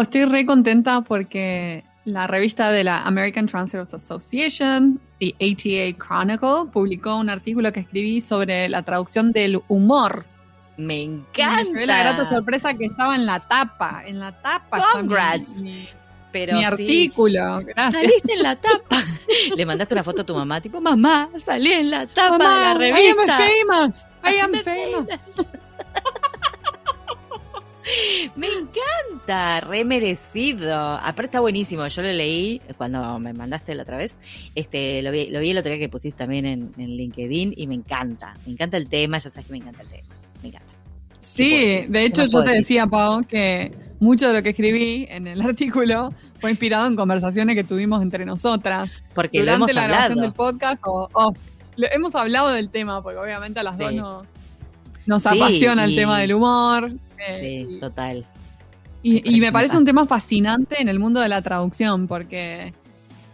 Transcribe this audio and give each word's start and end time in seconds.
Estoy 0.00 0.24
re 0.24 0.46
contenta 0.46 1.00
porque 1.02 1.84
la 2.04 2.26
revista 2.26 2.70
de 2.72 2.84
la 2.84 3.02
American 3.02 3.46
Translators 3.46 3.94
Association, 3.94 5.00
The 5.18 5.34
ATA 5.40 5.98
Chronicle, 5.98 6.70
publicó 6.72 7.16
un 7.16 7.28
artículo 7.30 7.72
que 7.72 7.80
escribí 7.80 8.20
sobre 8.20 8.68
la 8.68 8.82
traducción 8.82 9.32
del 9.32 9.60
humor. 9.68 10.24
Me 10.76 11.02
encanta. 11.02 11.68
Y 11.68 11.72
me 11.74 11.86
la 11.86 11.98
grata 11.98 12.24
sorpresa 12.24 12.72
que 12.74 12.86
estaba 12.86 13.14
en 13.14 13.26
la 13.26 13.40
tapa, 13.40 14.02
en 14.06 14.18
la 14.18 14.32
tapa. 14.32 14.82
Congrats. 14.94 15.60
Mi, 15.60 15.70
mi, 15.72 15.88
Pero 16.32 16.54
mi 16.54 16.60
sí. 16.60 16.64
artículo. 16.64 17.58
Gracias. 17.64 17.92
Saliste 18.02 18.32
en 18.32 18.42
la 18.42 18.56
tapa. 18.56 18.96
Le 19.56 19.66
mandaste 19.66 19.94
una 19.94 20.02
foto 20.04 20.22
a 20.22 20.24
tu 20.24 20.34
mamá, 20.34 20.60
tipo, 20.60 20.80
mamá, 20.80 21.28
salí 21.44 21.72
en 21.72 21.90
la 21.90 22.06
tapa 22.06 22.38
Mamá, 22.38 22.74
de 22.78 22.90
la 22.90 23.00
I 23.00 23.06
am 23.08 23.16
revista. 23.16 23.38
famous. 23.38 24.08
I 24.24 24.38
am 24.40 24.52
famous. 24.54 25.06
Me 28.36 28.46
encanta, 28.46 29.60
re 29.60 29.84
merecido. 29.84 30.74
Aparte 30.76 31.26
está 31.26 31.40
buenísimo. 31.40 31.86
Yo 31.88 32.02
lo 32.02 32.08
leí 32.12 32.60
cuando 32.76 33.18
me 33.18 33.32
mandaste 33.32 33.74
la 33.74 33.82
otra 33.82 33.96
vez. 33.96 34.18
Este, 34.54 35.02
lo 35.02 35.10
vi, 35.10 35.26
lo 35.30 35.40
vi 35.40 35.50
el 35.50 35.58
otro 35.58 35.70
día 35.70 35.78
que 35.78 35.88
pusiste 35.88 36.18
también 36.18 36.46
en, 36.46 36.72
en 36.78 36.90
LinkedIn 36.96 37.54
y 37.56 37.66
me 37.66 37.74
encanta. 37.74 38.34
Me 38.46 38.52
encanta 38.52 38.76
el 38.76 38.88
tema, 38.88 39.18
ya 39.18 39.30
sabes 39.30 39.46
que 39.46 39.52
me 39.52 39.58
encanta 39.58 39.82
el 39.82 39.88
tema. 39.88 40.14
Me 40.42 40.48
encanta. 40.48 40.66
Sí, 41.20 41.84
de 41.88 42.04
hecho 42.04 42.24
yo 42.24 42.42
te 42.42 42.50
decía, 42.52 42.86
Pau, 42.86 43.22
que 43.26 43.72
mucho 44.00 44.28
de 44.28 44.32
lo 44.34 44.42
que 44.42 44.50
escribí 44.50 45.06
en 45.10 45.26
el 45.26 45.40
artículo 45.46 46.14
fue 46.40 46.50
inspirado 46.50 46.86
en 46.86 46.96
conversaciones 46.96 47.54
que 47.56 47.64
tuvimos 47.64 48.00
entre 48.02 48.24
nosotras 48.24 48.90
Porque 49.14 49.38
lo 49.40 49.44
durante 49.52 49.72
hemos 49.72 49.74
la 49.74 49.84
grabación 49.88 50.20
del 50.20 50.32
podcast 50.32 50.82
o 50.86 51.08
off. 51.12 51.38
Lo- 51.76 51.88
hemos 51.92 52.14
hablado 52.14 52.50
del 52.50 52.70
tema, 52.70 53.02
porque 53.02 53.18
obviamente 53.18 53.60
a 53.60 53.62
las 53.62 53.76
Sí. 53.76 53.82
dos 53.82 53.94
nos, 53.94 54.28
nos 55.06 55.22
Sí, 55.22 55.28
apasiona 55.28 55.84
el 55.84 55.94
tema 55.94 56.18
del 56.18 56.32
humor. 56.34 56.92
Eh, 57.26 57.66
Sí, 57.68 57.78
total. 57.78 58.26
y, 59.02 59.40
me 59.40 59.52
parece 59.52 59.76
un 59.76 59.84
tema 59.84 60.06
fascinante 60.06 60.80
en 60.80 60.88
el 60.88 60.98
mundo 60.98 61.20
de 61.20 61.28
la 61.28 61.42
traducción, 61.42 62.06
porque 62.06 62.74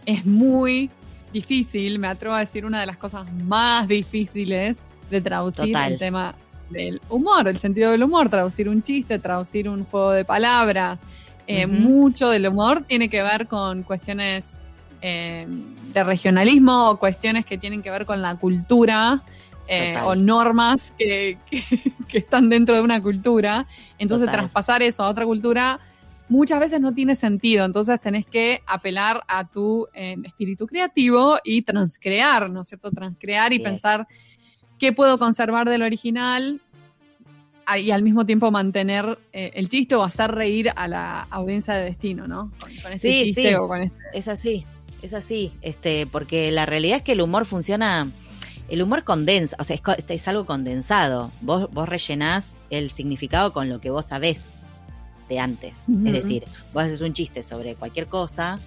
es 0.05 0.25
muy 0.25 0.89
difícil, 1.33 1.99
me 1.99 2.07
atrevo 2.07 2.35
a 2.35 2.39
decir, 2.39 2.65
una 2.65 2.79
de 2.79 2.85
las 2.85 2.97
cosas 2.97 3.31
más 3.43 3.87
difíciles 3.87 4.77
de 5.09 5.21
traducir 5.21 5.67
Total. 5.67 5.93
el 5.93 5.99
tema 5.99 6.35
del 6.69 7.01
humor, 7.09 7.47
el 7.47 7.57
sentido 7.57 7.91
del 7.91 8.03
humor, 8.03 8.29
traducir 8.29 8.69
un 8.69 8.81
chiste, 8.81 9.19
traducir 9.19 9.69
un 9.69 9.85
juego 9.85 10.11
de 10.11 10.25
palabras. 10.25 10.99
Eh. 11.47 11.65
Mucho 11.65 12.29
del 12.29 12.47
humor 12.47 12.83
tiene 12.83 13.09
que 13.09 13.21
ver 13.23 13.47
con 13.47 13.83
cuestiones 13.83 14.55
eh, 15.01 15.47
de 15.93 16.03
regionalismo 16.03 16.89
o 16.89 16.97
cuestiones 16.97 17.45
que 17.45 17.57
tienen 17.57 17.81
que 17.81 17.89
ver 17.89 18.05
con 18.05 18.21
la 18.21 18.35
cultura. 18.35 19.21
Eh, 19.67 19.95
o 20.03 20.15
normas 20.15 20.93
que, 20.97 21.37
que- 21.49 21.63
que 22.07 22.17
están 22.19 22.49
dentro 22.49 22.75
de 22.75 22.81
una 22.81 23.01
cultura. 23.01 23.67
Entonces, 23.97 24.25
Total. 24.27 24.41
traspasar 24.41 24.81
eso 24.83 25.03
a 25.03 25.09
otra 25.09 25.25
cultura 25.25 25.79
muchas 26.29 26.59
veces 26.59 26.81
no 26.81 26.93
tiene 26.93 27.15
sentido. 27.15 27.63
Entonces, 27.65 27.99
tenés 28.01 28.25
que 28.25 28.61
apelar 28.65 29.21
a 29.27 29.45
tu 29.47 29.87
eh, 29.93 30.15
espíritu 30.23 30.67
creativo 30.67 31.37
y 31.43 31.61
transcrear, 31.61 32.49
¿no 32.49 32.61
es 32.61 32.67
cierto? 32.67 32.91
Transcrear 32.91 33.53
y 33.53 33.59
pensar 33.59 34.07
qué 34.77 34.91
puedo 34.93 35.17
conservar 35.17 35.69
del 35.69 35.81
original 35.83 36.61
y 37.77 37.91
al 37.91 38.01
mismo 38.01 38.25
tiempo 38.25 38.49
mantener 38.51 39.19
eh, 39.33 39.51
el 39.55 39.67
chiste 39.67 39.95
o 39.95 40.03
hacer 40.03 40.31
reír 40.31 40.71
a 40.75 40.87
la 40.87 41.27
audiencia 41.29 41.73
de 41.73 41.83
destino, 41.83 42.25
¿no? 42.27 42.51
Con, 42.59 42.73
con 42.81 42.93
ese 42.93 43.09
Sí, 43.11 43.23
chiste 43.25 43.49
sí. 43.49 43.53
o 43.55 43.67
con 43.67 43.81
este. 43.81 43.97
Es 44.13 44.27
así, 44.29 44.65
es 45.01 45.13
así, 45.13 45.51
este, 45.61 46.07
porque 46.07 46.49
la 46.51 46.65
realidad 46.65 46.97
es 46.97 47.03
que 47.03 47.11
el 47.11 47.21
humor 47.21 47.45
funciona, 47.45 48.09
el 48.69 48.81
humor 48.81 49.03
condensa, 49.03 49.55
o 49.59 49.63
sea, 49.63 49.75
es, 49.75 49.81
co- 49.81 49.95
es 50.07 50.27
algo 50.27 50.45
condensado. 50.45 51.31
Vos, 51.41 51.69
vos 51.71 51.87
rellenás 51.87 52.51
el 52.69 52.91
significado 52.91 53.53
con 53.53 53.69
lo 53.69 53.79
que 53.79 53.89
vos 53.89 54.07
sabés 54.07 54.49
de 55.29 55.39
antes. 55.39 55.85
Es 56.05 56.13
decir, 56.13 56.43
vos 56.73 56.83
haces 56.83 57.01
un 57.01 57.13
chiste 57.13 57.43
sobre 57.43 57.75
cualquier 57.75 58.07
cosa 58.07 58.59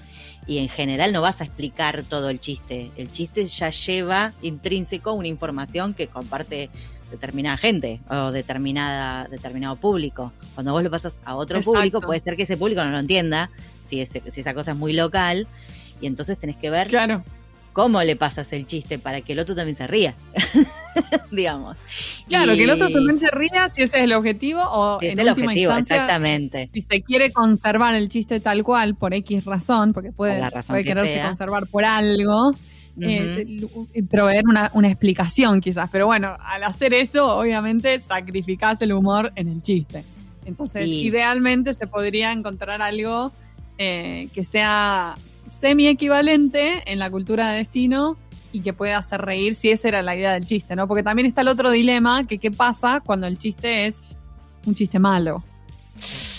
y 0.47 0.59
en 0.59 0.69
general 0.69 1.13
no 1.13 1.23
vas 1.23 1.41
a 1.41 1.45
explicar 1.45 2.03
todo 2.05 2.29
el 2.31 2.41
chiste. 2.41 2.91
El 2.97 3.11
chiste 3.11 3.47
ya 3.47 3.71
lleva 3.71 4.33
intrínseco 4.43 5.13
una 5.13 5.29
información 5.29 5.95
que 5.95 6.09
comparte 6.09 6.71
determinada 7.11 7.57
gente 7.57 8.01
o 8.09 8.31
determinada, 8.31 9.27
determinado 9.29 9.77
público. 9.77 10.33
Cuando 10.55 10.73
vos 10.73 10.83
lo 10.85 10.91
pasas 10.91 11.21
a 11.25 11.35
otro 11.35 11.57
Exacto. 11.59 11.77
público, 11.79 12.01
puede 12.01 12.21
ser 12.21 12.37
que 12.37 12.45
ese 12.45 12.57
público 12.57 12.85
no 12.85 12.91
lo 12.91 12.99
entienda, 12.99 13.51
si, 13.85 14.01
ese- 14.01 14.23
si 14.31 14.41
esa 14.41 14.55
cosa 14.55 14.73
es 14.73 14.77
muy 14.77 14.93
local, 14.93 15.47
y 16.01 16.07
entonces 16.07 16.39
tenés 16.39 16.57
que 16.57 16.71
ver 16.71 16.87
Claro. 16.89 17.25
Cómo 17.83 18.03
le 18.03 18.17
pasas 18.17 18.53
el 18.53 18.67
chiste 18.67 18.99
para 18.99 19.21
que 19.23 19.33
el 19.33 19.39
otro 19.39 19.55
también 19.55 19.77
se 19.77 19.87
ría, 19.87 20.15
digamos. 21.31 21.79
Claro, 22.29 22.55
Y- 22.55 22.59
que 22.59 22.65
el 22.65 22.71
otro 22.71 22.89
también 22.89 23.19
se 23.19 23.31
ría 23.31 23.69
si 23.69 23.83
ese 23.83 23.99
es 23.99 24.05
el 24.05 24.13
objetivo 24.13 24.63
o 24.63 25.01
si 25.01 25.07
es 25.07 25.19
el 25.19 25.29
última 25.29 25.47
objetivo, 25.47 25.73
instancia, 25.73 25.97
exactamente. 25.97 26.71
si 26.73 26.83
se 26.83 27.03
quiere 27.03 27.33
conservar 27.33 27.95
el 27.95 28.09
chiste 28.09 28.41
tal 28.41 28.63
cual 28.65 28.95
por 28.95 29.15
X 29.15 29.45
razón, 29.45 29.93
porque 29.93 30.13
puede, 30.13 30.35
Por 30.35 30.41
la 30.41 30.51
razón 30.51 30.75
puede 30.75 30.85
que 30.85 30.91
quererse 30.91 31.13
sea. 31.15 31.27
conservar 31.29 31.67
por 31.69 31.85
algo, 31.85 32.53
eh, 33.01 33.45
l- 33.47 34.03
proveer 34.11 34.45
una, 34.49 34.71
una 34.75 34.89
explicación 34.89 35.61
quizás. 35.61 35.89
Pero 35.91 36.07
bueno, 36.07 36.37
al 36.41 36.65
hacer 36.65 36.93
eso, 36.95 37.37
obviamente 37.39 37.99
sacrificás 37.99 38.83
el 38.83 38.93
humor 38.93 39.33
en 39.37 39.49
el 39.49 39.63
chiste. 39.63 40.05
Entonces, 40.45 40.85
Sí. 40.87 41.03
idealmente 41.03 41.75
se 41.75 41.87
podría 41.87 42.33
encontrar 42.33 42.83
algo 42.83 43.33
eh, 43.79 44.29
que 44.35 44.45
sea 44.45 45.15
semi-equivalente 45.51 46.91
en 46.91 46.99
la 46.99 47.11
cultura 47.11 47.51
de 47.51 47.59
destino 47.59 48.17
y 48.53 48.61
que 48.61 48.73
pueda 48.73 48.99
hacer 48.99 49.21
reír 49.21 49.55
si 49.55 49.71
esa 49.71 49.89
era 49.89 50.03
la 50.03 50.17
idea 50.17 50.33
del 50.33 50.45
chiste, 50.45 50.75
¿no? 50.75 50.89
Porque 50.89 51.03
también 51.03 51.27
está 51.27 51.43
el 51.43 51.49
otro 51.49 51.71
dilema, 51.71 52.27
que 52.27 52.39
qué 52.39 52.51
pasa 52.51 53.01
cuando 53.05 53.27
el 53.27 53.39
chiste 53.39 53.87
es 53.87 54.01
un 54.67 54.75
chiste 54.75 54.99
malo. 54.99 55.45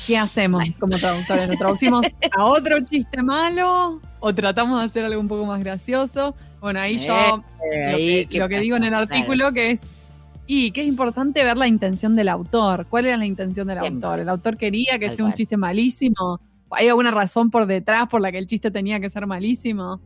¿Qué 0.08 0.18
hacemos 0.18 0.64
como 0.80 0.98
traductores? 0.98 1.48
¿Lo 1.48 1.56
traducimos 1.58 2.06
a 2.38 2.44
otro 2.46 2.80
chiste 2.84 3.22
malo 3.22 4.02
o 4.20 4.34
tratamos 4.34 4.80
de 4.80 4.86
hacer 4.88 5.06
algo 5.06 5.20
un 5.22 5.28
poco 5.28 5.46
más 5.46 5.64
gracioso? 5.64 6.36
Bueno, 6.60 6.80
ahí 6.80 6.98
yo 6.98 7.44
Eh, 7.72 8.28
lo 8.32 8.50
que, 8.50 8.60
digo 8.60 8.76
en 8.76 8.84
el 8.84 8.94
artículo 8.94 9.52
que 9.54 9.72
es 9.72 9.82
y 10.48 10.72
que 10.72 10.82
es 10.82 10.88
importante 10.88 11.44
ver 11.44 11.56
la 11.56 11.68
intención 11.68 12.16
del 12.16 12.28
autor. 12.28 12.88
¿Cuál 12.90 13.06
era 13.06 13.16
la 13.18 13.26
intención 13.26 13.68
del 13.68 13.80
Siempre. 13.80 14.08
autor? 14.08 14.20
¿El 14.20 14.30
autor 14.30 14.58
quería 14.58 15.00
que 15.00 15.08
Tal 15.08 15.16
sea 15.16 15.26
un 15.26 15.32
cual. 15.32 15.38
chiste 15.38 15.56
malísimo? 15.58 16.42
¿Hay 16.72 16.88
alguna 16.88 17.12
razón 17.12 17.50
por 17.52 17.66
detrás 17.66 18.08
por 18.08 18.22
la 18.22 18.32
que 18.32 18.38
el 18.38 18.48
chiste 18.48 18.72
tenía 18.72 19.00
que 19.00 19.10
ser 19.10 19.28
malísimo? 19.28 20.02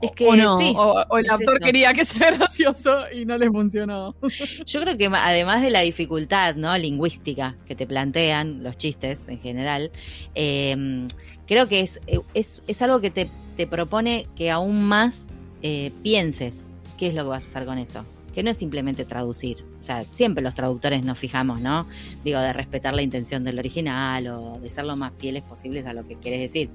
Es 0.00 0.10
O- 0.10 0.14
que 0.14 0.26
o 0.28 0.36
no, 0.36 0.58
sí, 0.60 0.72
o, 0.76 1.04
o 1.08 1.18
el 1.18 1.26
es 1.26 1.32
eso. 1.56 1.64
quería 1.64 1.92
que 1.92 2.04
sea 2.04 2.30
gracioso 2.30 3.10
y 3.12 3.24
no 3.24 3.36
le 3.36 3.50
funcionó. 3.50 4.14
Yo 4.66 4.80
creo 4.80 4.96
que 4.96 5.06
además 5.06 5.62
de 5.62 5.70
la 5.70 5.80
dificultad 5.80 6.54
no 6.54 6.76
lingüística 6.78 7.56
que 7.66 7.74
te 7.74 7.86
plantean 7.86 8.62
los 8.62 8.78
chistes 8.78 9.26
en 9.28 9.40
general, 9.40 9.90
eh, 10.36 11.08
creo 11.46 11.66
que 11.66 11.80
es, 11.80 12.00
es, 12.34 12.62
es 12.66 12.82
algo 12.82 13.00
que 13.00 13.10
te, 13.10 13.28
te 13.56 13.66
propone 13.66 14.26
que 14.36 14.50
aún 14.52 14.84
más 14.86 15.22
eh, 15.62 15.90
pienses 16.02 16.56
qué 16.98 17.08
es 17.08 17.14
lo 17.14 17.24
que 17.24 17.30
vas 17.30 17.44
a 17.46 17.48
hacer 17.50 17.64
con 17.66 17.78
eso. 17.78 18.04
Que 18.32 18.42
no 18.44 18.50
es 18.50 18.56
simplemente 18.58 19.04
traducir. 19.04 19.64
O 19.84 19.86
sea, 19.86 20.02
siempre 20.14 20.42
los 20.42 20.54
traductores 20.54 21.04
nos 21.04 21.18
fijamos, 21.18 21.60
¿no? 21.60 21.86
Digo, 22.24 22.40
de 22.40 22.54
respetar 22.54 22.94
la 22.94 23.02
intención 23.02 23.44
del 23.44 23.58
original 23.58 24.26
o 24.28 24.58
de 24.58 24.70
ser 24.70 24.86
lo 24.86 24.96
más 24.96 25.12
fieles 25.18 25.42
posibles 25.42 25.84
a 25.84 25.92
lo 25.92 26.08
que 26.08 26.14
quieres 26.16 26.40
decir. 26.40 26.70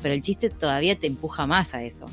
Pero 0.00 0.14
el 0.14 0.22
chiste 0.22 0.50
todavía 0.50 0.96
te 0.96 1.08
empuja 1.08 1.48
más 1.48 1.74
a 1.74 1.82
eso. 1.82 2.06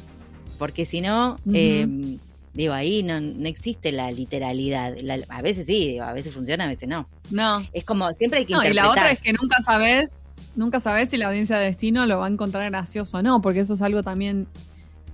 Porque 0.57 0.85
si 0.85 0.99
no, 1.01 1.35
eh, 1.53 2.17
Digo, 2.53 2.73
ahí 2.73 3.01
no, 3.03 3.21
no 3.21 3.47
existe 3.47 3.91
la 3.93 4.11
literalidad. 4.11 4.93
La- 5.01 5.19
a 5.29 5.41
veces 5.43 5.67
sí, 5.67 5.87
digo, 5.87 6.03
a 6.03 6.11
veces 6.11 6.33
funciona, 6.33 6.65
a 6.65 6.67
veces 6.67 6.89
no. 6.89 7.07
No. 7.29 7.61
Es 7.71 7.85
como, 7.85 8.11
siempre 8.13 8.39
hay 8.39 8.45
que 8.45 8.53
No, 8.53 8.63
y 8.63 8.67
interpretar. 8.67 8.85
la 8.87 8.91
otra 8.91 9.11
es 9.11 9.19
que 9.21 9.31
nunca 9.31 9.61
sabes, 9.61 10.17
nunca 10.55 10.79
sabes 10.81 11.09
si 11.09 11.17
la 11.17 11.27
audiencia 11.27 11.57
de 11.59 11.65
destino 11.67 12.05
lo 12.07 12.17
va 12.17 12.25
a 12.25 12.29
encontrar 12.29 12.69
gracioso 12.69 13.19
o 13.19 13.21
no, 13.21 13.41
porque 13.41 13.61
eso 13.61 13.75
es 13.75 13.81
algo 13.81 14.03
también 14.03 14.47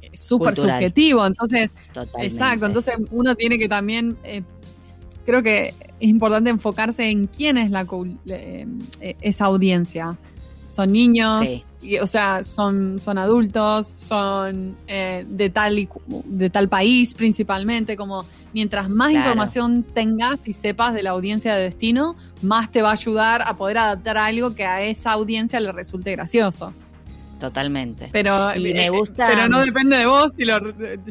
eh, 0.01 0.09
súper 0.15 0.55
subjetivo. 0.55 1.27
Entonces, 1.27 1.69
Totalmente. 1.93 2.25
exacto, 2.33 2.65
entonces 2.65 2.95
uno 3.11 3.35
tiene 3.35 3.59
que 3.59 3.69
también, 3.69 4.17
eh, 4.23 4.41
creo 5.27 5.43
que 5.43 5.73
es 5.99 6.09
importante 6.09 6.49
enfocarse 6.49 7.09
en 7.09 7.27
quién 7.27 7.57
es 7.57 7.69
la 7.69 7.85
eh, 8.27 8.65
esa 9.21 9.45
audiencia. 9.45 10.17
Son 10.71 10.89
niños, 10.91 11.45
Sí. 11.45 11.63
y, 11.81 11.97
o 11.97 12.07
sea, 12.07 12.43
son, 12.43 12.97
son 12.99 13.17
adultos, 13.17 13.87
son 13.87 14.77
eh, 14.87 15.25
de, 15.27 15.49
tal 15.49 15.79
y 15.79 15.89
de 16.25 16.49
tal 16.49 16.69
país 16.69 17.13
principalmente, 17.13 17.97
como 17.97 18.23
mientras 18.53 18.87
más 18.89 19.09
Claro. 19.09 19.25
información 19.25 19.83
tengas 19.83 20.47
y 20.47 20.53
sepas 20.53 20.93
de 20.93 21.03
la 21.03 21.09
audiencia 21.09 21.55
de 21.55 21.63
destino, 21.63 22.15
más 22.41 22.71
te 22.71 22.81
va 22.81 22.89
a 22.89 22.93
ayudar 22.93 23.41
a 23.41 23.57
poder 23.57 23.79
adaptar 23.79 24.17
algo 24.17 24.55
que 24.55 24.65
a 24.65 24.81
esa 24.81 25.11
audiencia 25.11 25.59
le 25.59 25.73
resulte 25.73 26.11
gracioso. 26.13 26.73
Totalmente. 27.39 28.09
Pero, 28.11 28.55
Y 28.55 28.73
me 28.73 28.85
eh, 28.87 28.89
gusta- 28.89 29.27
pero 29.27 29.47
no 29.47 29.59
depende 29.61 29.95
de 29.97 30.05
vos 30.07 30.33
y 30.39 30.45
lo, 30.45 30.59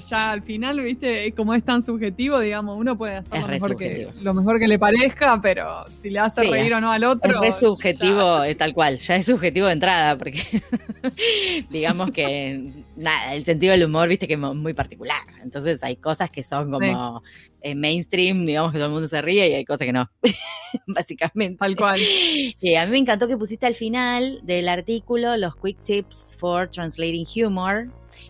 ya 0.09 0.33
al 0.33 0.43
final, 0.43 0.81
viste, 0.81 1.33
como 1.33 1.55
es 1.55 1.63
tan 1.63 1.83
subjetivo, 1.85 2.41
digamos, 2.41 2.77
uno 2.79 2.99
puede 2.99 3.17
hacer 3.17 3.37
Es 3.37 3.43
lo 3.43 3.49
mejor, 3.49 3.77
que, 3.77 4.09
lo 4.21 4.35
mejor 4.35 4.59
que 4.59 4.67
le 4.67 4.79
parezca, 4.79 5.41
pero 5.41 5.85
si 5.89 6.11
le 6.11 6.19
hace 6.19 6.43
Sí, 6.43 6.51
reír 6.51 6.75
o 6.75 6.81
no 6.81 6.91
al 6.91 7.03
Es 7.05 7.09
otro. 7.11 7.41
re 7.41 7.53
subjetivo, 7.53 8.39
ya- 8.43 8.49
eh, 8.49 8.55
tal 8.57 8.75
cual, 8.75 8.99
ya 8.99 9.17
es 9.17 9.27
subjetivo 9.27 9.67
de 9.69 9.73
entrada, 9.75 10.19
porque 10.19 10.43
digamos 11.71 12.11
que 12.11 12.71
nada, 12.97 13.35
el 13.35 13.45
sentido 13.45 13.73
del 13.73 13.85
humor, 13.85 14.09
viste 14.09 14.27
que 14.27 14.35
es 14.35 14.39
muy 14.39 14.75
particular. 14.75 15.23
Entonces 15.43 15.83
hay 15.83 15.97
cosas 15.97 16.31
que 16.31 16.43
son 16.43 16.71
como 16.71 17.23
mainstream, 17.75 18.47
digamos 18.47 18.73
que 18.73 18.79
todo 18.79 18.87
el 18.87 18.93
mundo 18.93 19.09
se 19.09 19.21
ríe 19.21 19.49
y 19.49 19.55
hay 19.55 19.65
cosas 19.65 19.87
que 19.87 19.93
no, 19.93 20.11
básicamente. 20.87 21.59
Tal 21.59 21.77
cual. 21.77 22.01
Eh, 22.01 22.79
a 22.79 22.85
mí 22.87 22.93
me 22.93 22.99
encantó 22.99 23.29
que 23.29 23.37
pusiste 23.37 23.67
al 23.67 23.75
final 23.75 24.41
del 24.45 24.69
artículo 24.69 25.37
los 25.37 25.57
quick 25.57 25.83
tips 25.83 26.37
for 26.39 26.69
translating 26.71 27.27
humor, 27.45 27.89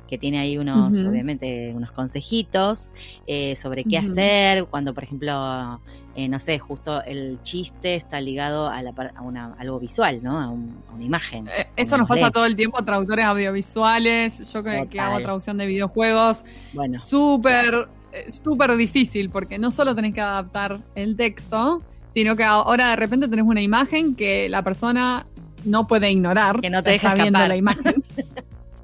que 0.09 0.19
tiene 0.19 0.39
ahí 0.39 0.59
unos, 0.59 0.97
obviamente, 1.05 1.73
unos 1.75 1.91
consejitos 1.93 2.93
eh, 3.27 3.57
sobre 3.57 3.85
qué 3.85 3.99
hacer 3.99 4.67
cuando, 4.67 4.95
por 4.95 5.05
ejemplo, 5.05 5.81
eh, 6.15 6.29
no 6.29 6.39
sé, 6.39 6.59
justo 6.59 7.03
el 7.03 7.41
chiste 7.43 7.95
está 7.95 8.21
ligado 8.21 8.69
a, 8.69 8.83
la, 8.83 8.93
a 9.15 9.23
una, 9.23 9.55
algo 9.59 9.79
visual, 9.79 10.21
¿no? 10.23 10.41
A, 10.41 10.49
una 10.49 11.05
imagen. 11.05 11.49
Eh, 11.49 11.67
eso 11.77 11.99
nos 11.99 12.09
pasa 12.09 12.31
todo 12.31 12.47
el 12.47 12.57
tiempo 12.57 12.79
a 12.79 12.85
traductores 12.85 13.25
audiovisuales, 13.25 14.53
yo 14.53 14.63
que, 14.63 14.87
que 14.89 15.01
hago 15.01 15.19
traducción 15.21 15.59
de 15.59 15.67
videojuegos, 15.67 16.45
bueno, 16.73 16.99
súper, 16.99 17.89
súper 18.29 18.77
difícil, 18.77 19.31
porque 19.31 19.59
no 19.59 19.71
solo 19.71 19.95
tenés 19.95 20.15
que 20.15 20.21
adaptar 20.21 20.81
el 20.95 21.17
texto, 21.17 21.83
sino 22.17 22.35
que 22.35 22.45
ahora 22.45 22.91
de 22.91 22.97
repente 22.97 23.29
tenés 23.29 23.45
una 23.45 23.61
imagen 23.61 24.15
que 24.15 24.49
la 24.49 24.63
persona 24.63 25.27
no 25.67 25.87
puede 25.87 26.11
ignorar. 26.11 26.61
Que 26.61 26.71
no 26.71 26.83
te 26.83 26.91
deja 26.91 27.15
viendo 27.15 27.47
la 27.47 27.57
imagen. 27.57 27.97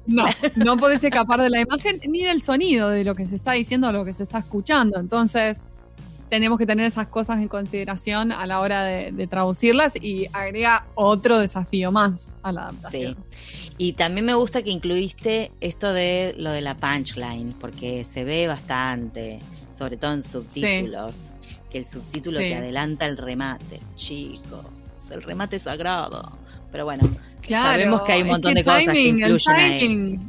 No, 0.05 0.25
no 0.55 0.77
podés 0.77 1.03
escapar 1.03 1.41
de 1.41 1.49
la 1.49 1.61
imagen 1.61 1.99
ni 2.07 2.23
del 2.23 2.41
sonido 2.41 2.89
de 2.89 3.03
lo 3.03 3.15
que 3.15 3.25
se 3.25 3.35
está 3.35 3.53
diciendo 3.53 3.89
o 3.89 3.91
lo 3.91 4.05
que 4.05 4.13
se 4.13 4.23
está 4.23 4.39
escuchando. 4.39 4.99
Entonces, 4.99 5.61
tenemos 6.29 6.57
que 6.57 6.65
tener 6.65 6.85
esas 6.85 7.07
cosas 7.07 7.39
en 7.39 7.47
consideración 7.47 8.31
a 8.31 8.45
la 8.47 8.59
hora 8.59 8.83
de, 8.83 9.27
traducirlas 9.27 9.95
y 9.95 10.25
agrega 10.33 10.87
otro 10.95 11.37
desafío 11.37 11.91
más 11.91 12.35
a 12.41 12.51
la 12.51 12.63
adaptación. 12.63 13.15
Sí. 13.29 13.73
Y 13.77 13.93
también 13.93 14.25
me 14.25 14.33
gusta 14.33 14.61
que 14.63 14.71
incluiste 14.71 15.51
esto 15.61 15.93
de 15.93 16.33
lo 16.37 16.51
de 16.51 16.61
la 16.61 16.75
punchline, 16.75 17.53
porque 17.59 18.03
se 18.03 18.23
ve 18.23 18.47
bastante, 18.47 19.39
sobre 19.73 19.97
todo 19.97 20.13
en 20.13 20.23
subtítulos, 20.23 21.15
que 21.69 21.79
el 21.79 21.85
subtítulo 21.85 22.37
te 22.37 22.55
adelanta 22.55 23.05
el 23.05 23.17
remate. 23.17 23.79
Chicos, 23.95 24.65
el 25.13 25.21
remate 25.23 25.59
sagrado. 25.59 26.37
Pero 26.71 26.85
bueno, 26.85 27.07
Sabemos 27.47 28.01
que 28.03 28.11
hay 28.13 28.21
un 28.21 28.29
montón 28.29 28.53
de 28.53 28.63
cosas 28.63 28.87
que 28.87 29.01
influyen 29.01 29.39
el 29.41 30.19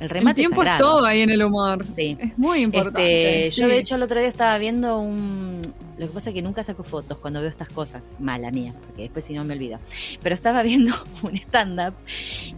El 0.00 0.08
remate 0.08 0.40
el 0.40 0.48
tiempo 0.48 0.62
es, 0.62 0.76
todo 0.76 1.04
ahí 1.04 1.20
en 1.20 1.30
el 1.30 1.42
humor. 1.42 1.84
Sí. 1.94 2.16
Es 2.18 2.36
muy 2.36 2.60
importante. 2.60 3.46
Este, 3.46 3.60
yo 3.60 3.68
de 3.68 3.78
hecho 3.78 3.94
el 3.94 4.02
otro 4.02 4.18
día 4.18 4.28
estaba 4.28 4.58
viendo 4.58 4.98
un... 4.98 5.62
Lo 5.98 6.08
que 6.08 6.14
pasa 6.14 6.30
es 6.30 6.34
que 6.34 6.42
nunca 6.42 6.64
saco 6.64 6.82
fotos 6.82 7.18
cuando 7.18 7.40
veo 7.40 7.48
estas 7.48 7.68
cosas. 7.68 8.02
Mala 8.18 8.50
mía, 8.50 8.72
porque 8.86 9.02
después 9.02 9.24
si 9.24 9.34
no 9.34 9.44
me 9.44 9.54
olvido. 9.54 9.78
Pero 10.22 10.34
estaba 10.34 10.62
viendo 10.64 10.92
un 11.22 11.36
stand-up 11.36 11.94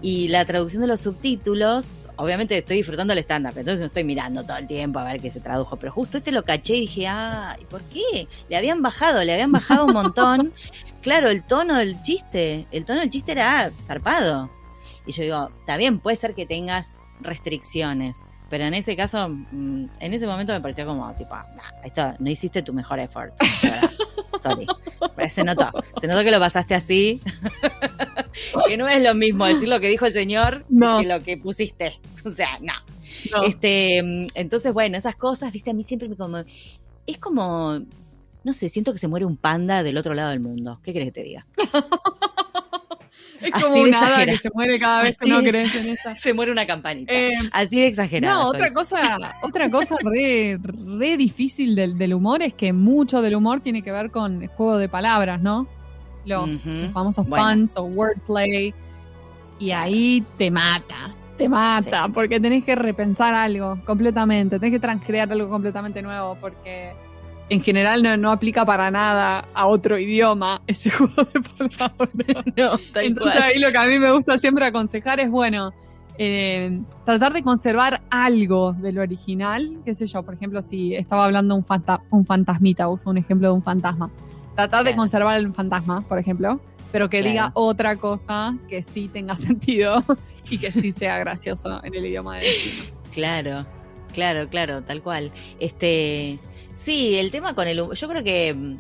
y 0.01 0.29
la 0.29 0.45
traducción 0.47 0.81
de 0.81 0.89
los 0.89 1.01
subtítulos, 1.01 1.97
obviamente 2.17 2.56
estoy 2.56 2.79
disfrutando 2.79 3.12
el 3.12 3.19
stand-up, 3.19 3.53
entonces 3.59 3.81
no 3.81 3.87
estoy 3.87 4.05
mirando 4.05 4.45
todo 4.45 4.56
el 4.56 4.67
tiempo 4.67 4.99
a 4.99 5.05
ver 5.05 5.21
qué 5.21 5.31
se 5.31 5.41
tradujo. 5.41 5.77
Pero 5.77 5.93
justo 5.93 6.17
este 6.17 6.33
lo 6.33 6.45
caché 6.45 6.77
y 6.77 6.81
dije, 6.83 7.06
ah, 7.06 7.59
¿y 7.61 7.65
por 7.67 7.83
qué? 7.83 8.29
Le 8.49 8.56
habían 8.56 8.81
bajado, 8.81 9.23
le 9.23 9.35
habían 9.35 9.53
bajado 9.53 9.85
un 9.85 9.93
montón. 9.93 10.53
claro, 11.05 11.29
el 11.29 11.45
tono 11.45 11.77
del 11.77 12.01
chiste, 12.03 12.67
el 12.73 12.85
tono 12.85 13.01
del 13.01 13.11
chiste 13.11 13.33
era 13.33 13.71
zarpado. 13.71 14.51
Y 15.06 15.12
yo 15.12 15.23
digo, 15.23 15.51
está 15.61 15.77
bien, 15.77 16.01
puede 16.01 16.17
ser 16.17 16.35
que 16.35 16.47
tengas 16.47 16.97
restricciones, 17.21 18.25
pero 18.49 18.65
en 18.65 18.75
ese 18.75 18.97
caso, 18.97 19.29
mm, 19.29 19.87
en 20.01 20.15
ese 20.15 20.27
momento 20.27 20.53
me 20.53 20.61
pareció 20.61 20.87
como, 20.87 21.15
tipo, 21.15 21.37
esto 21.85 22.15
no 22.19 22.31
hiciste 22.31 22.62
tu 22.62 22.73
mejor 22.73 22.99
effort. 22.99 23.35
Sorry. 24.41 24.67
se 25.29 25.45
notó, 25.45 25.71
se 26.01 26.06
notó 26.06 26.25
que 26.25 26.31
lo 26.31 26.41
pasaste 26.41 26.75
así. 26.75 27.21
que 28.67 28.77
no 28.77 28.89
es 28.89 29.03
lo 29.03 29.15
mismo 29.15 29.45
decir 29.45 29.69
lo 29.69 29.81
que 29.81 29.89
dijo 29.89 30.06
el 30.06 30.12
señor 30.12 30.65
que 30.67 31.06
lo 31.06 31.21
que 31.21 31.37
pusiste. 31.37 32.01
O 32.25 32.31
sea, 32.31 32.59
no. 32.61 32.73
no. 33.31 33.45
Este, 33.45 34.03
mm, 34.03 34.29
entonces, 34.35 34.73
bueno, 34.73 34.97
esas 34.97 35.17
cosas, 35.17 35.53
viste, 35.53 35.71
a 35.71 35.75
mí 35.75 35.85
siempre 35.85 36.09
me 36.09 36.17
como. 36.17 36.39
Es 37.06 37.19
como 37.19 37.81
no 38.44 38.52
sé, 38.52 38.69
siento 38.69 38.93
que 38.93 38.99
se 38.99 39.08
muere 39.08 39.25
un 39.25 39.37
panda 39.37 39.82
del 39.82 39.96
otro 39.96 40.14
lado 40.14 40.31
del 40.31 40.41
mundo. 40.41 40.79
¿Qué 40.82 40.93
crees 40.93 41.08
que 41.08 41.12
te 41.12 41.23
diga? 41.23 41.46
es 43.41 43.50
como 43.62 43.82
una 43.82 44.25
que 44.25 44.38
se 44.38 44.50
muere 44.52 44.79
cada 44.79 45.02
vez 45.02 45.19
que 45.19 45.29
no 45.29 45.43
crees 45.43 45.75
en 45.75 45.88
esa. 45.88 46.14
Se 46.14 46.32
muere 46.32 46.52
una 46.52 46.67
campanita. 46.67 47.12
Eh, 47.12 47.35
Así 47.52 47.81
de 47.81 47.87
exagerado. 47.87 48.44
No, 48.44 48.49
otra 48.49 48.73
cosa, 48.73 49.19
otra 49.43 49.70
cosa 49.70 49.96
re, 50.02 50.58
re 50.62 51.17
difícil 51.17 51.75
del, 51.75 52.14
humor 52.14 52.43
es 52.43 52.55
que 52.55 52.73
mucho 52.73 53.23
del 53.23 53.35
humor 53.35 53.61
tiene 53.61 53.82
que 53.82 53.93
ver 53.93 54.11
con 54.11 54.43
el 54.43 54.49
juego 54.49 54.79
de 54.79 54.88
palabras, 54.88 55.41
¿no? 55.41 55.67
Los, 56.25 56.49
famosos 56.93 57.26
puns 57.26 57.76
o 57.76 57.82
wordplay. 57.85 58.75
Y 59.58 59.70
ahí 59.70 60.25
te 60.38 60.50
mata. 60.50 61.14
Te 61.37 61.49
mata, 61.49 62.08
porque 62.08 62.38
tenés 62.38 62.62
que 62.62 62.76
repensar 62.76 63.35
algo 63.35 63.76
completamente, 63.85 64.61
tenés 64.61 64.75
que 64.75 64.79
transcrear 64.79 65.32
algo 65.32 65.49
completamente 65.49 66.00
nuevo, 66.00 66.37
porque 66.41 66.93
en 67.50 67.62
general 67.62 68.20
no, 68.20 68.31
aplica 68.31 68.64
para 68.64 68.91
nada 68.91 69.46
a 69.55 69.67
otro 69.67 69.99
idioma 69.99 70.62
ese 70.67 70.91
juego 70.91 71.25
de 71.32 71.41
palabras. 71.41 72.11
No, 72.56 73.00
Entonces 73.00 73.41
ahí 73.41 73.58
lo 73.58 73.70
que 73.70 73.79
a 73.79 73.87
mí 73.87 73.99
me 73.99 74.11
gusta 74.11 74.38
siempre 74.38 74.67
aconsejar 74.67 75.20
es, 75.20 75.31
bueno, 75.31 75.73
eh, 76.19 76.81
tratar 77.05 77.32
de 77.32 77.43
conservar 77.43 78.02
algo 78.11 78.73
de 78.75 78.93
lo 78.93 79.02
original, 79.02 79.79
qué 79.85 79.94
sé 79.94 80.06
yo, 80.06 80.23
por 80.23 80.35
ejemplo, 80.35 80.62
si 80.62 80.94
estaba 80.94 81.25
hablando 81.25 81.55
un, 81.55 81.64
un 82.11 82.25
fantasmita, 82.25 82.88
uso 82.88 83.11
un 83.11 83.19
ejemplo 83.19 83.49
de 83.49 83.55
un 83.55 83.62
fantasma, 83.62 84.11
tratar 84.55 84.85
de 84.85 84.94
conservar 84.94 85.38
el 85.38 85.52
fantasma, 85.52 86.02
por 86.02 86.19
ejemplo, 86.19 86.61
pero 86.93 87.11
que 87.11 87.23
diga 87.23 87.50
otra 87.55 87.96
cosa 87.96 88.56
que 88.69 88.81
sí 88.82 89.08
tenga 89.08 89.35
sentido 89.37 90.05
y 90.49 90.58
que 90.58 90.70
sí 90.70 90.93
sea 90.93 91.19
gracioso 91.19 91.82
en 91.82 91.94
el 91.94 92.06
idioma 92.06 92.38
de. 92.38 92.46
Claro, 93.12 93.67
claro, 94.12 94.49
claro, 94.49 94.82
tal 94.82 95.02
cual. 95.02 95.32
Este, 95.58 96.38
Sí, 96.75 97.17
el 97.17 97.31
tema 97.31 97.55
con 97.55 97.69
el 97.69 97.76
yo 97.76 98.09
creo 98.09 98.25
que, 98.25 98.76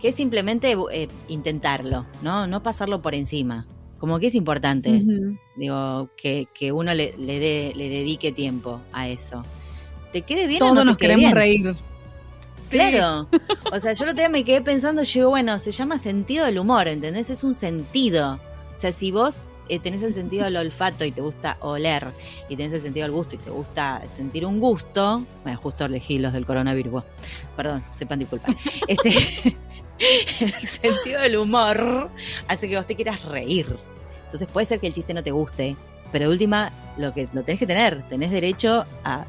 que 0.00 0.08
es 0.08 0.14
simplemente 0.14 0.76
eh, 0.92 1.08
intentarlo, 1.28 2.06
¿no? 2.22 2.46
No 2.46 2.62
pasarlo 2.62 3.00
por 3.02 3.14
encima. 3.14 3.66
Como 3.98 4.20
que 4.20 4.28
es 4.28 4.36
importante, 4.36 5.02
digo, 5.56 6.08
que, 6.16 6.46
que 6.54 6.70
uno 6.70 6.94
le, 6.94 7.16
le, 7.18 7.74
le 7.74 7.88
dedique 7.88 8.30
tiempo 8.30 8.80
a 8.92 9.08
eso. 9.08 9.42
¿Te 10.12 10.22
quede 10.22 10.46
bien 10.46 10.60
Todos 10.60 10.72
o 10.72 10.74
no 10.76 10.84
nos 10.84 10.96
queremos 10.96 11.32
reír. 11.32 11.74
Claro. 12.70 13.28
O 13.72 13.80
sea, 13.80 13.92
yo 13.92 14.06
lo 14.06 14.12
otro 14.12 14.30
me 14.30 14.44
quedé 14.44 14.62
pensando, 14.62 15.02
yo 15.02 15.12
digo, 15.20 15.30
bueno, 15.30 15.58
se 15.58 15.72
llama 15.72 15.98
sentido 15.98 16.46
del 16.46 16.58
humor, 16.58 16.88
¿entendés? 16.88 17.28
Es 17.28 17.44
un 17.44 17.54
sentido. 17.54 18.40
O 18.74 18.76
sea, 18.76 18.92
si 18.92 19.10
vos 19.10 19.50
eh, 19.68 19.78
tenés 19.78 20.02
el 20.02 20.14
sentido 20.14 20.44
del 20.44 20.56
olfato 20.56 21.04
y 21.04 21.12
te 21.12 21.20
gusta 21.20 21.56
oler, 21.60 22.06
y 22.48 22.56
tenés 22.56 22.72
el 22.72 22.82
sentido 22.82 23.04
del 23.04 23.12
gusto 23.12 23.34
y 23.34 23.38
te 23.38 23.50
gusta 23.50 24.02
sentir 24.08 24.46
un 24.46 24.60
gusto, 24.60 25.22
bueno, 25.42 25.58
justo 25.58 25.84
elegí 25.84 26.18
los 26.18 26.32
del 26.32 26.46
coronavirus, 26.46 27.02
perdón, 27.56 27.84
sepan 27.90 28.18
disculpar. 28.18 28.54
Este, 28.88 29.10
el 30.40 30.52
sentido 30.52 31.20
del 31.20 31.36
humor 31.36 32.10
hace 32.46 32.68
que 32.68 32.76
vos 32.76 32.86
te 32.86 32.94
quieras 32.94 33.24
reír. 33.24 33.66
Entonces 34.24 34.46
puede 34.46 34.64
ser 34.64 34.78
que 34.78 34.86
el 34.86 34.92
chiste 34.92 35.12
no 35.12 35.22
te 35.22 35.32
guste, 35.32 35.76
pero 36.12 36.26
de 36.26 36.32
última, 36.32 36.70
lo 36.96 37.12
que 37.12 37.28
lo 37.32 37.42
tenés 37.42 37.58
que 37.58 37.66
tener, 37.66 38.02
tenés 38.08 38.30
derecho 38.30 38.84
a, 39.04 39.24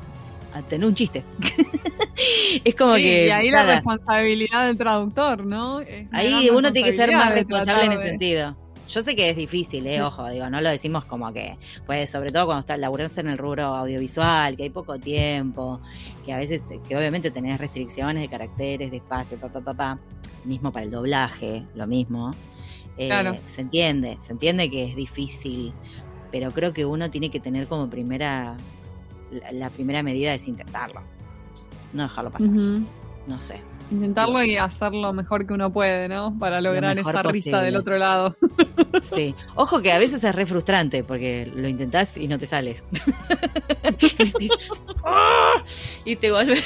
tener 0.70 0.86
un 0.86 0.94
chiste. 0.94 1.24
es 2.64 2.76
como 2.76 2.96
que. 2.96 3.28
Y 3.28 3.30
ahí 3.32 3.50
la 3.50 3.64
responsabilidad 3.64 4.68
del 4.68 4.78
traductor, 4.78 5.46
¿no? 5.46 5.82
ahí 6.12 6.50
uno 6.50 6.72
tiene 6.72 6.90
que 6.90 6.96
ser 6.96 7.12
más 7.14 7.32
responsable 7.32 7.86
en 7.86 7.92
ese 7.94 8.04
sentido. 8.04 8.58
Yo 8.90 9.04
sé 9.04 9.16
que 9.16 9.30
es 9.30 9.36
difícil, 9.36 9.86
eh, 9.86 10.02
ojo, 10.02 10.28
digo, 10.30 10.50
no 10.50 10.62
lo 10.62 10.70
decimos 10.70 11.06
como 11.06 11.32
que, 11.32 11.58
pues 11.86 12.10
sobre 12.10 12.32
todo 12.32 12.48
cuando 12.48 12.62
estás 12.62 12.80
laburando 12.80 13.22
en 13.22 13.28
el 13.28 13.38
rubro 13.38 13.66
audiovisual, 13.76 14.58
que 14.58 14.64
hay 14.64 14.72
poco 14.72 14.98
tiempo, 14.98 15.80
que 16.26 16.34
a 16.34 16.38
veces, 16.38 16.64
que 16.88 16.98
obviamente 16.98 17.30
tenés 17.30 17.60
restricciones 17.60 18.24
de 18.24 18.28
caracteres, 18.28 18.90
de 18.90 18.98
espacio, 18.98 19.38
papá, 19.38 19.62
papá, 19.62 20.00
mismo 20.44 20.72
para 20.72 20.86
el 20.86 20.92
doblaje, 20.92 21.66
lo 21.76 21.86
mismo. 21.86 22.32
Eh, 22.98 23.40
se 23.46 23.62
entiende, 23.62 24.18
se 24.22 24.32
entiende 24.32 24.72
que 24.72 24.86
es 24.86 24.96
difícil, 24.96 25.72
pero 26.32 26.50
creo 26.50 26.74
que 26.74 26.84
uno 26.84 27.12
tiene 27.12 27.30
que 27.30 27.40
tener 27.40 27.68
como 27.68 27.92
primera, 27.92 28.58
la, 29.52 29.70
primera 29.70 30.02
medida 30.02 30.34
es 30.34 30.48
intentarlo, 30.48 31.02
no 31.94 32.04
dejarlo 32.04 32.32
pasar, 32.32 32.50
no 33.30 33.40
sé. 33.40 33.62
Intentarlo 33.92 34.44
y 34.44 34.58
hacerlo 34.58 35.14
mejor 35.14 35.48
que 35.48 35.54
uno 35.54 35.72
puede, 35.72 36.08
¿no? 36.08 36.38
Para 36.38 36.62
lograr 36.62 37.00
esa 37.00 37.24
risa 37.24 37.62
del 37.62 37.76
otro 37.76 37.98
lado. 37.98 38.36
Sí. 39.02 39.34
Ojo 39.56 39.82
que 39.82 39.94
a 39.94 39.98
veces 39.98 40.22
es 40.26 40.36
re 40.36 40.46
frustrante 40.46 41.06
porque 41.06 41.50
lo 41.56 41.70
intentás 41.70 42.18
y 42.18 42.28
no 42.28 42.38
te 42.38 42.46
sale. 42.46 42.84
y 46.06 46.18
te 46.18 46.32
vuelve. 46.32 46.62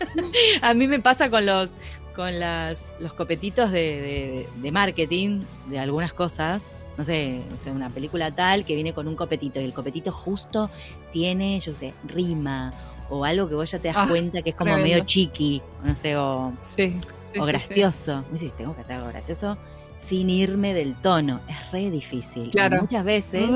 a 0.62 0.74
mí 0.74 0.86
me 0.86 1.00
pasa 1.00 1.28
con 1.28 1.44
los 1.44 1.76
con 2.14 2.38
las, 2.38 2.94
los 3.00 3.14
copetitos 3.14 3.72
de, 3.72 4.46
marketing 4.70 5.40
de 5.66 5.80
algunas 5.80 6.12
cosas. 6.12 6.72
No 6.96 7.04
sé, 7.04 7.40
una 7.66 7.90
película 7.90 8.30
tal 8.30 8.64
que 8.64 8.76
viene 8.76 8.92
con 8.92 9.08
un 9.08 9.16
copetito 9.16 9.60
y 9.60 9.64
el 9.64 9.72
copetito 9.72 10.12
justo 10.12 10.70
tiene, 11.10 11.58
yo 11.58 11.74
sé, 11.74 11.94
rima 12.04 12.72
o 13.10 13.24
algo 13.24 13.48
que 13.48 13.54
vos 13.54 13.70
ya 13.70 13.78
te 13.78 13.88
das 13.88 13.96
ah, 13.98 14.06
cuenta 14.08 14.42
que 14.42 14.50
es 14.50 14.56
como 14.56 14.76
medio 14.76 15.04
chiqui, 15.04 15.62
no 15.84 15.96
sé, 15.96 16.16
o, 16.16 16.52
o 17.38 17.44
gracioso. 17.44 18.24
Sí, 18.34 18.50
tengo 18.56 18.74
que 18.74 18.82
hacer 18.82 18.96
algo 18.96 19.08
gracioso 19.08 19.58
sin 19.98 20.30
irme 20.30 20.74
del 20.74 20.94
tono. 20.94 21.40
Es 21.48 21.70
re 21.70 21.90
difícil. 21.90 22.50
Claro. 22.50 22.80
muchas 22.82 23.04
veces 23.04 23.48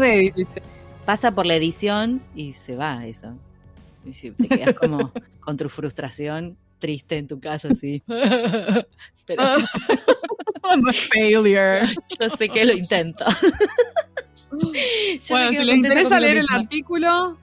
pasa 1.04 1.32
por 1.32 1.46
la 1.46 1.54
edición 1.56 2.22
y 2.34 2.52
se 2.52 2.76
va 2.76 3.06
eso. 3.06 3.34
Y 4.04 4.30
te 4.30 4.48
quedas 4.48 4.74
como 4.74 5.12
con 5.40 5.56
tu 5.56 5.68
frustración 5.68 6.56
triste 6.78 7.16
en 7.16 7.26
tu 7.26 7.40
casa, 7.40 7.74
sí. 7.74 8.02
Pero 9.26 9.42
I'm 10.64 10.86
a 10.88 10.92
failure. 10.92 11.86
yo 12.20 12.28
sé 12.28 12.48
que 12.48 12.64
lo 12.64 12.72
intento. 12.72 13.24
Bueno, 14.50 15.52
si 15.52 15.64
les 15.64 15.76
interesa 15.76 16.20
leer 16.20 16.38
el 16.38 16.46
artículo, 16.50 17.36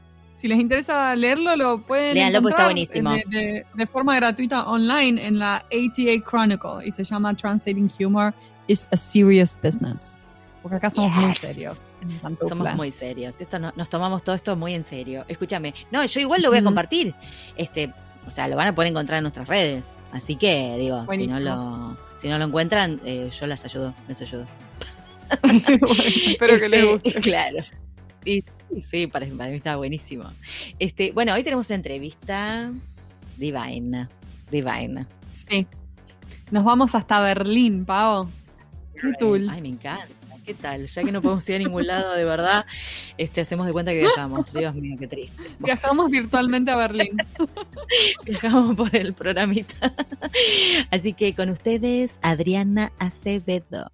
si 0.44 0.50
les 0.50 0.60
interesa 0.60 1.16
leerlo, 1.16 1.56
lo 1.56 1.82
pueden 1.82 2.16
Léanlo, 2.16 2.42
porque 2.42 2.52
está 2.54 2.66
buenísimo. 2.66 3.14
De, 3.14 3.24
de- 3.30 3.66
de 3.74 3.88
forma 3.88 4.14
gratuita 4.18 4.66
online 4.68 5.26
en 5.26 5.40
la 5.40 5.56
ATA 5.56 6.22
Chronicle 6.30 6.86
y 6.86 6.92
se 6.92 7.06
llama 7.06 7.34
Translating 7.34 7.90
Humor 7.98 8.34
is 8.68 8.86
a 8.92 8.98
Serious 8.98 9.58
Business. 9.64 10.18
Porque 10.62 10.76
acá 10.78 10.90
somos 10.90 11.12
muy 11.16 11.30
Yes. 11.32 11.38
serios. 11.40 11.96
en 12.02 12.38
Somos 12.50 12.76
muy 12.76 12.92
serios. 12.92 13.40
Esto 13.40 13.58
no- 13.58 13.72
nos 13.78 13.88
tomamos 13.90 14.22
todo 14.22 14.36
esto 14.36 14.58
muy 14.58 14.74
en 14.74 14.84
serio. 14.84 15.24
Escúchame, 15.30 15.74
no, 15.92 16.04
yo 16.06 16.20
igual 16.20 16.42
lo 16.42 16.50
voy 16.50 16.58
a 16.58 16.64
compartir. 16.64 17.16
Este, 17.56 17.94
o 18.28 18.32
sea, 18.32 18.50
lo 18.50 18.58
van 18.58 18.68
a 18.68 18.76
poder 18.76 18.92
encontrar 18.92 19.20
en 19.20 19.24
nuestras 19.24 19.48
redes. 19.48 19.86
Así 20.12 20.36
que, 20.36 20.76
digo, 20.78 21.06
si 21.10 21.26
no 21.28 21.40
lo, 21.40 21.98
si 22.18 22.28
no 22.28 22.38
lo 22.38 22.44
encuentran, 22.44 23.00
eh, 23.06 23.30
yo 23.40 23.48
las 23.48 23.64
ayudo, 23.64 23.94
les 24.10 24.22
ayudo. 24.22 24.46
Bueno, 25.42 25.96
espero 26.28 26.60
que 26.60 26.70
les 26.70 26.84
Este, 26.84 26.94
guste. 27.04 27.22
Claro. 27.30 27.58
Y 28.26 28.44
sí, 28.82 29.08
para, 29.08 29.26
para 29.28 29.50
mí 29.50 29.58
está 29.58 29.76
buenísimo. 29.76 30.26
Este, 30.80 31.12
bueno, 31.12 31.34
hoy 31.34 31.44
tenemos 31.44 31.70
una 31.70 31.76
entrevista 31.76 32.72
divina. 33.38 34.10
Divina. 34.52 35.08
Sí. 35.32 35.68
Nos 36.52 36.64
vamos 36.64 36.96
hasta 36.96 37.22
Berlín, 37.22 37.86
Pavo. 37.86 38.30
Qué 39.00 39.12
tul. 39.18 39.50
Ay, 39.50 39.62
me 39.62 39.70
encanta. 39.70 40.08
¿Qué 40.46 40.54
tal? 40.54 40.88
Ya 40.88 41.04
que 41.04 41.12
no 41.12 41.22
podemos 41.22 41.48
ir 41.50 41.56
a 41.56 41.60
ningún 41.60 41.88
lado, 41.88 42.14
de 42.14 42.26
verdad, 42.26 42.66
este, 43.18 43.42
hacemos 43.42 43.66
de 43.66 43.72
cuenta 43.72 43.92
que 43.92 44.00
viajamos. 44.00 44.52
Dios 44.52 44.76
mío, 44.76 44.98
qué 45.00 45.08
triste. 45.08 45.42
Viajamos 45.60 46.12
virtualmente 46.12 46.70
a 46.72 46.76
Berlín. 46.76 47.18
Viajamos 48.26 48.76
por 48.76 48.94
el 48.94 49.14
programita. 49.14 49.94
Así 50.92 51.14
que 51.14 51.34
con 51.34 51.50
ustedes, 51.50 52.18
Adriana 52.22 52.92
Acevedo. 53.00 53.90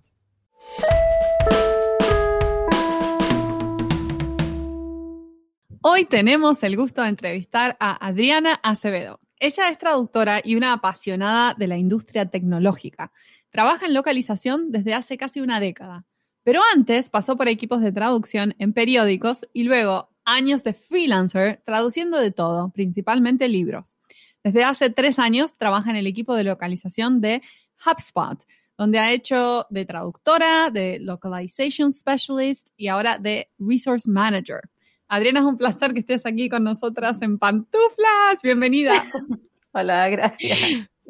Hoy 5.81 6.03
tenemos 6.03 6.61
el 6.63 6.75
gusto 6.75 7.03
de 7.03 7.07
entrevistar 7.07 7.77
a 7.79 8.05
Adriana 8.05 8.59
Acevedo. 8.63 9.21
Ella 9.39 9.69
es 9.69 9.77
traductora 9.77 10.41
y 10.43 10.55
una 10.55 10.73
apasionada 10.73 11.53
de 11.53 11.67
la 11.67 11.77
industria 11.77 12.25
tecnológica. 12.25 13.13
Trabaja 13.49 13.85
en 13.85 13.93
localización 13.93 14.71
desde 14.71 14.93
hace 14.93 15.15
casi 15.15 15.39
una 15.39 15.61
década, 15.61 16.05
pero 16.43 16.59
antes 16.75 17.09
pasó 17.09 17.37
por 17.37 17.47
equipos 17.47 17.79
de 17.79 17.93
traducción 17.93 18.55
en 18.59 18.73
periódicos 18.73 19.47
y 19.53 19.63
luego 19.63 20.09
años 20.25 20.65
de 20.65 20.73
freelancer 20.73 21.63
traduciendo 21.65 22.17
de 22.17 22.31
todo, 22.31 22.71
principalmente 22.71 23.47
libros. 23.47 23.95
Desde 24.43 24.65
hace 24.65 24.89
tres 24.89 25.17
años 25.17 25.57
trabaja 25.57 25.91
en 25.91 25.95
el 25.95 26.07
equipo 26.07 26.35
de 26.35 26.43
localización 26.43 27.21
de 27.21 27.41
HubSpot, 27.85 28.43
donde 28.77 28.99
ha 28.99 29.13
hecho 29.13 29.65
de 29.69 29.85
traductora, 29.85 30.71
de 30.71 30.99
localization 30.99 31.93
specialist 31.93 32.71
y 32.75 32.89
ahora 32.89 33.17
de 33.17 33.49
resource 33.57 34.09
manager. 34.09 34.69
Adriana, 35.11 35.39
es 35.39 35.45
un 35.47 35.57
placer 35.57 35.93
que 35.93 36.01
estés 36.01 36.27
aquí 36.27 36.49
con 36.49 36.63
nosotras 36.63 37.19
en 37.23 37.39
Pantuflas. 37.39 38.43
Bienvenida. 38.43 39.03
Hola, 39.73 40.07
gracias. 40.07 40.59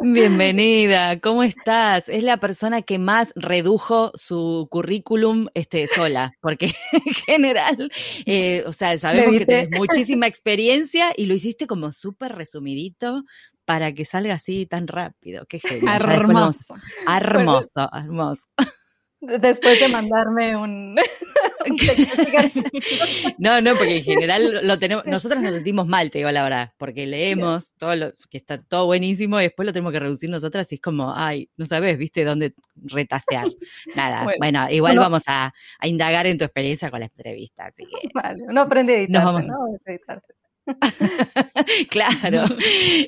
Bienvenida, 0.01 1.20
¿cómo 1.20 1.44
estás? 1.44 2.08
Es 2.08 2.24
la 2.24 2.38
persona 2.38 2.82
que 2.82 2.98
más 2.98 3.34
redujo 3.36 4.13
su 4.15 4.70
currículum 4.72 5.48
este, 5.53 5.88
sola, 5.88 6.32
porque 6.39 6.72
en 6.94 7.13
general, 7.13 7.91
eh, 8.25 8.63
o 8.65 8.72
sea, 8.72 8.98
sabemos 8.98 9.36
que 9.38 9.46
tenés 9.46 9.70
muchísima 9.77 10.27
experiencia 10.27 11.12
y 11.18 11.25
lo 11.25 11.34
hiciste 11.34 11.68
como 11.68 11.91
súper 11.91 12.36
resumidito 12.36 13.25
para 13.65 13.94
que 13.94 14.06
salga 14.06 14.36
así 14.36 14.65
tan 14.65 14.88
rápido. 14.88 15.46
Qué 15.46 15.60
genial. 15.60 16.01
Hermoso. 16.10 16.74
Hermoso, 17.06 17.89
hermoso. 17.91 18.46
Después 19.21 19.79
de 19.79 19.88
mandarme 19.89 20.55
un. 20.55 20.95
No, 23.38 23.61
no, 23.61 23.75
porque 23.75 23.97
en 23.97 24.03
general 24.03 24.65
lo 24.65 24.79
tenemos, 24.79 25.05
nosotros 25.05 25.41
nos 25.41 25.53
sentimos 25.53 25.88
mal, 25.88 26.09
te 26.09 26.19
digo 26.19 26.31
la 26.31 26.43
verdad, 26.43 26.73
porque 26.77 27.05
leemos 27.05 27.73
todo 27.77 27.95
lo 27.95 28.13
que 28.29 28.38
está 28.38 28.61
todo 28.61 28.85
buenísimo 28.85 29.39
y 29.39 29.43
después 29.43 29.65
lo 29.65 29.73
tenemos 29.73 29.91
que 29.93 29.99
reducir 29.99 30.29
nosotras 30.29 30.71
y 30.71 30.75
es 30.75 30.81
como, 30.81 31.13
ay, 31.15 31.49
no 31.57 31.65
sabes, 31.65 31.97
viste 31.97 32.23
dónde 32.23 32.53
retasear. 32.75 33.47
Nada, 33.95 34.23
bueno, 34.23 34.38
Bueno, 34.39 34.67
igual 34.71 34.93
uno- 34.93 35.01
vamos 35.01 35.23
a, 35.27 35.53
a 35.79 35.88
indagar 35.88 36.27
en 36.27 36.38
tu 36.38 36.45
experiencia 36.45 36.89
con 36.89 36.99
la 37.01 37.05
entrevista, 37.07 37.65
así 37.67 37.83
que, 37.85 38.09
Vale, 38.13 38.43
uno 38.47 38.61
aprende 38.61 38.93
a 38.93 38.97
editarse, 38.97 39.25
vamos- 39.25 39.47
¿no? 39.47 39.55
A 39.85 39.91
editarse. 39.91 40.33
claro. 41.89 42.45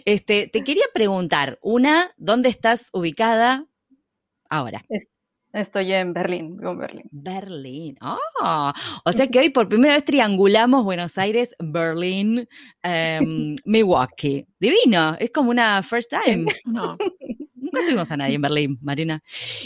Este, 0.06 0.48
te 0.48 0.64
quería 0.64 0.86
preguntar, 0.94 1.58
una, 1.62 2.12
¿dónde 2.18 2.50
estás 2.50 2.90
ubicada 2.92 3.66
ahora? 4.50 4.84
Estoy 5.54 5.92
en 5.92 6.14
Berlín, 6.14 6.58
en 6.64 6.78
Berlín. 6.78 7.04
Berlín. 7.12 7.98
Ah, 8.00 8.74
o 9.04 9.12
sea 9.12 9.28
que 9.28 9.40
hoy 9.40 9.50
por 9.50 9.68
primera 9.68 9.96
vez 9.96 10.06
triangulamos 10.06 10.86
Buenos 10.86 11.18
Aires, 11.18 11.54
Berlín, 11.60 12.48
em, 12.84 13.56
Milwaukee. 13.66 14.48
Divino, 14.60 15.16
es 15.20 15.30
como 15.32 15.50
una 15.52 15.84
first 15.84 16.10
time. 16.12 16.46
No. 16.66 16.98
Nunca 17.56 17.82
tuvimos 17.86 18.10
a 18.12 18.18
nadie 18.18 18.36
en 18.36 18.42
Berlín, 18.42 18.78
Marina. 18.82 19.22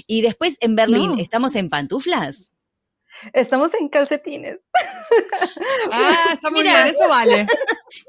Y 0.08 0.22
después 0.22 0.58
en 0.60 0.76
Berlín, 0.76 1.12
No. 1.12 1.18
¿estamos 1.20 1.56
en 1.56 1.70
pantuflas? 1.70 2.52
Estamos 3.34 3.72
en 3.80 3.90
calcetines. 3.90 4.60
Ah, 5.92 6.32
está 6.34 6.50
muy 6.50 6.62
Mira. 6.64 6.84
bien, 6.84 6.96
eso 6.96 7.08
vale. 7.08 7.46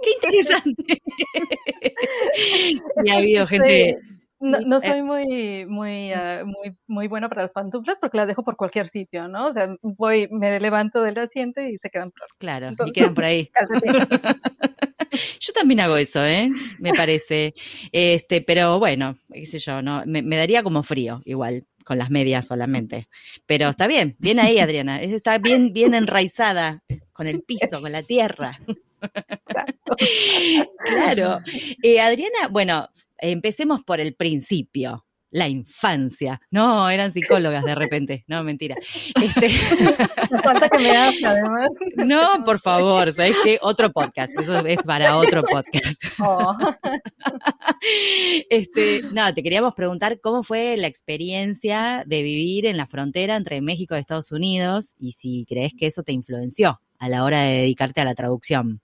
¡Qué 0.03 0.11
interesante! 0.13 1.03
y 3.05 3.11
ha 3.11 3.17
habido 3.19 3.47
gente... 3.47 3.99
Sí, 4.01 4.16
No, 4.51 4.61
no 4.61 4.77
Eh, 4.79 4.87
soy 4.87 5.03
muy, 5.03 5.67
muy, 5.67 6.13
ah, 6.13 6.43
muy, 6.45 6.77
muy 6.87 7.09
buena 7.09 7.29
para 7.29 7.43
las 7.43 7.53
pantuflas 7.53 7.99
porque 8.01 8.17
las 8.19 8.27
dejo 8.29 8.45
por 8.45 8.57
cualquier 8.57 8.89
sitio, 8.89 9.29
¿no? 9.29 9.49
O 9.49 9.53
sea, 9.53 9.75
voy, 9.83 10.29
me 10.31 10.59
levanto 10.61 11.03
del 11.03 11.19
asiento 11.19 11.61
y 11.61 11.79
se 11.79 11.91
quedan 11.91 12.11
por 12.11 12.23
Claro, 12.39 12.67
y 12.67 12.69
Entonces- 12.71 12.93
quedan 12.95 13.15
por 13.15 13.25
ahí. 13.25 13.51
Yo 15.41 15.53
también 15.53 15.81
hago 15.81 15.97
eso, 15.97 16.25
¿eh? 16.25 16.51
Me 16.79 16.93
parece. 16.93 17.55
Este, 17.93 18.41
pero 18.43 18.79
bueno, 18.79 19.17
qué 19.33 19.47
sé 19.47 19.59
yo, 19.59 19.81
no, 19.83 20.03
me, 20.07 20.23
me 20.23 20.37
daría 20.37 20.63
como 20.63 20.83
frío, 20.83 21.23
igual, 21.25 21.65
con 21.85 21.99
las 21.99 22.11
medias 22.11 22.47
solamente. 22.47 23.09
Pero 23.47 23.69
está 23.69 23.87
bien, 23.87 24.17
bien 24.19 24.41
ahí, 24.41 24.59
Adriana. 24.59 25.01
Es- 25.01 25.13
Está 25.13 25.39
bien, 25.39 25.73
bien 25.73 25.95
enraizada 25.95 26.83
con 27.13 27.27
el 27.27 27.43
piso, 27.43 27.81
con 27.81 27.93
la 27.93 28.03
tierra. 28.03 28.59
Claro. 30.85 31.39
Eh, 31.83 32.01
Adriana, 32.01 32.49
bueno, 32.51 32.89
empecemos 33.19 33.83
por 33.83 34.01
el 34.01 34.15
principio. 34.15 35.05
La 35.31 35.49
infancia. 35.49 36.41
No, 36.51 36.89
eran 36.89 37.11
psicólogas 37.11 37.65
de 37.65 37.75
repente. 37.75 38.25
No, 38.29 38.43
mentira. 38.45 38.77
Este, 39.21 39.51
falta 40.43 40.69
que 40.69 40.79
me 40.79 40.91
hagas, 40.93 41.17
además. 41.23 41.69
no, 41.97 42.45
por 42.45 42.61
favor, 42.61 43.13
¿sabes 43.13 43.37
qué? 43.43 43.59
Otro 43.61 43.91
podcast. 43.91 44.41
Eso 44.41 44.65
es 44.65 44.79
para 44.83 45.17
otro 45.19 45.43
podcast. 45.43 46.03
Oh. 46.21 46.57
Este, 48.51 49.03
no, 49.13 49.33
te 49.35 49.43
queríamos 49.43 49.75
preguntar 49.75 50.21
cómo 50.21 50.43
fue 50.43 50.77
la 50.77 50.87
experiencia 50.87 52.03
de 52.07 52.23
vivir 52.23 52.67
en 52.67 52.77
la 52.77 52.87
frontera 52.87 53.37
entre 53.37 53.61
México 53.61 53.95
y 53.97 53.99
Estados 53.99 54.33
Unidos 54.33 54.95
y 54.99 55.13
si 55.13 55.45
crees 55.49 55.73
que 55.79 55.87
eso 55.87 56.03
te 56.03 56.13
influenció 56.13 56.81
a 56.99 57.09
la 57.09 57.25
hora 57.25 57.43
de 57.43 57.59
dedicarte 57.59 58.01
a 58.01 58.05
la 58.05 58.15
traducción. 58.15 58.81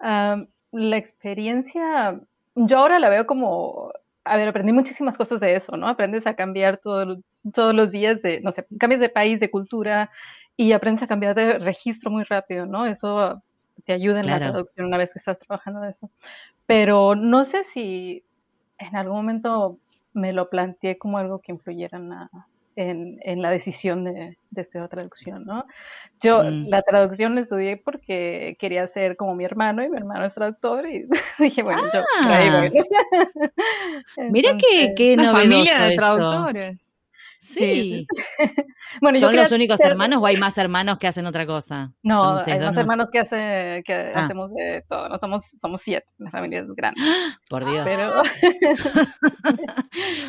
La 0.00 0.96
experiencia, 0.96 2.20
yo 2.54 2.78
ahora 2.78 2.98
la 2.98 3.08
veo 3.08 3.26
como, 3.26 3.92
a 4.24 4.36
ver, 4.36 4.48
aprendí 4.48 4.72
muchísimas 4.72 5.16
cosas 5.16 5.40
de 5.40 5.56
eso, 5.56 5.76
¿no? 5.76 5.88
Aprendes 5.88 6.26
a 6.26 6.34
cambiar 6.34 6.78
todo 6.78 7.18
todos 7.54 7.74
los 7.74 7.90
días 7.90 8.20
de, 8.22 8.40
no 8.42 8.52
sé, 8.52 8.66
cambias 8.78 9.00
de 9.00 9.08
país, 9.08 9.40
de 9.40 9.50
cultura 9.50 10.10
y 10.56 10.72
aprendes 10.72 11.02
a 11.02 11.06
cambiar 11.06 11.34
de 11.34 11.58
registro 11.58 12.10
muy 12.10 12.24
rápido, 12.24 12.66
¿no? 12.66 12.86
Eso 12.86 13.42
te 13.84 13.92
ayuda 13.94 14.20
en 14.20 14.26
la 14.26 14.38
traducción 14.38 14.86
una 14.86 14.98
vez 14.98 15.12
que 15.12 15.18
estás 15.18 15.38
trabajando 15.38 15.80
de 15.80 15.90
eso. 15.90 16.10
Pero 16.66 17.14
no 17.14 17.44
sé 17.44 17.64
si 17.64 18.24
en 18.78 18.96
algún 18.96 19.16
momento 19.16 19.78
me 20.12 20.32
lo 20.32 20.50
planteé 20.50 20.98
como 20.98 21.18
algo 21.18 21.40
que 21.40 21.52
influyera 21.52 21.98
en 21.98 22.10
la, 22.10 22.30
en, 22.76 23.18
en 23.22 23.42
la 23.42 23.50
decisión 23.50 24.04
de, 24.04 24.38
de 24.50 24.62
estudiar 24.62 24.88
traducción, 24.88 25.44
¿no? 25.44 25.64
Yo 26.22 26.42
Mm. 26.44 26.68
la 26.68 26.82
traducción 26.82 27.34
la 27.34 27.42
estudié 27.42 27.76
porque 27.78 28.56
quería 28.60 28.86
ser 28.88 29.16
como 29.16 29.34
mi 29.34 29.44
hermano 29.44 29.82
y 29.82 29.88
mi 29.90 29.96
hermano 29.96 30.24
es 30.26 30.34
traductor 30.34 30.86
y 30.86 31.06
dije, 31.38 31.62
bueno, 31.62 31.82
yo 31.92 32.00
por 32.22 32.32
ahí 32.32 32.48
Ah. 32.48 32.68
voy. 32.70 32.70
Mira 34.30 34.50
que, 34.58 34.66
Entonces, 34.84 34.94
qué 34.96 35.14
Una 35.14 35.32
novedoso 35.32 35.48
familia 35.50 35.80
de 35.84 35.88
esto. 35.94 36.00
traductores. 36.02 36.89
Sí. 37.40 38.06
bueno, 39.00 39.18
¿Son 39.18 39.34
los 39.34 39.50
únicos 39.52 39.78
ser- 39.78 39.92
hermanos 39.92 40.20
o 40.22 40.26
hay 40.26 40.36
más 40.36 40.58
hermanos 40.58 40.98
que 40.98 41.06
hacen 41.08 41.24
otra 41.26 41.46
cosa? 41.46 41.86
¿Son 41.86 41.94
No, 42.02 42.38
hay 42.38 42.58
dos, 42.58 42.66
más 42.66 42.74
no? 42.74 42.80
hermanos 42.80 43.10
que, 43.10 43.18
hace, 43.18 43.82
que 43.86 44.12
Ah. 44.14 44.24
hacemos 44.26 44.52
de 44.54 44.84
todo, 44.88 45.08
no 45.08 45.16
somos, 45.18 45.42
somos 45.60 45.80
siete, 45.82 46.06
la 46.18 46.30
familia 46.30 46.60
es 46.60 46.66
grande, 46.74 47.00
Por 47.48 47.64
Dios. 47.64 47.86
pero, 47.88 48.22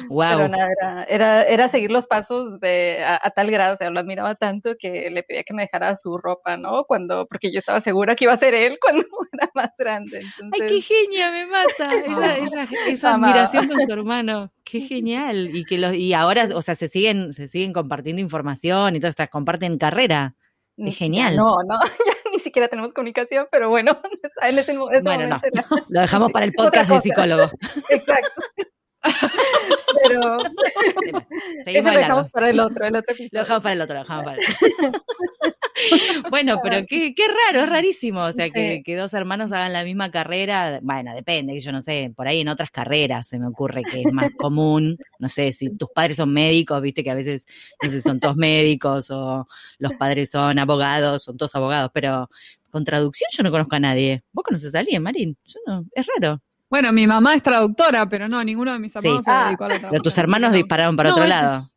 wow. 0.10 0.30
pero 0.38 0.48
nada, 0.48 0.70
era, 0.72 1.04
era, 1.04 1.44
era 1.44 1.70
seguir 1.70 1.92
los 1.92 2.08
pasos 2.08 2.60
de, 2.60 3.04
a, 3.04 3.20
a 3.22 3.32
tal 3.32 3.52
grado, 3.52 3.76
o 3.76 3.78
sea, 3.78 3.90
lo 3.90 4.00
admiraba 4.00 4.36
tanto 4.36 4.76
que 4.80 5.10
le 5.10 5.24
pedía 5.24 5.44
que 5.44 5.54
me 5.54 5.64
dejara 5.64 5.98
su 5.98 6.18
ropa, 6.18 6.58
¿no? 6.58 6.86
Cuando, 6.86 7.26
porque 7.28 7.52
yo 7.52 7.60
estaba 7.60 7.82
segura 7.82 8.16
que 8.16 8.26
iba 8.26 8.34
a 8.34 8.38
ser 8.38 8.54
él 8.54 8.78
cuando 8.82 9.06
más 9.56 9.72
grande. 9.78 10.20
Entonces... 10.20 10.62
¡Ay, 10.62 10.68
qué 10.68 10.82
genia! 10.82 11.32
Me 11.32 11.46
mata 11.46 11.96
esa, 12.06 12.38
esa, 12.38 12.64
esa 12.88 13.14
admiración 13.14 13.68
con 13.68 13.82
su 13.82 13.92
hermano. 13.92 14.52
¡Qué 14.64 14.82
genial! 14.82 15.56
Y 15.56 15.66
que 15.66 15.78
los, 15.78 15.94
y 15.94 16.14
ahora, 16.14 16.50
o 16.54 16.62
sea, 16.62 16.76
se 16.76 16.88
siguen, 16.88 17.34
se 17.34 17.48
siguen 17.48 17.74
compartiendo 17.74 18.22
información 18.22 18.96
y 18.96 19.00
todo, 19.00 19.10
estas 19.10 19.30
comparten 19.30 19.78
carrera. 19.78 20.36
Es 20.78 20.98
genial. 20.98 21.36
No, 21.36 21.58
no, 21.64 21.78
ya 21.84 22.14
ni 22.32 22.40
siquiera 22.40 22.68
tenemos 22.68 22.94
comunicación, 22.94 23.48
pero 23.52 23.70
bueno, 23.70 24.02
en 24.42 24.58
ese, 24.58 24.72
ese 24.72 25.02
bueno, 25.02 25.28
no. 25.28 25.42
Lo 25.90 26.02
dejamos 26.02 26.32
para 26.32 26.46
el 26.46 26.54
podcast 26.54 26.90
de 26.90 27.00
psicólogo. 27.00 27.52
Exacto. 27.90 28.42
Pero 30.04 30.38
eso 31.66 31.92
lo 31.92 31.98
dejamos 31.98 32.30
para 32.30 32.50
el 32.50 32.60
otro, 32.60 32.86
el 32.86 32.96
otro 32.96 33.16
Lo 33.32 33.40
dejamos 33.40 33.64
para 33.64 33.74
el 33.74 33.82
otro, 33.82 33.96
lo 33.96 34.02
dejamos 34.02 34.26
para 34.26 34.38
el 34.38 34.44
otro. 34.44 35.02
bueno, 36.30 36.60
pero 36.62 36.86
qué, 36.88 37.14
qué, 37.16 37.24
raro, 37.28 37.64
es 37.64 37.70
rarísimo. 37.70 38.22
O 38.22 38.32
sea, 38.32 38.50
que, 38.50 38.82
que, 38.84 38.96
dos 38.96 39.14
hermanos 39.14 39.52
hagan 39.52 39.74
la 39.74 39.84
misma 39.84 40.12
carrera. 40.12 40.80
Bueno, 40.82 41.14
depende, 41.14 41.60
yo 41.60 41.72
no 41.72 41.82
sé, 41.82 42.12
por 42.16 42.28
ahí 42.28 42.42
en 42.42 42.50
otras 42.50 42.72
carreras 42.72 43.28
se 43.28 43.40
me 43.40 43.48
ocurre 43.48 43.84
que 43.84 44.02
es 44.02 44.14
más 44.14 44.32
común. 44.38 44.98
No 45.20 45.30
sé, 45.30 45.52
si 45.54 45.72
tus 45.78 45.90
padres 45.90 46.18
son 46.18 46.34
médicos, 46.34 46.82
viste 46.82 47.04
que 47.04 47.12
a 47.12 47.16
veces, 47.16 47.46
no 47.82 47.90
sé, 47.90 48.02
son 48.02 48.20
todos 48.20 48.36
médicos 48.36 49.10
o 49.12 49.48
los 49.80 49.94
padres 49.94 50.32
son 50.32 50.60
abogados, 50.60 51.24
son 51.24 51.38
todos 51.38 51.56
abogados, 51.56 51.92
pero 51.94 52.30
con 52.70 52.84
traducción 52.84 53.30
yo 53.32 53.44
no 53.44 53.52
conozco 53.52 53.76
a 53.76 53.80
nadie. 53.80 54.24
¿Vos 54.32 54.44
conoces 54.44 54.74
a 54.76 54.80
alguien, 54.80 55.04
Marín? 55.04 55.38
Yo 55.46 55.60
no, 55.68 55.86
es 55.94 56.06
raro. 56.16 56.42
Bueno, 56.70 56.94
mi 56.94 57.06
mamá 57.06 57.36
es 57.36 57.44
traductora, 57.44 58.08
pero 58.08 58.30
no, 58.30 58.42
ninguno 58.44 58.72
de 58.72 58.80
mis 58.80 58.96
hermanos 58.96 59.26
se 59.26 59.32
dedicó 59.32 59.66
a 59.66 59.68
la 59.68 59.74
traducción. 59.74 59.92
Pero 59.92 60.04
tus 60.04 60.18
hermanos 60.18 60.54
dispararon 60.54 60.96
para 60.96 61.10
no, 61.10 61.16
otro 61.16 61.28
lado. 61.28 61.72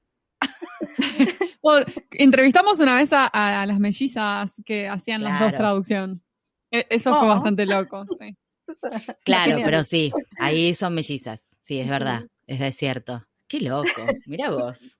bueno, 1.62 1.86
entrevistamos 2.12 2.80
una 2.80 2.94
vez 2.94 3.12
a, 3.12 3.26
a, 3.26 3.66
las 3.66 3.78
mellizas 3.78 4.54
que 4.64 4.88
hacían 4.88 5.20
claro. 5.20 5.34
las 5.34 5.52
dos 5.52 5.58
traducción. 5.58 6.22
E 6.70 6.86
eso 6.90 7.14
oh. 7.14 7.18
fue 7.20 7.28
bastante 7.28 7.66
loco, 7.66 8.04
sí. 8.18 8.36
Claro, 9.24 9.58
pero 9.64 9.84
sí, 9.84 10.12
ahí 10.38 10.74
son 10.74 10.94
mellizas. 10.94 11.56
Sí, 11.60 11.80
es 11.80 11.88
verdad, 11.88 12.24
es, 12.46 12.60
es 12.60 12.76
cierto. 12.76 13.22
Qué 13.46 13.60
loco, 13.60 14.06
mira 14.26 14.50
vos. 14.50 14.98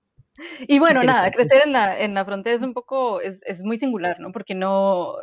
Y 0.67 0.79
bueno, 0.79 1.01
nada, 1.01 1.31
crecer 1.31 1.63
en 1.65 1.71
la, 1.71 1.99
en 1.99 2.13
la 2.13 2.25
frontera 2.25 2.55
es 2.55 2.61
un 2.61 2.73
poco, 2.73 3.21
es, 3.21 3.41
es 3.45 3.61
muy 3.61 3.79
singular, 3.79 4.19
¿no? 4.19 4.31
Porque 4.31 4.53
no, 4.53 5.15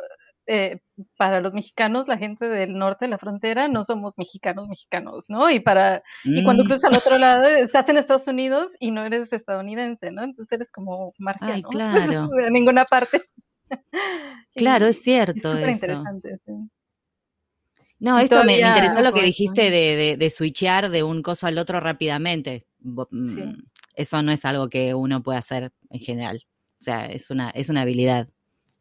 eh, 0.45 0.79
para 1.17 1.41
los 1.41 1.53
mexicanos, 1.53 2.07
la 2.07 2.17
gente 2.17 2.47
del 2.47 2.77
norte 2.77 3.05
de 3.05 3.09
la 3.09 3.17
frontera, 3.17 3.67
no 3.67 3.85
somos 3.85 4.17
mexicanos 4.17 4.67
mexicanos, 4.67 5.25
¿no? 5.29 5.49
Y 5.49 5.59
para 5.59 6.03
mm. 6.25 6.37
y 6.37 6.43
cuando 6.43 6.65
cruzas 6.65 6.91
al 6.91 6.97
otro 6.97 7.17
lado, 7.19 7.47
estás 7.47 7.87
en 7.89 7.97
Estados 7.97 8.27
Unidos 8.27 8.73
y 8.79 8.91
no 8.91 9.03
eres 9.03 9.31
estadounidense, 9.31 10.11
¿no? 10.11 10.23
Entonces 10.23 10.51
eres 10.51 10.71
como 10.71 11.13
marciano, 11.17 11.53
Ay, 11.53 11.63
claro. 11.69 12.27
de 12.27 12.51
ninguna 12.51 12.85
parte. 12.85 13.23
Claro, 14.55 14.85
es 14.85 15.01
cierto. 15.01 15.57
Es 15.57 15.67
interesante, 15.67 16.37
sí. 16.37 16.51
No, 17.97 18.19
y 18.19 18.25
esto 18.25 18.43
me, 18.43 18.61
me, 18.61 18.67
interesó 18.67 19.01
lo 19.01 19.11
que 19.11 19.23
dijiste 19.23 19.71
de, 19.71 19.95
de, 19.95 20.17
de, 20.17 20.29
switchear 20.29 20.89
de 20.89 21.01
un 21.01 21.23
coso 21.23 21.47
al 21.47 21.57
otro 21.57 21.79
rápidamente. 21.79 22.67
Mm, 22.81 23.33
sí. 23.33 23.55
Eso 23.95 24.21
no 24.21 24.31
es 24.31 24.45
algo 24.45 24.69
que 24.69 24.93
uno 24.93 25.23
puede 25.23 25.39
hacer 25.39 25.71
en 25.89 25.99
general. 26.01 26.45
O 26.79 26.83
sea, 26.83 27.05
es 27.05 27.31
una, 27.31 27.49
es 27.51 27.69
una 27.69 27.81
habilidad 27.81 28.27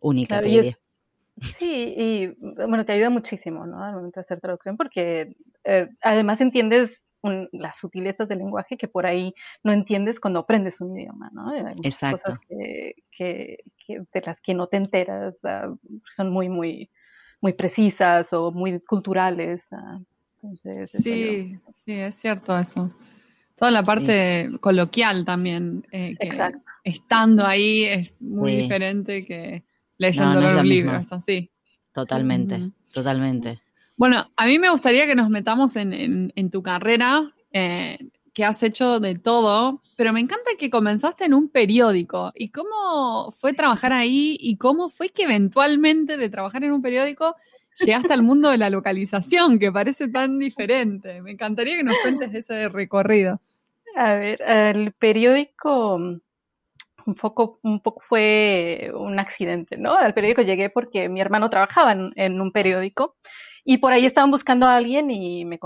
única, 0.00 0.40
claro. 0.40 0.62
Es, 0.62 0.82
Sí, 1.43 1.95
y 1.97 2.27
bueno, 2.41 2.85
te 2.85 2.93
ayuda 2.93 3.11
muchísimo, 3.11 3.67
¿no? 3.67 3.83
Al 3.83 3.95
momento 3.95 4.21
de 4.21 4.23
hacer 4.23 4.41
traducción, 4.41 4.77
porque 4.77 5.37
eh, 5.65 5.89
además 6.01 6.41
entiendes 6.41 7.03
un, 7.23 7.49
las 7.53 7.79
sutilezas 7.79 8.29
del 8.29 8.39
lenguaje 8.39 8.77
que 8.77 8.89
por 8.89 9.07
ahí 9.07 9.35
no 9.63 9.73
entiendes 9.73 10.21
cuando 10.21 10.41
aprendes 10.41 10.81
un 10.81 10.99
idioma, 10.99 11.31
¿no? 11.33 11.51
Hay 11.51 11.63
muchas 11.75 11.95
Exacto. 11.95 12.23
cosas 12.23 12.41
que, 12.49 12.95
que, 13.11 13.59
que, 13.87 14.03
de 14.13 14.23
las 14.25 14.41
que 14.41 14.55
no 14.55 14.67
te 14.67 14.77
enteras, 14.77 15.41
uh, 15.45 15.79
son 16.11 16.31
muy, 16.31 16.49
muy, 16.49 16.91
muy 17.41 17.53
precisas 17.53 18.33
o 18.33 18.51
muy 18.51 18.81
culturales. 18.81 19.69
Uh, 19.73 20.05
entonces, 20.37 20.91
sí, 20.91 21.57
sí, 21.73 21.93
es 21.93 22.17
cierto 22.17 22.59
eso. 22.59 22.93
Toda 23.55 23.71
la 23.71 23.85
parte 23.85 24.49
sí. 24.50 24.59
coloquial 24.59 25.25
también, 25.25 25.87
eh, 25.93 26.17
que 26.19 26.28
Exacto. 26.28 26.59
estando 26.83 27.47
ahí 27.47 27.85
es 27.85 28.21
muy 28.21 28.52
sí. 28.52 28.63
diferente 28.63 29.25
que 29.25 29.63
leyendo 30.02 30.41
no, 30.41 30.49
no 30.49 30.52
los 30.52 30.65
libros, 30.65 30.99
mismo. 30.99 31.17
así. 31.17 31.50
Totalmente, 31.93 32.56
sí. 32.58 32.73
totalmente. 32.93 33.60
Bueno, 33.97 34.30
a 34.36 34.47
mí 34.47 34.58
me 34.58 34.71
gustaría 34.71 35.06
que 35.06 35.15
nos 35.15 35.30
metamos 35.30 35.76
en, 35.76 35.93
en, 35.93 36.32
en 36.34 36.50
tu 36.50 36.62
carrera, 36.62 37.32
eh, 37.52 37.99
que 38.34 38.45
has 38.45 38.62
hecho 38.62 38.99
de 38.99 39.15
todo, 39.17 39.82
pero 39.97 40.12
me 40.12 40.21
encanta 40.21 40.52
que 40.58 40.71
comenzaste 40.71 41.25
en 41.25 41.34
un 41.34 41.49
periódico. 41.49 42.32
¿Y 42.34 42.49
cómo 42.50 43.30
fue 43.30 43.52
trabajar 43.52 43.93
ahí? 43.93 44.36
¿Y 44.41 44.56
cómo 44.56 44.88
fue 44.88 45.10
que 45.10 45.25
eventualmente 45.25 46.17
de 46.17 46.30
trabajar 46.30 46.65
en 46.65 46.73
un 46.73 46.82
periódico 46.82 47.36
llegaste 47.84 48.12
al 48.12 48.23
mundo 48.23 48.50
de 48.50 48.58
la 48.58 48.71
localización, 48.71 49.58
que 49.58 49.71
parece 49.71 50.08
tan 50.08 50.38
diferente? 50.38 51.21
Me 51.21 51.32
encantaría 51.32 51.76
que 51.76 51.84
nos 51.84 51.97
cuentes 52.02 52.34
ese 52.34 52.69
recorrido. 52.71 53.41
A 53.95 54.15
ver, 54.15 54.41
el 54.47 54.93
periódico 54.93 56.00
un 57.06 57.15
poco, 57.15 57.58
un 57.62 57.80
poco 57.80 58.02
fue 58.08 58.91
un 58.95 59.19
accidente, 59.19 59.76
¿no? 59.76 59.95
Al 59.95 60.15
periódico 60.15 60.43
llegué 60.43 60.71
porque 60.71 61.08
mi 61.08 61.21
hermano 61.21 61.50
trabajaba 61.50 61.93
en, 62.17 62.41
un 62.41 62.52
periódico 62.52 63.17
y 63.65 63.78
por 63.78 63.93
ahí 63.93 64.06
estaban 64.06 64.30
buscando 64.30 64.67
a 64.67 64.76
alguien 64.76 65.10
y 65.10 65.45
me, 65.45 65.58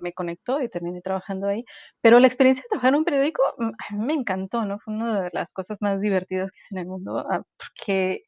me, 0.00 0.12
conectó 0.12 0.60
y 0.60 0.68
terminé 0.68 1.00
trabajando 1.00 1.48
ahí. 1.48 1.64
Pero 2.00 2.20
la 2.20 2.26
experiencia 2.26 2.62
de 2.62 2.68
trabajar 2.68 2.90
en 2.90 2.96
un 2.96 3.04
periódico 3.04 3.42
a 3.58 3.94
mí 3.94 4.04
me 4.04 4.14
encantó, 4.14 4.64
¿no? 4.64 4.78
Fue 4.80 4.94
una 4.94 5.22
de 5.22 5.30
las 5.32 5.52
cosas 5.52 5.78
más 5.80 6.00
divertidas 6.00 6.50
que 6.50 6.58
hice 6.58 6.74
en 6.74 6.78
el 6.80 6.86
mundo 6.86 7.26
porque 7.58 8.22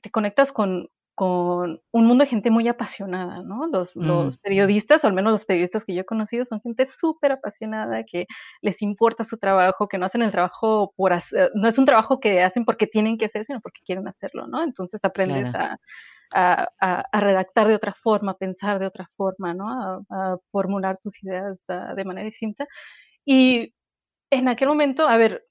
te 0.00 0.10
conectas 0.10 0.52
con, 0.52 0.88
con 1.14 1.80
un 1.90 2.06
mundo 2.06 2.24
de 2.24 2.30
gente 2.30 2.50
muy 2.50 2.68
apasionada, 2.68 3.42
¿no? 3.42 3.66
Los, 3.66 3.94
mm. 3.94 4.06
los, 4.06 4.38
periodistas, 4.38 5.04
o 5.04 5.08
al 5.08 5.12
menos 5.12 5.32
los 5.32 5.44
periodistas 5.44 5.84
que 5.84 5.94
yo 5.94 6.00
he 6.02 6.04
conocido, 6.06 6.44
son 6.44 6.60
gente 6.62 6.86
súper 6.88 7.32
apasionada, 7.32 8.04
que 8.04 8.26
les 8.62 8.80
importa 8.82 9.24
su 9.24 9.36
trabajo, 9.36 9.88
que 9.88 9.98
no 9.98 10.06
hacen 10.06 10.22
el 10.22 10.32
trabajo 10.32 10.92
por 10.96 11.12
hacer, 11.12 11.50
no 11.54 11.68
es 11.68 11.78
un 11.78 11.84
trabajo 11.84 12.18
que 12.20 12.42
hacen 12.42 12.64
porque 12.64 12.86
tienen 12.86 13.18
que 13.18 13.26
hacer, 13.26 13.44
sino 13.44 13.60
porque 13.60 13.82
quieren 13.84 14.08
hacerlo, 14.08 14.46
¿no? 14.46 14.62
Entonces 14.62 15.04
aprendes 15.04 15.50
claro. 15.50 15.76
a, 16.32 16.68
a, 16.80 17.04
a, 17.12 17.20
redactar 17.20 17.68
de 17.68 17.74
otra 17.74 17.92
forma, 17.92 18.32
a 18.32 18.38
pensar 18.38 18.78
de 18.78 18.86
otra 18.86 19.08
forma, 19.16 19.52
¿no? 19.54 19.68
A, 19.68 20.00
a 20.10 20.36
formular 20.50 20.98
tus 21.02 21.22
ideas 21.22 21.66
ah, 21.68 21.94
de 21.94 22.04
manera 22.04 22.24
distinta. 22.24 22.66
Y 23.24 23.74
en 24.30 24.48
aquel 24.48 24.68
momento, 24.68 25.06
a 25.08 25.16
ver, 25.18 25.44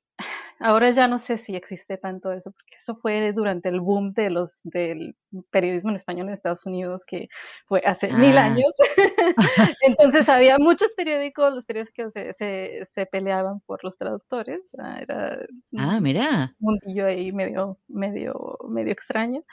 Ahora 0.61 0.91
ya 0.91 1.07
no 1.07 1.17
sé 1.17 1.37
si 1.37 1.55
existe 1.55 1.97
tanto 1.97 2.31
eso, 2.31 2.51
porque 2.51 2.75
eso 2.77 2.95
fue 2.95 3.33
durante 3.33 3.69
el 3.69 3.79
boom 3.79 4.13
de 4.13 4.29
los 4.29 4.61
del 4.63 5.15
periodismo 5.49 5.89
en 5.89 5.95
español 5.95 6.27
en 6.27 6.33
Estados 6.33 6.65
Unidos, 6.65 7.03
que 7.05 7.29
fue 7.65 7.81
hace 7.85 8.09
ah. 8.11 8.17
mil 8.17 8.37
años. 8.37 8.71
Entonces 9.81 10.29
había 10.29 10.59
muchos 10.59 10.93
periódicos, 10.93 11.53
los 11.55 11.65
periódicos 11.65 12.13
se, 12.13 12.33
se, 12.33 12.85
se 12.85 13.05
peleaban 13.07 13.61
por 13.61 13.83
los 13.83 13.97
traductores. 13.97 14.59
Era 14.99 15.39
ah, 15.77 15.99
mira. 15.99 16.53
un 16.59 16.73
mundillo 16.73 17.07
ahí 17.07 17.31
medio, 17.31 17.77
medio, 17.87 18.59
medio 18.69 18.91
extraño. 18.91 19.43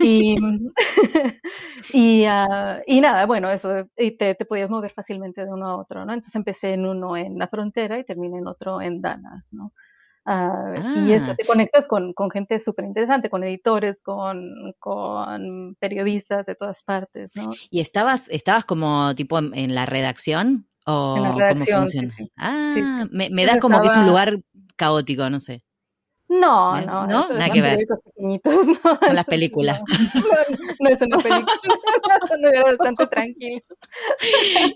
Y, 0.00 0.34
y, 1.92 2.26
uh, 2.26 2.82
y, 2.86 3.00
nada, 3.00 3.26
bueno, 3.26 3.50
eso, 3.50 3.88
y 3.96 4.16
te, 4.16 4.34
te, 4.34 4.44
podías 4.44 4.70
mover 4.70 4.92
fácilmente 4.92 5.44
de 5.44 5.52
uno 5.52 5.68
a 5.68 5.76
otro, 5.76 6.04
¿no? 6.04 6.12
Entonces 6.12 6.34
empecé 6.34 6.74
en 6.74 6.86
uno 6.86 7.16
en 7.16 7.38
la 7.38 7.48
frontera 7.48 7.98
y 7.98 8.04
terminé 8.04 8.38
en 8.38 8.46
otro 8.46 8.80
en 8.82 9.00
Danas, 9.00 9.52
¿no? 9.52 9.72
Uh, 10.30 10.32
ah. 10.32 10.94
Y 11.08 11.12
eso, 11.12 11.34
te 11.34 11.44
conectas 11.44 11.88
con, 11.88 12.12
con 12.12 12.30
gente 12.30 12.60
súper 12.60 12.84
interesante, 12.84 13.28
con 13.28 13.42
editores, 13.42 14.00
con, 14.00 14.72
con, 14.78 15.74
periodistas 15.80 16.46
de 16.46 16.54
todas 16.54 16.84
partes, 16.84 17.34
¿no? 17.34 17.50
¿Y 17.68 17.80
estabas, 17.80 18.28
estabas 18.28 18.64
como 18.64 19.12
tipo 19.16 19.40
en, 19.40 19.52
en 19.56 19.74
la 19.74 19.86
redacción? 19.86 20.68
¿O 20.86 21.16
en 21.16 21.22
la 21.24 21.32
redacción, 21.32 21.66
cómo 21.66 21.80
funciona? 21.80 22.08
Sí, 22.10 22.24
sí. 22.24 22.32
Ah, 22.36 22.70
sí. 22.74 22.80
Me, 23.10 23.28
me, 23.30 23.44
da 23.44 23.58
como 23.58 23.74
estaba... 23.74 23.82
que 23.82 23.88
es 23.88 23.96
un 23.96 24.06
lugar 24.06 24.40
caótico, 24.76 25.28
no 25.28 25.40
sé. 25.40 25.64
No, 26.28 26.80
no, 26.82 27.08
¿no? 27.08 27.28
Nada 27.28 27.50
que 27.50 27.60
ver. 27.60 27.80
¿no? 28.16 28.38
Con 29.00 29.16
las 29.16 29.24
películas. 29.24 29.82
No, 29.88 30.20
no, 30.80 30.88
es 30.90 31.00
una 31.00 31.16
película, 31.16 31.44
no, 32.40 32.48
era 32.50 32.62
bastante 32.62 33.06
tranquilo. 33.08 33.62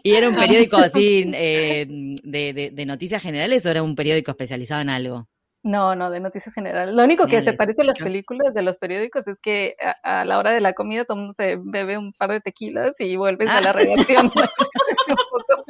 ¿Y 0.03 0.15
era 0.15 0.29
un 0.29 0.35
periódico 0.35 0.79
así 0.79 1.31
eh, 1.33 1.87
de, 2.25 2.53
de, 2.53 2.71
de, 2.73 2.87
noticias 2.87 3.23
generales 3.23 3.65
o 3.65 3.71
era 3.71 3.85
un 3.85 3.95
periódico 3.95 4.33
especializado 4.33 4.81
en 4.81 4.91
algo? 4.91 5.29
No, 5.65 5.97
no, 5.97 6.11
de 6.11 6.21
noticias 6.21 6.55
generales. 6.55 6.95
Lo 6.95 7.03
único 7.03 7.27
que 7.27 7.43
se 7.43 7.55
parece 7.55 7.81
a 7.81 7.87
las 7.87 7.99
películas 7.99 8.53
de 8.53 8.61
los 8.61 8.77
periódicos 8.77 9.27
es 9.27 9.41
que 9.41 9.77
a, 9.83 10.21
a, 10.21 10.25
la 10.27 10.39
hora 10.39 10.51
de 10.51 10.61
la 10.61 10.75
comida 10.75 11.07
todo 11.07 11.17
el 11.17 11.21
mundo 11.21 11.35
se 11.35 11.57
bebe 11.57 11.97
un 11.97 12.13
par 12.13 12.31
de 12.33 12.43
tequilas 12.43 13.01
y 13.01 13.17
vuelves 13.17 13.49
ah. 13.51 13.57
a 13.57 13.61
la 13.63 13.73
redacción 13.73 14.31
un 15.09 15.17
poco 15.31 15.65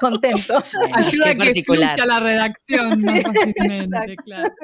contento. 0.00 0.54
Bueno, 0.78 0.96
Ayuda 0.96 1.30
a 1.30 1.34
que 1.34 1.62
fluya 1.62 2.06
la 2.06 2.20
redacción 2.20 3.02
más 3.02 3.22
fácilmente, 3.24 4.16
claro. 4.24 4.54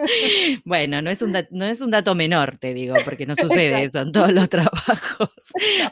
Bueno, 0.64 1.02
no 1.02 1.10
es, 1.10 1.22
un 1.22 1.37
no 1.50 1.64
es 1.64 1.80
un 1.80 1.90
dato 1.90 2.14
menor, 2.14 2.58
te 2.58 2.74
digo, 2.74 2.96
porque 3.04 3.26
no 3.26 3.34
sucede 3.34 3.84
eso 3.84 4.00
en 4.00 4.12
todos 4.12 4.32
los 4.32 4.48
trabajos. 4.50 5.30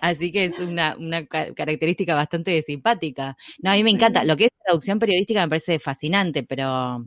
Así 0.00 0.32
que 0.32 0.44
es 0.44 0.58
una, 0.58 0.96
una 0.98 1.26
característica 1.26 2.14
bastante 2.14 2.60
simpática. 2.62 3.36
No, 3.62 3.70
a 3.70 3.74
mí 3.74 3.84
me 3.84 3.90
encanta. 3.90 4.24
Lo 4.24 4.36
que 4.36 4.44
es 4.44 4.50
traducción 4.64 4.98
periodística 4.98 5.42
me 5.42 5.48
parece 5.48 5.78
fascinante, 5.78 6.42
pero 6.42 7.04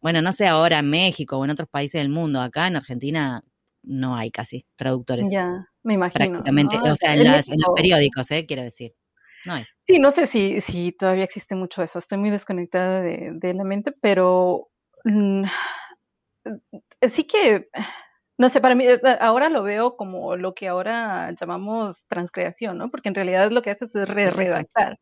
bueno, 0.00 0.22
no 0.22 0.32
sé 0.32 0.46
ahora 0.46 0.78
en 0.78 0.90
México 0.90 1.36
o 1.38 1.44
en 1.44 1.50
otros 1.50 1.68
países 1.68 2.00
del 2.00 2.08
mundo. 2.08 2.40
Acá 2.40 2.66
en 2.66 2.76
Argentina 2.76 3.42
no 3.82 4.16
hay 4.16 4.30
casi 4.30 4.66
traductores. 4.76 5.30
Ya. 5.30 5.68
me 5.82 5.94
imagino. 5.94 6.26
Prácticamente, 6.30 6.76
o 6.78 6.96
sea, 6.96 7.14
en, 7.14 7.24
los 7.24 7.46
periódicos, 7.74 8.30
¿eh? 8.30 8.46
quiero 8.46 8.62
decir. 8.62 8.92
No 9.44 9.54
hay. 9.54 9.64
Sí, 9.86 9.98
no 9.98 10.10
sé 10.10 10.26
si, 10.26 10.60
si 10.60 10.92
todavía 10.92 11.24
existe 11.24 11.54
mucho 11.54 11.82
eso. 11.82 11.98
Estoy 11.98 12.18
muy 12.18 12.30
desconectada 12.30 13.02
de, 13.02 13.32
de 13.34 13.54
la 13.54 13.64
mente, 13.64 13.92
pero 14.00 14.70
mm, 15.04 15.44
sí 17.10 17.24
que, 17.24 17.68
no 18.38 18.48
sé, 18.48 18.60
para 18.60 18.74
mí 18.74 18.86
eh, 18.86 19.00
ahora 19.20 19.50
lo 19.50 19.62
veo 19.62 19.96
como 19.96 20.36
lo 20.36 20.54
que 20.54 20.68
ahora 20.68 21.32
llamamos 21.32 22.06
transcreación, 22.06 22.78
¿no? 22.78 22.90
Porque 22.90 23.10
en 23.10 23.14
realidad 23.14 23.50
lo 23.50 23.60
que 23.60 23.70
haces 23.70 23.94
es 23.94 24.08
redactar. 24.08 24.98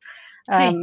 Sí. 0.50 0.76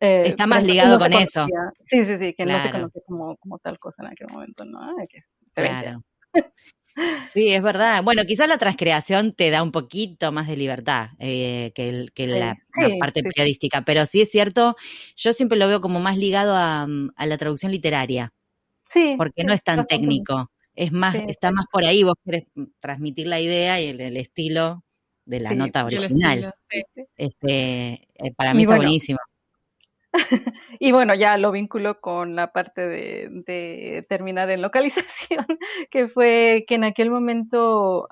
Eh, 0.00 0.24
Está 0.26 0.46
más 0.46 0.64
ligado 0.64 0.98
con 0.98 1.12
eso. 1.12 1.46
Sí, 1.78 2.04
sí, 2.04 2.18
sí, 2.18 2.34
que 2.34 2.44
no 2.44 2.60
se 2.60 2.70
conoce 2.70 3.00
como, 3.06 3.36
como, 3.36 3.58
tal 3.60 3.78
cosa 3.78 4.02
en 4.02 4.12
aquel 4.12 4.26
momento, 4.30 4.64
¿no? 4.64 4.94
Que 5.08 5.22
claro. 5.54 6.02
Sí, 7.30 7.48
es 7.48 7.62
verdad. 7.62 8.02
Bueno, 8.02 8.24
quizás 8.26 8.48
la 8.48 8.58
transcreación 8.58 9.32
te 9.32 9.50
da 9.50 9.62
un 9.62 9.72
poquito 9.72 10.32
más 10.32 10.46
de 10.46 10.56
libertad 10.56 11.10
eh, 11.18 11.72
que, 11.74 12.08
que 12.14 12.26
la, 12.26 12.56
parte 13.00 13.22
periodística, 13.22 13.82
pero 13.82 14.04
sí 14.06 14.20
es 14.20 14.30
cierto, 14.30 14.76
yo 15.16 15.32
siempre 15.32 15.58
lo 15.58 15.68
veo 15.68 15.80
como 15.80 16.00
más 16.00 16.16
ligado 16.16 16.54
a, 16.54 16.86
mm, 16.86 17.12
la 17.24 17.38
traducción 17.38 17.72
literaria. 17.72 18.32
Sí. 18.84 19.14
Porque 19.16 19.44
no 19.44 19.52
es 19.52 19.62
tan 19.62 19.86
técnico. 19.86 20.50
Es 20.74 20.92
más, 20.92 21.14
está 21.28 21.50
más 21.50 21.66
por 21.70 21.84
ahí, 21.84 22.02
vos 22.02 22.14
querés 22.24 22.44
transmitir 22.80 23.26
la 23.26 23.40
idea 23.40 23.80
y 23.80 23.88
el, 23.88 24.16
estilo 24.16 24.84
de 25.24 25.40
la 25.40 25.54
nota 25.54 25.84
original. 25.84 26.54
este, 27.16 28.08
eh, 28.14 28.32
para 28.36 28.54
mí 28.54 28.62
está 28.62 28.76
buenísimo. 28.76 29.18
y 30.78 30.92
bueno, 30.92 31.14
ya 31.14 31.38
lo 31.38 31.52
vinculo 31.52 32.00
con 32.00 32.34
la 32.34 32.52
parte 32.52 32.86
de, 32.86 34.06
terminar 34.08 34.50
en 34.50 34.62
localización, 34.62 35.46
que 35.90 36.08
fue 36.08 36.64
que 36.68 36.74
en 36.74 36.84
aquel 36.84 37.10
momento 37.10 38.08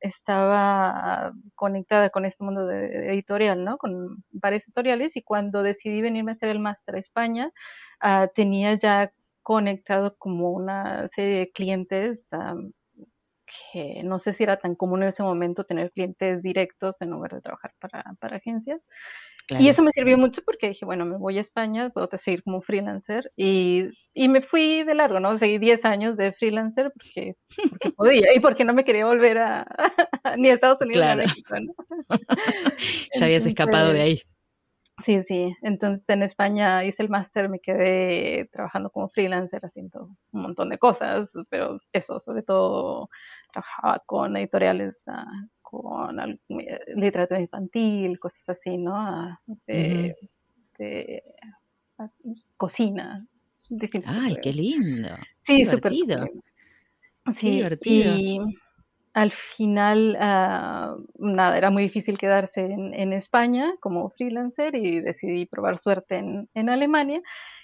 estaba 0.00 1.32
conectada 1.54 2.10
con 2.10 2.24
este 2.24 2.44
mundo 2.44 2.66
de, 2.66 3.10
editorial, 3.12 3.64
¿no? 3.64 3.78
Con 3.78 4.24
varias 4.30 4.64
editoriales 4.64 5.16
y 5.16 5.22
cuando 5.22 5.62
decidí 5.62 6.00
venirme 6.02 6.32
a 6.32 6.34
hacer 6.34 6.50
el 6.50 6.60
máster 6.60 6.96
a 6.96 7.00
España, 7.00 7.50
ah, 8.00 8.28
tenía 8.34 8.74
ya 8.74 9.12
conectado 9.42 10.16
como 10.18 10.50
una 10.50 11.08
serie 11.08 11.38
de 11.38 11.50
clientes 11.50 12.28
que 13.72 14.02
no 14.04 14.20
sé 14.20 14.32
si 14.34 14.42
era 14.42 14.58
tan 14.58 14.74
común 14.74 15.02
en 15.02 15.10
ese 15.10 15.22
momento 15.22 15.64
tener 15.64 15.90
clientes 15.92 16.42
directos 16.42 17.00
en 17.00 17.10
lugar 17.10 17.32
de 17.34 17.40
trabajar 17.40 17.72
para, 17.80 18.04
para 18.20 18.36
agencias. 18.36 18.88
Y 19.50 19.68
eso 19.68 19.82
me 19.82 19.92
sirvió 19.92 20.18
mucho 20.18 20.42
porque 20.44 20.68
dije, 20.68 20.84
bueno, 20.84 21.06
me 21.06 21.16
voy 21.16 21.38
a 21.38 21.40
España, 21.40 21.88
puedo 21.88 22.08
seguir 22.18 22.42
como 22.42 22.60
freelancer 22.60 23.32
y, 23.34 23.86
y 24.12 24.28
me 24.28 24.42
fui 24.42 24.84
de 24.84 24.94
largo, 24.94 25.20
¿no? 25.20 25.38
Seguí 25.38 25.58
10 25.58 25.86
años 25.86 26.16
de 26.18 26.32
freelancer 26.32 26.92
porque, 26.92 27.36
porque 27.70 27.90
podía 27.96 28.34
y 28.34 28.40
porque 28.40 28.64
no 28.64 28.74
me 28.74 28.84
quería 28.84 29.06
volver 29.06 29.38
a, 29.38 29.66
ni 30.36 30.50
a 30.50 30.54
Estados 30.54 30.82
Unidos 30.82 31.06
ni 31.06 31.10
a 31.12 31.16
México, 31.16 31.54
¿no? 31.60 31.74
ya 33.18 33.24
habías 33.24 33.46
escapado 33.46 33.92
de 33.92 34.00
ahí. 34.02 34.22
Sí, 35.04 35.22
sí. 35.22 35.54
Entonces 35.62 36.08
en 36.08 36.22
España 36.22 36.84
hice 36.84 37.02
el 37.02 37.08
máster, 37.08 37.48
me 37.48 37.60
quedé 37.60 38.48
trabajando 38.52 38.90
como 38.90 39.08
freelancer 39.08 39.60
haciendo 39.64 40.10
un 40.32 40.42
montón 40.42 40.68
de 40.70 40.78
cosas, 40.78 41.32
pero 41.48 41.78
eso, 41.92 42.20
sobre 42.20 42.42
todo 42.42 43.08
trabajaba 43.50 44.02
con 44.06 44.36
editoriales 44.36 45.04
uh, 45.08 45.48
con 45.62 46.18
eh, 46.20 46.80
literatura 46.96 47.40
infantil, 47.40 48.18
cosas 48.18 48.48
así, 48.48 48.78
¿no? 48.78 48.96
Ah, 48.96 49.40
de, 49.66 50.16
ah, 51.98 52.08
cocina. 52.56 53.26
Ay, 54.06 54.36
qué 54.42 54.52
lindo. 54.52 55.10
Sí, 55.42 55.66
súper 55.66 55.92
Sí, 57.30 57.50
divertido. 57.50 58.16
Y 58.16 58.40
al 59.12 59.32
final, 59.32 60.12
nada, 60.14 61.58
era 61.58 61.70
muy 61.70 61.82
difícil 61.82 62.16
quedarse 62.16 62.62
en, 62.62 63.12
España 63.12 63.74
como 63.80 64.08
freelancer 64.08 64.74
y 64.74 65.00
decidí 65.00 65.44
probar 65.44 65.78
suerte 65.78 66.16
en, 66.16 66.48
en 66.54 66.70
Alemania. 66.70 67.20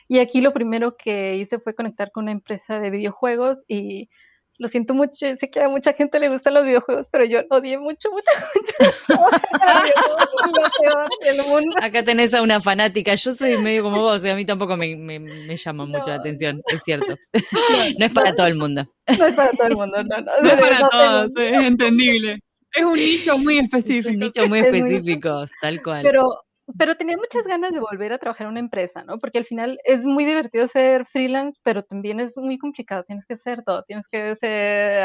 Y 0.08 0.18
aquí 0.18 0.42
lo 0.42 0.52
primero 0.52 0.96
que 0.96 1.36
hice 1.36 1.58
fue 1.58 1.74
conectar 1.74 2.12
con 2.12 2.24
una 2.24 2.32
empresa 2.32 2.78
de 2.80 2.90
videojuegos 2.90 3.64
y 3.66 4.10
lo 4.58 4.68
siento 4.68 4.94
mucho, 4.94 5.26
sé 5.38 5.50
que 5.50 5.60
a 5.60 5.68
mucha 5.68 5.92
gente 5.94 6.20
le 6.20 6.28
gustan 6.28 6.54
los 6.54 6.64
videojuegos, 6.64 7.08
pero 7.10 7.24
yo 7.24 7.40
odié 7.50 7.78
mucho, 7.78 8.08
mucho, 8.10 8.30
mucho. 8.54 8.74
Acá 11.82 12.04
tenés 12.04 12.34
a 12.34 12.42
una 12.42 12.60
fanática, 12.60 13.14
yo 13.14 13.34
soy 13.34 13.58
medio 13.58 13.82
como 13.82 14.00
vos, 14.00 14.24
y 14.24 14.28
a 14.28 14.36
mí 14.36 14.44
tampoco 14.44 14.76
me, 14.76 14.94
me, 14.96 15.56
llama 15.56 15.86
mucho 15.86 16.10
la 16.10 16.16
atención, 16.16 16.62
es 16.66 16.82
cierto. 16.82 17.16
No 17.98 18.06
es 18.06 18.12
para 18.12 18.34
todo 18.34 18.46
el 18.46 18.54
mundo. 18.54 18.86
No 19.18 19.26
es 19.26 19.34
para 19.34 19.50
todo 19.50 19.66
el 19.66 19.76
mundo, 19.76 20.02
no, 20.04 20.20
no. 20.20 20.48
es 20.48 20.60
para 20.60 20.88
todos, 20.88 21.30
es 21.36 21.62
entendible. 21.62 22.38
Es 22.72 22.84
un 22.84 22.94
nicho 22.94 23.38
muy 23.38 23.58
específico. 23.58 24.08
Es 24.08 24.14
un 24.14 24.18
nicho 24.18 24.48
muy 24.48 24.60
específico, 24.60 25.44
tal 25.60 25.82
cual. 25.82 26.02
Pero 26.02 26.44
pero 26.78 26.96
tenía 26.96 27.16
muchas 27.16 27.46
ganas 27.46 27.72
de 27.72 27.80
volver 27.80 28.12
a 28.12 28.18
trabajar 28.18 28.46
en 28.46 28.52
una 28.52 28.60
empresa, 28.60 29.04
¿no? 29.04 29.18
Porque 29.18 29.38
al 29.38 29.44
final 29.44 29.78
es 29.84 30.04
muy 30.04 30.24
divertido 30.24 30.66
ser 30.66 31.06
freelance, 31.06 31.60
pero 31.62 31.82
también 31.82 32.20
es 32.20 32.36
muy 32.36 32.56
complicado. 32.58 33.04
Tienes 33.04 33.26
que 33.26 33.34
hacer 33.34 33.62
todo, 33.64 33.82
tienes 33.82 34.08
que 34.08 34.34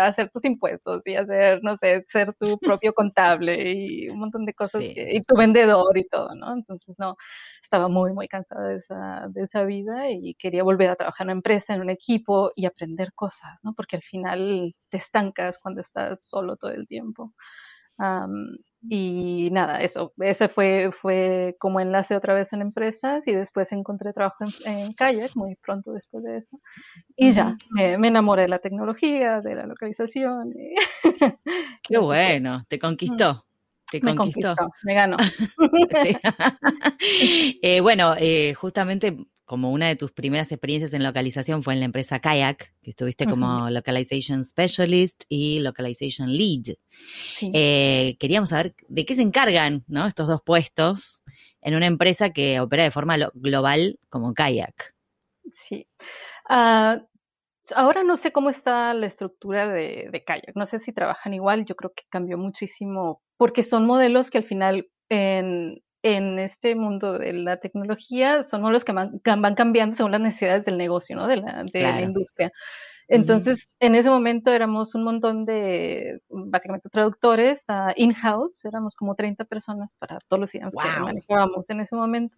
hacer 0.01 0.29
tus 0.29 0.45
impuestos 0.45 1.01
y 1.05 1.15
hacer, 1.15 1.59
no 1.63 1.75
sé, 1.75 2.03
ser 2.07 2.33
tu 2.35 2.57
propio 2.59 2.93
contable 2.93 3.73
y 3.73 4.09
un 4.09 4.19
montón 4.19 4.45
de 4.45 4.53
cosas, 4.53 4.81
y 4.83 5.21
tu 5.23 5.35
vendedor 5.35 5.97
y 5.97 6.07
todo, 6.07 6.33
¿no? 6.35 6.53
Entonces, 6.53 6.95
no, 6.97 7.17
estaba 7.61 7.89
muy, 7.89 8.13
muy 8.13 8.27
cansada 8.27 8.67
de 8.69 8.77
esa, 8.77 9.27
de 9.29 9.43
esa 9.43 9.63
vida 9.63 10.09
y 10.09 10.35
quería 10.35 10.63
volver 10.63 10.89
a 10.89 10.95
trabajar 10.95 11.25
en 11.25 11.31
una 11.31 11.39
empresa, 11.39 11.73
en 11.73 11.81
un 11.81 11.89
equipo 11.89 12.51
y 12.55 12.65
aprender 12.65 13.13
cosas, 13.13 13.59
¿no? 13.63 13.73
Porque 13.73 13.97
al 13.97 14.03
final 14.03 14.75
te 14.89 14.97
estancas 14.97 15.59
cuando 15.59 15.81
estás 15.81 16.23
solo 16.27 16.55
todo 16.55 16.71
el 16.71 16.87
tiempo. 16.87 17.33
Y 18.81 19.49
nada, 19.51 19.81
eso, 19.81 20.13
ese 20.19 20.47
fue, 20.47 20.91
fue 21.01 21.57
como 21.59 21.81
enlace 21.81 22.15
otra 22.15 22.33
vez 22.33 22.53
en 22.53 22.61
empresas 22.61 23.27
y 23.27 23.33
después 23.33 23.73
encontré 23.73 24.13
trabajo 24.13 24.45
en, 24.65 24.93
Kayak 24.93 25.35
muy 25.35 25.55
pronto 25.55 25.91
después 25.91 26.23
de 26.23 26.37
eso. 26.37 26.57
Y 27.17 27.31
ya, 27.31 27.55
me, 27.71 28.07
enamoré 28.07 28.43
de 28.43 28.47
la 28.47 28.59
tecnología, 28.59 29.41
de 29.41 29.55
la 29.55 29.65
localización. 29.65 30.53
Qué 31.83 31.97
bueno, 31.97 32.63
te 32.69 32.79
conquistó. 32.79 33.45
Te 33.91 33.99
conquistó. 33.99 34.55
Me, 34.83 34.93
ganó. 34.93 35.17
Eh, 37.61 37.81
bueno, 37.81 38.15
eh, 38.17 38.53
justamente 38.53 39.17
como 39.49 39.71
una 39.71 39.87
de 39.87 39.95
tus 39.95 40.11
primeras 40.11 40.51
experiencias 40.51 40.93
en 40.93 41.03
localización 41.03 41.63
fue 41.63 41.73
en 41.73 41.79
la 41.79 41.87
empresa 41.87 42.19
Kayak, 42.19 42.71
que 42.83 42.91
estuviste 42.91 43.25
como 43.25 43.67
Localization 43.71 44.45
Specialist 44.45 45.23
y 45.27 45.59
Localization 45.61 46.31
Lead. 46.31 46.75
Eh, 47.41 48.15
queríamos 48.19 48.51
saber 48.51 48.75
de 48.87 49.07
qué 49.07 49.15
se 49.15 49.23
encargan 49.23 49.83
¿no? 49.87 50.05
estos 50.05 50.27
dos 50.27 50.43
puestos 50.43 51.23
en 51.61 51.73
una 51.73 51.87
empresa 51.87 52.29
que 52.29 52.59
opera 52.59 52.83
de 52.83 52.91
forma 52.91 53.17
global 53.33 53.99
como 54.09 54.35
Kayak. 54.35 54.93
Sí. 55.49 55.87
Ah, 56.47 57.01
ahora 57.75 58.03
no 58.03 58.17
sé 58.17 58.31
cómo 58.31 58.51
está 58.51 58.93
la 58.93 59.07
estructura 59.07 59.67
de, 59.67 60.09
de 60.11 60.23
Kayak. 60.23 60.55
No 60.55 60.67
sé 60.67 60.77
si 60.77 60.93
trabajan 60.93 61.33
igual. 61.33 61.65
Yo 61.65 61.75
creo 61.75 61.91
que 61.95 62.03
cambió 62.11 62.37
muchísimo 62.37 63.23
porque 63.35 63.63
son 63.63 63.87
modelos 63.87 64.29
que 64.29 64.37
al 64.37 64.45
final 64.45 64.87
en, 65.09 65.81
en 66.01 66.39
este 66.39 66.75
mundo 66.75 67.17
de 67.17 67.33
la 67.33 67.57
tecnología 67.57 68.43
son 68.43 68.61
los 68.71 68.85
que 68.85 68.91
van, 68.93 69.19
cambiando 69.19 69.95
según 69.95 70.11
las 70.11 70.21
necesidades 70.21 70.65
del 70.65 70.77
negocio, 70.77 71.15
¿no? 71.15 71.27
De 71.27 71.37
la, 71.37 71.63
de 71.63 71.81
la 71.81 72.01
industria. 72.01 72.51
Entonces, 73.09 73.73
en 73.79 73.95
ese 73.95 74.09
momento 74.09 74.51
éramos 74.51 74.93
un 74.93 75.03
montón 75.03 75.43
de, 75.43 76.21
básicamente, 76.29 76.89
traductores 76.89 77.65
uh, 77.67 77.91
in-house, 77.95 78.63
éramos 78.65 78.95
como 78.95 79.15
30 79.15 79.45
personas 79.45 79.89
para 79.97 80.19
todos 80.27 80.39
los 80.39 80.53
idiomas 80.53 80.75
que 80.75 81.01
manejábamos 81.01 81.67
en 81.71 81.79
ese 81.79 81.95
momento, 81.95 82.37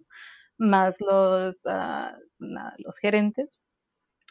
más 0.57 1.01
los, 1.01 1.65
uh, 1.65 2.17
los 2.39 2.97
gerentes 2.99 3.59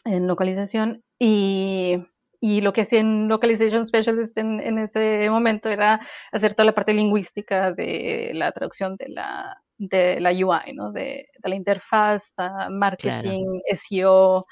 en 0.03 0.25
localización. 0.25 1.03
Y 1.19 2.03
y 2.43 2.59
lo 2.61 2.73
que 2.73 2.81
hacía 2.81 2.99
en 2.99 3.27
Localization 3.27 3.85
Specialist 3.85 4.37
en, 4.39 4.59
en, 4.59 4.79
ese 4.79 5.29
momento 5.29 5.69
era 5.69 5.99
hacer 6.31 6.55
toda 6.55 6.65
la 6.65 6.73
parte 6.73 6.91
lingüística 6.91 7.71
de 7.71 8.31
la 8.33 8.51
traducción 8.51 8.95
de 8.97 9.09
la, 9.09 9.61
de 9.77 10.19
la 10.19 10.31
UI, 10.31 10.73
¿no? 10.73 10.91
de, 10.91 11.29
de 11.37 11.49
la 11.49 11.55
interfaz, 11.55 12.33
marketing, 12.71 13.61
SEO, 13.75 14.47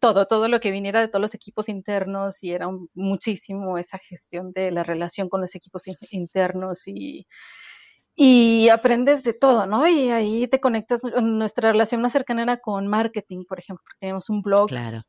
todo, 0.00 0.26
todo 0.26 0.48
lo 0.48 0.58
que 0.58 0.70
viniera 0.70 1.00
de 1.00 1.08
todos 1.08 1.20
los 1.20 1.34
equipos 1.34 1.68
internos 1.68 2.42
y 2.42 2.52
era 2.52 2.68
muchísimo 2.94 3.76
esa 3.76 3.98
gestión 3.98 4.52
de 4.52 4.70
la 4.70 4.82
relación 4.82 5.28
con 5.28 5.42
los 5.42 5.54
equipos 5.54 5.82
internos 6.10 6.88
y, 6.88 7.26
y 8.14 8.70
aprendes 8.70 9.22
de 9.22 9.34
todo, 9.34 9.66
¿no? 9.66 9.86
Y 9.86 10.08
ahí 10.08 10.48
te 10.48 10.60
conectas. 10.60 11.02
Nuestra 11.04 11.72
relación 11.72 12.00
más 12.00 12.12
cercana 12.12 12.42
era 12.42 12.56
con 12.56 12.86
marketing, 12.86 13.44
por 13.46 13.58
ejemplo, 13.58 13.82
porque 13.84 13.98
teníamos 14.00 14.30
un 14.30 14.40
blog 14.40 14.70
claro 14.70 15.04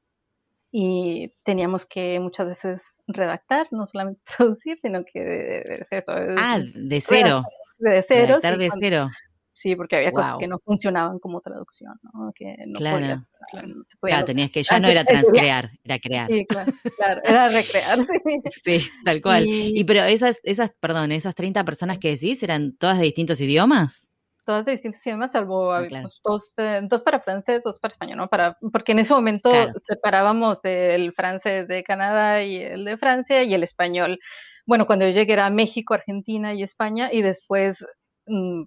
y 0.80 1.34
teníamos 1.44 1.88
que 1.88 2.20
muchas 2.20 2.48
veces 2.50 3.02
redactar, 3.08 3.68
no 3.72 3.88
solamente 3.88 4.22
traducir, 4.38 4.78
sino 4.80 5.04
que 5.04 5.64
es 5.80 5.92
eso. 5.92 6.12
ah, 6.38 6.60
de 6.60 7.02
cero. 7.02 7.44
De 7.80 8.04
cero. 8.08 8.28
Redactar 8.28 8.58
de 8.60 8.70
cero. 8.80 9.10
Sí, 9.54 9.76
porque 9.76 9.96
había 9.96 10.12
cosas 10.12 10.38
que 10.38 10.48
no 10.48 10.60
funcionaban 10.60 11.18
como 11.18 11.42
traducción, 11.42 11.96
¿no? 12.14 12.32
Que 12.36 12.58
no 12.68 12.78
claro. 12.78 12.98
podías, 12.98 13.24
claro, 13.50 13.68
no 13.70 13.84
se 13.84 13.98
claro 13.98 14.26
tenías 14.26 14.52
que, 14.52 14.62
ya 14.62 14.80
no 14.80 14.88
era 14.88 15.04
transcrear, 15.04 15.72
era 15.84 15.98
crear. 15.98 16.28
Sí, 16.28 16.46
claro, 16.46 16.72
claro 16.96 17.22
era 17.24 17.50
recrear, 17.50 18.00
sí. 18.64 18.80
Sí, 18.80 18.90
tal 19.04 19.20
cual. 19.20 19.48
Y, 19.48 19.84
pero 19.84 20.04
esas, 20.04 20.42
esas, 20.44 20.74
perdón, 20.80 21.12
esas 21.12 21.34
30 21.34 21.64
personas 21.64 21.98
que 21.98 22.10
decís, 22.12 22.44
¿eran 22.44 22.78
todas 22.78 23.00
de 23.00 23.06
distintos 23.06 23.42
idiomas? 23.42 24.07
Todas 24.48 24.66
de 24.66 24.72
distintos 24.72 25.06
idiomas, 25.06 25.34
salvo 25.34 25.74
ah, 25.74 25.86
dos, 26.24 26.54
eh, 26.58 26.80
dos, 26.84 27.04
para 27.04 27.20
francés, 27.20 27.64
dos 27.66 27.80
para 27.80 27.92
español, 27.92 28.18
¿no? 28.18 28.28
Para, 28.30 28.58
porque 28.72 28.94
en 28.94 29.00
ese 29.00 29.14
momento 29.14 29.52
separábamos 29.76 30.64
el 30.64 31.12
francés 31.12 31.68
de 31.68 31.84
Canadá 31.84 32.42
y 32.44 32.56
el 32.56 32.86
de 32.86 32.98
Francia 32.98 33.44
y 33.44 33.54
el 33.54 33.64
español. 33.64 34.20
Bueno, 34.66 34.88
cuando 34.88 35.06
yo 35.06 35.12
llegué 35.12 35.34
era 35.34 35.50
México, 35.50 35.94
Argentina 35.94 36.54
y 36.54 36.64
España 36.64 37.10
y 37.12 37.22
después, 37.22 37.86
mm, 38.26 38.64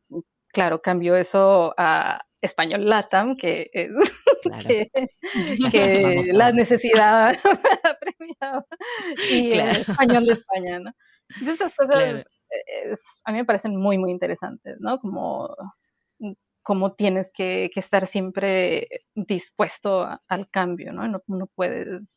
claro, 0.53 0.83
cambió 0.83 1.17
eso 1.17 1.73
a 1.79 2.21
español 2.43 2.87
LATAM, 2.87 3.39
que 3.39 3.71
es 3.73 3.91
que, 5.73 6.25
la 6.35 6.53
necesidad 6.53 7.39
premiaba 8.01 8.67
y 9.31 9.59
español 9.59 10.27
de 10.27 10.33
España, 10.35 10.79
¿no? 10.79 10.93
Entonces, 11.41 11.67
estas 11.67 11.75
cosas 11.75 12.27
a 13.25 13.33
mí 13.33 13.39
me 13.39 13.45
parecen 13.45 13.77
muy, 13.77 13.99
muy 13.99 14.11
interesantes, 14.11 14.77
¿no? 14.81 14.99
Como 14.99 15.55
cómo 16.63 16.93
tienes 16.93 17.33
que, 17.33 17.71
estar 17.75 18.07
siempre 18.07 18.87
dispuesto 19.15 20.09
al 20.29 20.51
cambio, 20.51 20.93
¿no? 20.93 21.09
¿no? 21.09 21.47
puedes, 21.55 22.17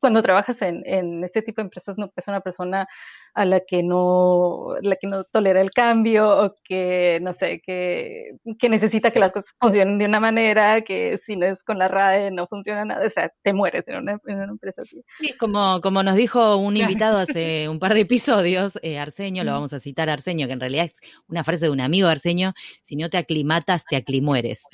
cuando 0.00 0.22
trabajas 0.22 0.60
en, 0.62 0.82
en, 0.84 1.24
este 1.24 1.42
tipo 1.42 1.60
de 1.60 1.66
empresas, 1.66 1.96
no 1.96 2.08
puedes 2.10 2.24
ser 2.24 2.32
una 2.32 2.40
persona 2.40 2.86
a 3.34 3.44
la 3.44 3.60
que 3.60 3.82
no, 3.82 4.74
la 4.82 4.96
que 4.96 5.06
no 5.06 5.24
tolera 5.24 5.60
el 5.60 5.70
cambio 5.70 6.28
o 6.28 6.54
que, 6.64 7.18
no 7.22 7.34
sé, 7.34 7.60
que, 7.60 8.36
que 8.58 8.68
necesita 8.68 9.10
que 9.10 9.20
las 9.20 9.32
cosas 9.32 9.54
funcionen 9.60 9.98
de 9.98 10.06
una 10.06 10.20
manera, 10.20 10.82
que 10.82 11.20
si 11.24 11.36
no 11.36 11.46
es 11.46 11.62
con 11.62 11.78
la 11.78 11.88
RAE 11.88 12.30
no 12.30 12.46
funciona 12.46 12.84
nada, 12.84 13.06
o 13.06 13.10
sea, 13.10 13.32
te 13.42 13.52
mueres 13.52 13.86
en 13.88 13.96
una, 13.96 14.18
empresa 14.22 14.82
así. 14.82 15.02
Sí, 15.20 15.34
como, 15.36 15.80
como 15.80 16.02
nos 16.02 16.16
dijo 16.16 16.56
un 16.56 16.76
invitado 16.76 17.18
hace 17.18 17.68
un 17.68 17.78
par 17.78 17.94
de 17.94 18.00
episodios, 18.00 18.78
eh, 18.82 18.98
Arseño, 18.98 19.44
lo 19.44 19.52
vamos 19.52 19.72
a 19.72 19.80
citar 19.80 20.10
Arseño, 20.10 20.46
que 20.46 20.52
en 20.52 20.60
realidad 20.60 20.86
es 20.86 21.00
una 21.28 21.44
frase 21.44 21.66
de 21.66 21.70
un 21.70 21.80
amigo 21.80 22.08
Arseño, 22.08 22.54
si 22.82 22.96
no 22.96 23.10
te 23.10 23.18
aclimatas, 23.18 23.84
te 23.84 23.96
aclimueres 23.96 24.64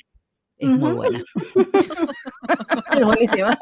es 0.57 0.69
muy 0.69 0.91
buena. 0.93 1.23
Es 2.95 3.03
buenísima. 3.03 3.59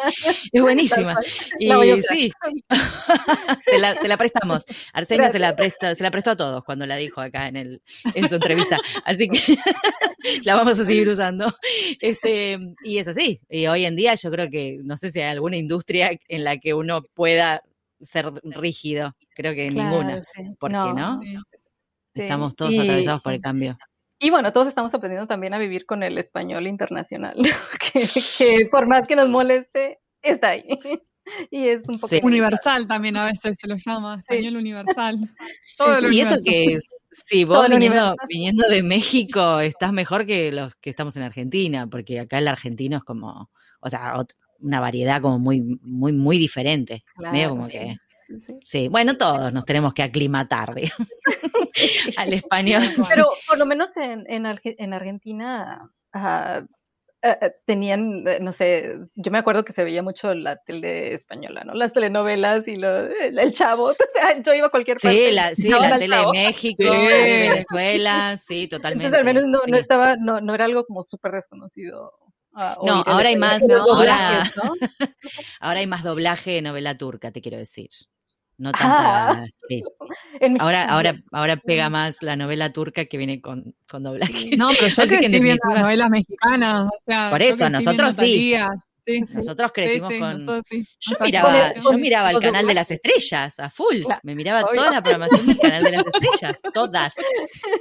Es 0.51 0.61
buenísima. 0.61 1.15
Y 1.59 2.01
sí, 2.03 2.31
te 3.65 3.79
la, 3.79 3.95
te 3.95 4.07
la, 4.07 4.17
prestamos. 4.17 4.63
Arsenio 4.93 5.29
se 5.31 5.39
la, 5.39 5.55
presta, 5.55 5.95
se 5.95 6.03
la 6.03 6.11
prestó 6.11 6.31
a 6.31 6.35
todos 6.35 6.63
cuando 6.63 6.85
la 6.85 6.97
dijo 6.97 7.19
acá 7.19 7.47
en, 7.47 7.55
el, 7.55 7.81
en 8.13 8.29
su 8.29 8.35
entrevista. 8.35 8.77
Así 9.05 9.27
que 9.27 9.39
la 10.43 10.55
vamos 10.55 10.79
a 10.79 10.85
seguir 10.85 11.09
usando. 11.09 11.51
Este, 11.99 12.59
y 12.83 12.99
es 12.99 13.07
así. 13.07 13.41
Y 13.49 13.65
hoy 13.65 13.85
en 13.85 13.95
día 13.95 14.13
yo 14.15 14.29
creo 14.29 14.49
que, 14.51 14.79
no 14.83 14.97
sé 14.97 15.09
si 15.09 15.19
hay 15.19 15.31
alguna 15.31 15.57
industria 15.57 16.11
en 16.27 16.43
la 16.43 16.57
que 16.57 16.75
uno 16.75 17.01
pueda 17.13 17.63
ser 18.01 18.31
rígido. 18.43 19.15
Creo 19.33 19.55
que 19.55 19.71
ninguna. 19.71 20.21
¿Por 20.59 20.71
qué 20.71 20.93
no? 20.93 21.19
Estamos 22.13 22.55
todos 22.55 22.77
atravesados 22.77 23.21
por 23.21 23.33
el 23.33 23.41
cambio. 23.41 23.77
Y 24.23 24.29
bueno, 24.29 24.53
todos 24.53 24.67
estamos 24.67 24.93
aprendiendo 24.93 25.27
también 25.27 25.53
a 25.53 25.59
vivir 25.59 25.85
con 25.85 26.01
el 26.01 26.17
español 26.17 26.65
internacional, 26.65 27.35
que, 28.37 28.69
por 28.71 28.87
más 28.87 29.05
que 29.05 29.17
nos 29.17 29.27
moleste, 29.27 29.99
está 30.21 30.51
ahí. 30.51 30.65
Y 31.49 31.69
es 31.69 31.87
un 31.87 31.97
poco 31.97 32.17
universal 32.23 32.85
también 32.85 33.15
a 33.15 33.23
veces 33.23 33.55
se 33.57 33.65
lo 33.65 33.77
llama, 33.77 34.15
español 34.15 34.57
universal. 34.57 35.17
Todo 35.77 36.11
y 36.11 36.19
eso 36.19 36.35
que 36.43 36.63
es, 36.65 36.83
si 37.11 37.45
vos 37.45 37.69
viniendo, 37.69 38.13
viniendo, 38.27 38.67
de 38.67 38.83
México 38.83 39.61
estás 39.61 39.93
mejor 39.93 40.25
que 40.25 40.51
los 40.51 40.75
que 40.81 40.89
estamos 40.89 41.15
en 41.15 41.23
Argentina, 41.23 41.87
porque 41.87 42.19
acá 42.19 42.39
el 42.39 42.49
argentino 42.49 42.97
es 42.97 43.05
como, 43.05 43.49
o 43.79 43.89
sea, 43.89 44.15
una 44.59 44.81
variedad 44.81 45.21
como 45.21 45.39
muy, 45.39 45.61
muy, 45.81 46.11
muy 46.11 46.37
diferente. 46.37 47.05
medio 47.31 47.51
como 47.51 47.69
que 47.69 47.95
Sí. 48.65 48.87
bueno, 48.87 49.17
todos 49.17 49.53
nos 49.53 49.65
tenemos 49.65 49.93
que 49.93 50.03
aclimatar 50.03 50.73
al 52.17 52.33
español. 52.33 52.83
Pero 53.09 53.29
por 53.47 53.57
lo 53.57 53.65
menos 53.65 53.95
en, 53.97 54.25
en, 54.27 54.93
Argentina 54.93 55.89
uh, 56.13 56.67
tenían, 57.65 58.27
eh, 58.27 58.39
no 58.41 58.53
sé, 58.53 58.99
yo 59.15 59.31
me 59.31 59.37
acuerdo 59.37 59.63
que 59.63 59.73
se 59.73 59.83
veía 59.83 60.03
mucho 60.03 60.33
la 60.33 60.57
tele 60.57 61.13
española, 61.13 61.63
¿no? 61.63 61.73
Las 61.73 61.93
telenovelas 61.93 62.67
y 62.67 62.75
lo, 62.75 63.07
el, 63.07 63.53
chavo. 63.53 63.93
yo 64.45 64.53
iba 64.53 64.67
a 64.67 64.71
cualquier 64.71 64.97
parte. 64.97 65.29
Sí, 65.29 65.33
la, 65.33 65.55
sí, 65.55 65.69
la 65.69 65.99
tele 65.99 66.17
de 66.17 66.31
México, 66.31 66.83
de 66.83 67.49
Venezuela, 67.49 68.37
sí, 68.37 68.67
totalmente. 68.67 69.05
Entonces 69.05 69.27
al 69.27 69.33
menos 69.33 69.49
no, 69.49 69.61
no 69.67 69.77
estaba, 69.77 70.15
no, 70.17 70.41
no 70.41 70.53
era 70.53 70.65
algo 70.65 70.85
como 70.85 71.03
súper 71.03 71.31
desconocido 71.31 72.11
no, 72.53 73.03
ahora 73.05 73.29
hay 73.29 73.35
más, 73.35 73.63
ahora, 73.69 74.43
ahora, 75.59 75.79
hay 75.79 75.87
más 75.87 76.03
doblaje 76.03 76.51
de 76.51 76.61
novela 76.61 76.97
turca, 76.97 77.31
te 77.31 77.41
quiero 77.41 77.57
decir. 77.57 77.89
No 78.57 78.71
tanta. 78.71 79.45
Sí. 79.67 79.83
Ahora, 80.59 80.85
ahora, 80.85 81.15
ahora 81.31 81.57
pega 81.57 81.89
más 81.89 82.17
la 82.21 82.35
novela 82.35 82.73
turca 82.73 83.05
que 83.05 83.17
viene 83.17 83.39
con, 83.39 83.75
con 83.89 84.03
doblaje. 84.03 84.57
No, 84.57 84.69
pero 84.77 84.87
yo 85.07 85.07
crecí 85.07 85.39
viendo 85.39 85.61
las 85.69 85.79
novelas 85.79 86.09
mexicanas. 86.09 86.87
O 86.87 86.97
sea, 87.05 87.29
Por 87.29 87.41
eso, 87.41 87.69
nosotros 87.69 88.15
sí. 88.15 88.55
Sí, 89.05 89.21
Nosotros 89.33 89.71
crecimos 89.73 90.13
con. 90.13 90.39
Yo 90.39 91.17
miraba, 91.19 91.73
yo 91.73 91.93
miraba 91.93 92.31
el 92.31 92.39
canal 92.39 92.65
de 92.65 92.73
las 92.73 92.89
estrellas 92.89 93.59
a 93.59 93.69
full. 93.69 94.03
Me 94.23 94.33
miraba 94.33 94.63
toda 94.63 94.91
la 94.91 95.01
programación 95.01 95.45
del 95.45 95.59
canal 95.59 95.83
de 95.83 95.91
las 95.91 96.05
estrellas. 96.05 96.61
Todas. 96.73 97.13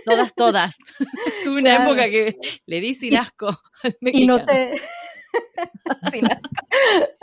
Todas, 0.05 0.35
todas. 0.35 0.77
Tuve 1.45 1.61
una 1.61 1.85
época 1.85 2.11
que 2.11 2.37
le 2.67 2.81
di 2.81 2.95
sin 2.95 3.17
asco. 3.17 3.57
y 4.01 4.27
no 4.27 4.39
sé. 4.41 4.75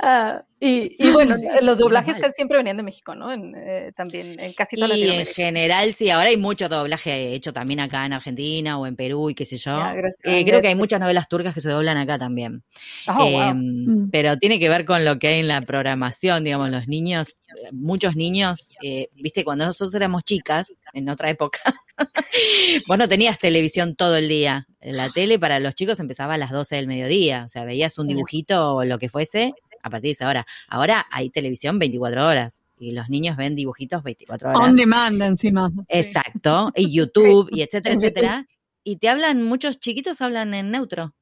Ah, 0.02 0.44
y, 0.62 1.12
bueno, 1.12 1.36
los 1.62 1.78
doblajes 1.78 2.16
casi 2.20 2.34
siempre 2.34 2.58
venían 2.58 2.78
de 2.78 2.84
México, 2.84 3.16
¿no? 3.16 3.34
Eh, 3.34 3.92
también 3.96 4.40
en 4.40 4.54
casi 4.54 4.76
todas 4.76 4.90
las 4.90 4.98
Y 4.98 5.10
en 5.10 5.26
general, 5.26 5.94
sí, 5.94 6.10
ahora 6.10 6.30
hay 6.30 6.38
mucho 6.38 6.70
doblaje 6.70 7.34
hecho 7.34 7.52
también 7.52 7.80
acá 7.80 8.06
en 8.06 8.14
Argentina 8.14 8.78
o 8.78 8.86
en 8.86 8.96
Perú 8.96 9.30
y 9.30 9.36
qué 9.36 9.46
sé 9.46 9.58
yo. 9.58 9.82
Eh, 10.24 10.46
creo 10.46 10.62
que 10.62 10.70
hay 10.70 10.76
muchas 10.76 11.00
novelas 11.00 11.28
turcas 11.28 11.54
que 11.54 11.62
se 11.62 11.70
doblan 11.70 11.98
acá 11.98 12.18
también. 12.18 12.64
Oh, 13.08 13.28
em, 13.28 13.58
mm. 13.58 14.10
Pero 14.12 14.38
tiene 14.38 14.60
que 14.60 14.70
ver 14.70 14.86
con 14.86 15.04
lo 15.04 15.18
que 15.18 15.28
hay 15.28 15.40
en 15.40 15.48
la 15.48 15.62
programación, 15.62 16.44
digamos, 16.44 16.70
los 16.70 16.88
niños, 16.88 17.38
muchos 17.72 18.16
niños, 18.16 18.72
eh, 18.84 19.10
viste, 19.16 19.44
cuando 19.44 19.66
nosotros 19.66 19.94
éramos 19.96 20.24
chicas, 20.24 20.78
en 20.94 21.10
otra 21.10 21.30
época, 21.30 21.60
vos 22.88 22.98
no 22.98 23.08
tenías 23.08 23.38
televisión 23.38 23.96
todo 23.96 24.18
el 24.18 24.30
día. 24.30 24.68
La 24.82 25.10
tele 25.10 25.40
para 25.40 25.60
los 25.60 25.76
chicos 25.76 26.00
empezaba 26.00 26.36
a 26.36 26.38
las 26.38 26.52
12 26.52 26.76
del 26.76 26.88
mediodía, 26.88 27.44
o 27.46 27.50
sea, 27.50 27.64
veías 27.64 27.98
un 27.98 28.08
dibujito 28.08 28.76
o 28.76 28.86
lo 28.86 28.98
que 28.98 29.10
fuese 29.10 29.54
a 29.82 29.90
partir 29.90 30.10
de 30.10 30.14
esa 30.14 30.28
hora. 30.28 30.46
Ahora 30.68 31.06
hay 31.12 31.30
televisión 31.30 31.80
24 31.80 32.26
horas 32.26 32.62
y 32.78 32.92
los 32.92 33.10
niños 33.10 33.36
ven 33.38 33.56
dibujitos 33.56 34.04
24 34.04 34.50
horas. 34.50 34.62
On 34.62 34.76
demand 34.76 35.22
encima. 35.22 35.72
Exacto, 35.88 36.72
y 36.76 36.92
YouTube 36.94 37.50
y 37.52 37.62
etcétera, 37.62 37.96
etcétera. 37.96 38.48
Y 38.84 38.98
te 38.98 39.10
hablan, 39.10 39.44
muchos 39.44 39.80
chiquitos 39.80 40.22
hablan 40.22 40.54
en 40.54 40.72
neutro. 40.72 41.14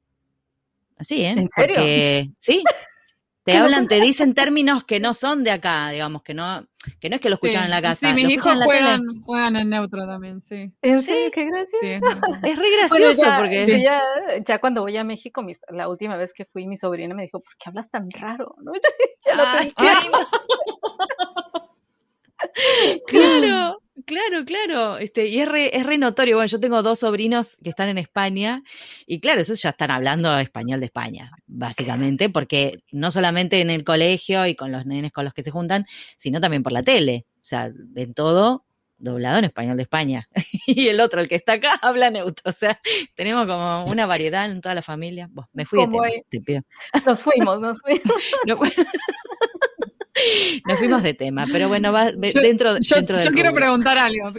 Así, 0.98 1.24
¿eh? 1.24 1.30
¿En 1.30 1.50
serio? 1.50 1.76
Porque, 1.76 2.32
sí, 2.38 2.64
te 3.48 3.56
hablan, 3.56 3.88
te 3.88 4.02
dicen 4.02 4.34
términos 4.34 4.84
que 4.84 5.00
no 5.00 5.14
son 5.14 5.46
de 5.46 5.52
acá, 5.52 5.90
digamos, 5.90 6.22
que 6.22 6.34
no, 6.34 6.68
que 7.00 7.10
no 7.10 7.16
es 7.16 7.22
que 7.22 7.30
lo 7.30 7.36
escuchan 7.36 7.64
en 7.64 7.70
la 7.70 7.82
casa. 7.82 8.10
Sí, 8.10 8.14
mis 8.14 8.30
hijos 8.30 8.54
juegan, 8.62 9.02
en 9.10 9.22
juegan 9.22 9.56
en 9.56 9.70
neutro 9.70 10.06
también, 10.06 10.42
sí. 10.42 10.74
¿En 10.82 11.00
serio? 11.00 11.32
Qué 11.32 11.46
gracioso. 11.46 11.82
es 12.44 12.58
re 12.58 12.78
gracioso 12.78 13.24
porque... 13.38 13.82
Ya, 13.82 14.02
ya, 14.46 14.60
cuando 14.60 14.82
voy 14.82 14.98
a 14.98 15.06
México, 15.06 15.46
la 15.70 15.88
última 15.88 16.18
vez 16.18 16.34
que 16.34 16.44
fui, 16.44 16.68
mi 16.68 16.76
sobrina 16.76 17.16
me 17.16 17.24
dijo, 17.24 17.40
¿por 17.40 17.56
qué 17.58 17.70
hablas 17.70 17.90
tan 17.90 18.12
raro? 18.12 18.54
¿No? 18.62 18.74
Ya, 19.26 19.34
claro. 23.08 23.82
Claro, 24.08 24.46
claro, 24.46 24.98
este, 25.00 25.28
y 25.28 25.42
es 25.42 25.50
re, 25.50 25.76
es 25.76 25.86
re 25.86 25.98
notorio. 25.98 26.38
Bueno, 26.38 26.48
yo 26.48 26.62
tengo 26.62 26.82
dos 26.82 27.00
sobrinos 27.00 27.58
que 27.62 27.70
están 27.70 27.90
en 27.90 27.98
España 27.98 28.64
y 29.06 29.20
claro, 29.20 29.42
esos 29.42 29.62
ya 29.62 29.72
están 29.72 29.92
hablando 29.92 30.40
español 30.40 30.80
de 30.80 30.86
España, 30.86 31.30
básicamente, 31.46 32.30
porque 32.30 32.80
no 32.94 33.12
solamente 33.12 33.60
en 33.60 33.70
el 33.70 33.84
colegio 33.84 34.48
y 34.48 34.56
con 34.56 34.72
los 34.72 34.86
nenes 34.86 35.12
con 35.12 35.26
los 35.26 35.34
que 35.34 35.44
se 35.44 35.52
juntan, 35.52 35.88
sino 36.18 36.40
también 36.40 36.64
por 36.64 36.72
la 36.72 36.84
tele. 36.84 37.26
O 37.36 37.44
sea, 37.44 37.70
ven 37.74 38.14
todo 38.14 38.64
doblado 38.98 39.40
en 39.40 39.46
español 39.46 39.76
de 39.76 39.84
España. 39.84 40.30
y 40.68 40.88
el 40.88 41.02
otro, 41.02 41.20
el 41.20 41.28
que 41.28 41.36
está 41.36 41.54
acá, 41.54 41.74
habla 41.82 42.10
neutro. 42.10 42.50
O 42.50 42.54
sea, 42.54 42.80
tenemos 43.14 43.46
como 43.46 43.86
una 43.86 44.06
variedad 44.06 44.50
en 44.50 44.62
toda 44.62 44.74
la 44.74 44.82
familia. 44.82 45.30
me 45.52 45.66
fui 45.66 45.82
de 45.82 45.88
tema, 45.88 46.08
te 46.30 46.40
pido. 46.40 46.62
Nos 47.06 47.22
fuimos, 47.22 47.60
nos 47.60 47.78
fuimos. 47.82 48.04
Nos 50.66 50.80
fuimos 50.80 51.04
de 51.04 51.14
tema, 51.14 51.46
pero 51.52 51.68
bueno, 51.68 51.92
va 51.92 52.12
dentro, 52.12 52.78
yo, 52.80 52.96
dentro 52.96 53.18
Yo 53.22 53.32
quiero 53.32 53.54
preguntar 53.54 53.98
algo. 53.98 54.34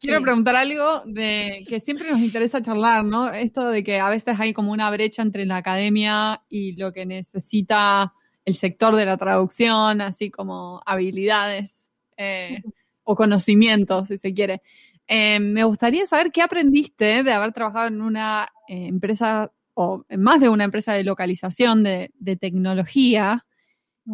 Quiero 0.00 0.20
preguntar 0.22 0.56
algo 0.56 1.02
de 1.06 1.64
que 1.68 1.80
siempre 1.80 2.10
nos 2.10 2.20
interesa 2.20 2.62
charlar, 2.62 3.04
¿no? 3.04 3.30
Esto 3.30 3.68
de 3.68 3.82
que 3.82 3.98
a 4.00 4.10
veces 4.10 4.38
hay 4.38 4.52
como 4.52 4.72
una 4.72 4.90
brecha 4.90 5.22
entre 5.22 5.46
la 5.46 5.56
academia 5.56 6.42
y 6.48 6.76
lo 6.76 6.92
que 6.92 7.06
necesita 7.06 8.12
el 8.44 8.54
sector 8.54 8.94
de 8.96 9.06
la 9.06 9.16
traducción, 9.16 10.00
así 10.00 10.30
como 10.30 10.82
habilidades 10.84 11.90
eh, 12.16 12.62
o 13.02 13.16
conocimientos, 13.16 14.08
si 14.08 14.16
se 14.16 14.34
quiere. 14.34 14.60
Eh, 15.06 15.38
me 15.38 15.64
gustaría 15.64 16.06
saber 16.06 16.30
qué 16.32 16.42
aprendiste 16.42 17.22
de 17.22 17.32
haber 17.32 17.52
trabajado 17.52 17.88
en 17.88 18.00
una 18.00 18.48
eh, 18.68 18.86
empresa 18.86 19.52
o 19.74 20.04
en 20.08 20.22
más 20.22 20.40
de 20.40 20.48
una 20.48 20.64
empresa 20.64 20.92
de 20.94 21.04
localización 21.04 21.82
de, 21.82 22.10
tecnología 22.40 23.44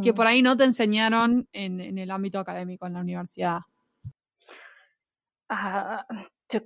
que 0.02 0.14
por 0.14 0.26
mm. 0.26 0.28
ahí 0.28 0.42
no 0.42 0.56
te 0.56 0.64
enseñaron 0.64 1.48
en, 1.52 1.98
el 1.98 2.10
ámbito 2.10 2.38
académico 2.38 2.86
en 2.86 2.94
la 2.94 3.00
universidad. 3.00 3.60
Ah, 5.48 6.06
yo 6.48 6.60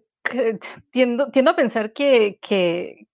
tiendo, 0.90 1.28
a 1.28 1.56
pensar 1.56 1.92
que, 1.92 2.38
que, 2.40 3.06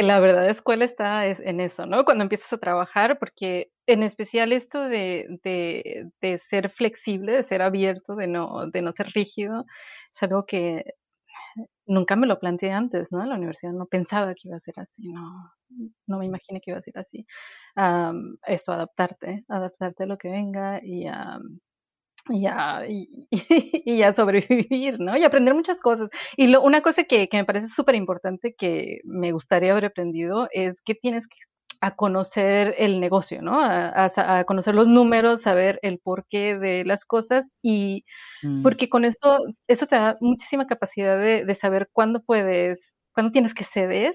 la 0.00 0.20
verdadera 0.20 0.50
escuela 0.50 0.86
está 0.86 1.26
en 1.26 1.60
eso, 1.60 1.84
¿no? 1.84 2.04
Cuando 2.06 2.22
empiezas 2.22 2.50
a 2.54 2.58
trabajar, 2.58 3.18
porque 3.18 3.70
en 3.86 4.02
especial 4.02 4.52
esto 4.52 4.88
de, 4.88 5.26
de, 5.42 6.38
ser 6.38 6.70
flexible, 6.70 7.32
de 7.32 7.44
ser 7.44 7.60
abierto, 7.60 8.16
de 8.16 8.26
no, 8.26 8.68
de 8.70 8.80
no 8.80 8.92
ser 8.92 9.08
rígido, 9.08 9.66
es 10.10 10.22
algo 10.22 10.46
que 10.46 10.94
nunca 11.84 12.16
me 12.16 12.26
lo 12.26 12.38
planteé 12.38 12.72
antes, 12.72 13.12
¿no? 13.12 13.22
En 13.22 13.28
la 13.28 13.36
universidad 13.36 13.72
no 13.72 13.86
pensaba 13.86 14.34
que 14.34 14.48
iba 14.48 14.56
a 14.56 14.60
ser 14.60 14.80
así, 14.80 15.08
no, 15.08 15.52
no 16.06 16.18
me 16.18 16.26
imaginé 16.26 16.60
que 16.60 16.70
iba 16.70 16.78
a 16.78 16.82
ser 16.82 16.98
así. 16.98 17.26
eso, 18.46 18.72
adaptarte, 18.72 19.44
adaptarte 19.48 20.04
a 20.04 20.06
lo 20.06 20.18
que 20.18 20.30
venga 20.30 20.80
y, 20.82 21.06
y, 22.28 22.46
a, 22.46 22.82
y, 22.88 24.02
a 24.02 24.12
sobrevivir, 24.12 24.98
¿no? 25.00 25.16
Y 25.16 25.24
aprender 25.24 25.54
muchas 25.54 25.80
cosas. 25.80 26.10
Y 26.36 26.48
lo, 26.48 26.62
una 26.62 26.82
cosa 26.82 27.04
que, 27.04 27.28
que 27.28 27.36
me 27.36 27.44
parece 27.44 27.68
súper 27.68 27.94
importante 27.94 28.54
que 28.56 29.00
me 29.04 29.32
gustaría 29.32 29.72
haber 29.72 29.86
aprendido 29.86 30.48
es 30.52 30.80
que 30.82 30.94
tienes 30.94 31.26
que 31.26 31.36
a 31.82 31.96
conocer 31.96 32.76
el 32.78 33.00
negocio, 33.00 33.42
¿no? 33.42 33.60
A, 33.60 34.44
conocer 34.46 34.72
los 34.72 34.86
números, 34.86 35.42
saber 35.42 35.80
el 35.82 35.98
porqué 35.98 36.56
de 36.56 36.84
las 36.84 37.04
cosas 37.04 37.50
y 37.60 38.04
mm. 38.44 38.62
porque 38.62 38.88
con 38.88 39.04
eso, 39.04 39.38
eso 39.66 39.86
te 39.86 39.96
da 39.96 40.16
muchísima 40.20 40.68
capacidad 40.68 41.18
de, 41.18 41.44
de 41.44 41.54
saber 41.56 41.88
cuándo 41.92 42.22
puedes, 42.22 42.94
cuándo 43.12 43.32
tienes 43.32 43.52
que 43.52 43.64
ceder 43.64 44.14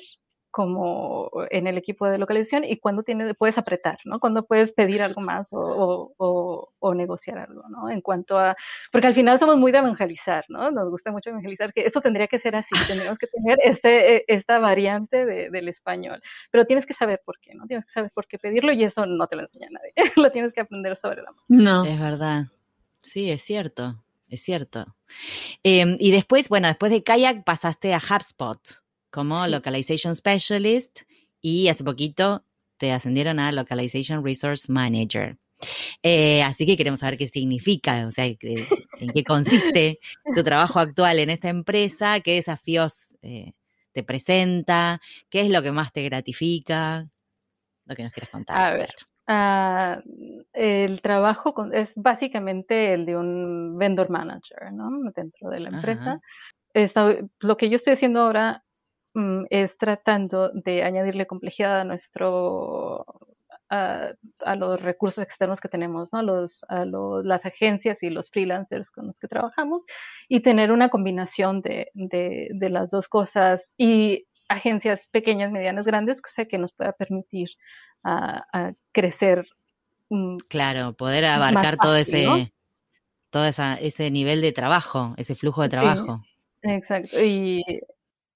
como 0.51 1.29
en 1.51 1.67
el 1.67 1.77
equipo 1.77 2.07
de 2.07 2.17
localización 2.17 2.63
y 2.63 2.77
cuando 2.77 3.03
tienes, 3.03 3.35
puedes 3.37 3.57
apretar, 3.57 3.99
¿no? 4.05 4.19
Cuando 4.19 4.45
puedes 4.45 4.71
pedir 4.71 5.01
algo 5.01 5.21
más 5.21 5.51
o, 5.51 6.13
o, 6.17 6.73
o, 6.79 6.93
negociar 6.95 7.37
algo, 7.37 7.63
¿no? 7.69 7.89
En 7.89 8.01
cuanto 8.01 8.39
a, 8.39 8.55
porque 8.91 9.07
al 9.07 9.13
final 9.13 9.37
somos 9.39 9.57
muy 9.57 9.71
de 9.71 9.79
evangelizar, 9.79 10.45
¿no? 10.49 10.71
Nos 10.71 10.89
gusta 10.89 11.11
mucho 11.11 11.29
evangelizar 11.29 11.73
que 11.73 11.81
esto 11.81 12.01
tendría 12.01 12.27
que 12.27 12.39
ser 12.39 12.55
así, 12.55 12.69
tendríamos 12.87 13.19
que 13.19 13.27
tener 13.27 13.59
este, 13.63 14.17
e, 14.17 14.25
esta 14.27 14.59
variante 14.59 15.25
de, 15.25 15.49
del 15.49 15.67
español, 15.67 16.21
pero 16.51 16.65
tienes 16.65 16.85
que 16.85 16.93
saber 16.93 17.21
por 17.23 17.39
qué, 17.39 17.53
¿no? 17.53 17.67
Tienes 17.67 17.85
que 17.85 17.91
saber 17.91 18.11
por 18.11 18.27
qué 18.27 18.39
pedirlo 18.39 18.71
y 18.71 18.83
eso 18.83 19.05
no 19.05 19.27
te 19.27 19.35
lo 19.35 19.43
enseña 19.43 19.67
nadie, 19.71 19.93
lo 20.15 20.31
tienes 20.31 20.53
que 20.53 20.61
aprender 20.61 20.97
sobre 20.97 21.21
la 21.21 21.31
mano. 21.31 21.43
No. 21.47 21.85
Es 21.85 21.99
verdad, 21.99 22.45
sí, 23.01 23.29
es 23.29 23.43
cierto, 23.43 24.03
es 24.29 24.41
cierto. 24.41 24.95
Em, 25.63 25.95
y 25.99 26.11
después, 26.11 26.49
bueno, 26.49 26.67
después 26.67 26.91
de 26.91 27.03
Kayak 27.03 27.43
pasaste 27.43 27.93
a 27.93 27.99
HubSpot 27.99 28.86
como 29.09 29.47
Localization 29.47 30.15
Specialist 30.15 31.01
y 31.41 31.67
hace 31.67 31.83
poquito 31.83 32.43
te 32.77 32.91
ascendieron 32.91 33.39
a 33.39 33.51
Localization 33.51 34.23
Resource 34.23 34.71
Manager. 34.71 35.37
Eh, 36.03 36.43
así 36.43 36.65
que 36.65 36.77
queremos 36.77 36.99
saber 36.99 37.17
qué 37.17 37.27
significa, 37.27 38.05
o 38.07 38.11
sea, 38.11 38.25
en 38.25 38.37
qué 39.13 39.23
consiste 39.23 39.99
tu 40.35 40.43
trabajo 40.43 40.79
actual 40.79 41.19
en 41.19 41.31
esta 41.31 41.49
empresa, 41.49 42.19
qué 42.19 42.35
desafíos 42.35 43.17
eh, 43.21 43.53
te 43.91 44.03
presenta, 44.03 45.01
qué 45.29 45.41
es 45.41 45.49
lo 45.49 45.63
que 45.63 45.71
más 45.71 45.91
te 45.91 46.03
gratifica, 46.03 47.07
lo 47.85 47.95
que 47.95 48.03
nos 48.03 48.11
quieres 48.11 48.29
contar. 48.29 48.57
A 48.57 48.73
ver, 48.73 48.93
ah, 49.25 50.01
el 50.53 51.01
trabajo 51.01 51.55
es 51.73 51.93
básicamente 51.95 52.93
el 52.93 53.05
de 53.05 53.17
un 53.17 53.77
vendor 53.77 54.11
manager, 54.11 54.71
¿no? 54.71 54.91
Dentro 55.15 55.49
de 55.49 55.59
la 55.59 55.69
empresa. 55.69 56.21
lo 57.41 57.57
que 57.57 57.69
yo 57.69 57.77
estoy 57.77 57.93
haciendo 57.93 58.21
ahora 58.21 58.63
es 59.49 59.77
tratando 59.77 60.49
de 60.53 60.83
añadirle 60.83 61.27
complejidad 61.27 61.81
a 61.81 61.83
nuestro 61.83 63.05
a, 63.69 64.15
los 64.55 64.81
recursos 64.81 65.23
externos 65.23 65.59
que 65.59 65.67
tenemos, 65.69 66.11
¿no? 66.13 66.21
Los, 66.21 66.63
a 66.69 66.85
las 66.85 67.45
agencias 67.45 68.01
y 68.01 68.09
los 68.09 68.29
freelancers 68.29 68.91
con 68.91 69.07
los 69.07 69.19
que 69.19 69.27
trabajamos 69.27 69.83
y 70.29 70.39
tener 70.39 70.71
una 70.71 70.89
combinación 70.89 71.61
de, 71.61 71.91
de, 71.93 72.69
las 72.69 72.91
dos 72.91 73.07
cosas 73.07 73.73
y 73.77 74.25
agencias 74.47 75.07
pequeñas, 75.07 75.51
medianas, 75.51 75.85
grandes, 75.85 76.21
cosa 76.21 76.45
que 76.45 76.57
nos 76.57 76.73
pueda 76.73 76.93
permitir 76.93 77.49
a, 78.03 78.73
crecer. 78.93 79.45
Mm, 80.09 80.37
claro, 80.47 80.93
poder 80.93 81.25
abarcar 81.25 81.77
todo 81.77 81.95
ese 81.95 82.53
todo 83.29 83.45
ese 83.45 84.09
nivel 84.09 84.39
de 84.39 84.53
trabajo, 84.53 85.13
ese 85.17 85.35
flujo 85.35 85.61
de 85.63 85.69
trabajo. 85.69 86.21
exacto. 86.61 87.21
Y 87.21 87.61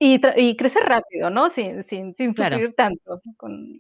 y, 0.04 0.20
y, 0.36 0.56
crecer 0.56 0.82
rápido, 0.82 1.30
¿no? 1.30 1.52
Sin, 1.52 1.84
sin, 1.84 2.16
sin 2.16 2.34
sufrir 2.34 2.74
tanto. 2.74 3.22
Con... 3.38 3.78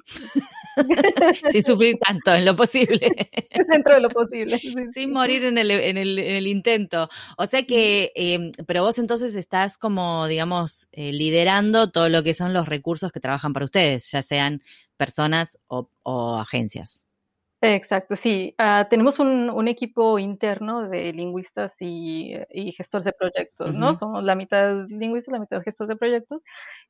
sin 1.52 1.64
sufrir 1.64 1.98
tanto, 1.98 2.36
en 2.36 2.46
lo 2.46 2.56
posible. 2.56 3.12
Dentro 3.68 3.96
de 3.96 4.02
lo 4.02 4.10
posible. 4.10 4.60
sin 4.92 5.12
morir 5.12 5.44
en 5.46 5.58
el, 5.58 5.72
en, 5.72 5.98
el, 5.98 6.20
en 6.20 6.36
el, 6.36 6.46
intento. 6.46 7.10
O 7.40 7.48
sea 7.48 7.64
que, 7.64 8.12
eh, 8.16 8.52
pero 8.68 8.84
vos 8.84 9.00
entonces 9.00 9.34
estás 9.34 9.80
como, 9.80 10.28
digamos, 10.28 10.88
eh, 10.92 11.12
liderando 11.12 11.90
todo 11.90 12.08
lo 12.08 12.22
que 12.22 12.36
son 12.36 12.54
los 12.54 12.68
recursos 12.68 13.12
que 13.12 13.20
trabajan 13.20 13.54
para 13.54 13.66
ustedes, 13.66 14.12
ya 14.12 14.22
sean 14.22 14.62
personas 14.98 15.58
o, 15.66 15.90
o 16.04 16.38
agencias. 16.38 17.08
Exacto, 17.64 18.16
sí. 18.16 18.56
Ah, 18.58 18.88
tenemos 18.90 19.20
un, 19.20 19.68
equipo 19.68 20.18
interno 20.18 20.90
de 20.90 21.14
lingüistas 21.14 21.76
y, 21.80 22.36
gestores 22.76 23.06
de 23.06 23.14
proyectos, 23.14 23.76
¿no? 23.76 23.96
Somos 23.96 24.24
la 24.24 24.34
mitad 24.36 24.88
lingüistas, 24.90 25.32
la 25.32 25.40
mitad 25.40 25.62
gestores 25.62 25.90
de 25.90 25.96
proyectos. 25.96 26.42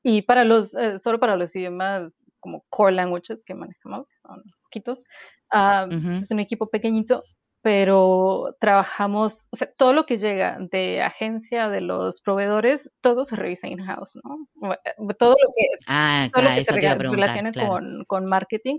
Y 0.02 0.22
para 0.22 0.46
los, 0.46 0.74
eh, 0.76 0.98
solo 1.00 1.20
para 1.20 1.36
los 1.36 1.54
idiomas 1.56 2.24
como 2.40 2.64
core 2.70 2.94
languages 2.94 3.44
que 3.44 3.54
manejamos, 3.54 4.08
que 4.08 4.18
son 4.18 4.44
poquitos, 4.64 5.06
ah, 5.52 5.88
pues 5.90 6.24
es 6.24 6.32
un 6.32 6.40
equipo 6.40 6.70
pequeñito, 6.70 7.24
pero 7.62 8.56
trabajamos, 8.62 9.46
o 9.52 9.58
sea, 9.58 9.70
todo 9.78 9.92
lo 9.92 10.06
que 10.06 10.20
llega 10.20 10.58
de 10.72 11.02
agencia 11.02 11.68
de 11.68 11.82
los 11.82 12.22
proveedores, 12.22 12.92
todo 13.02 13.26
se 13.26 13.36
revisa 13.36 13.68
in-house, 13.68 14.18
¿no? 14.24 14.48
Eh, 14.72 14.94
todo 15.20 15.32
lo 15.32 15.54
que, 15.54 15.66
ah, 15.88 16.30
todo 16.34 16.44
lo 16.44 16.50
que 16.56 16.64
se 16.64 16.72
relaciona 16.72 17.52
con, 17.52 18.06
con 18.06 18.26
marketing 18.26 18.78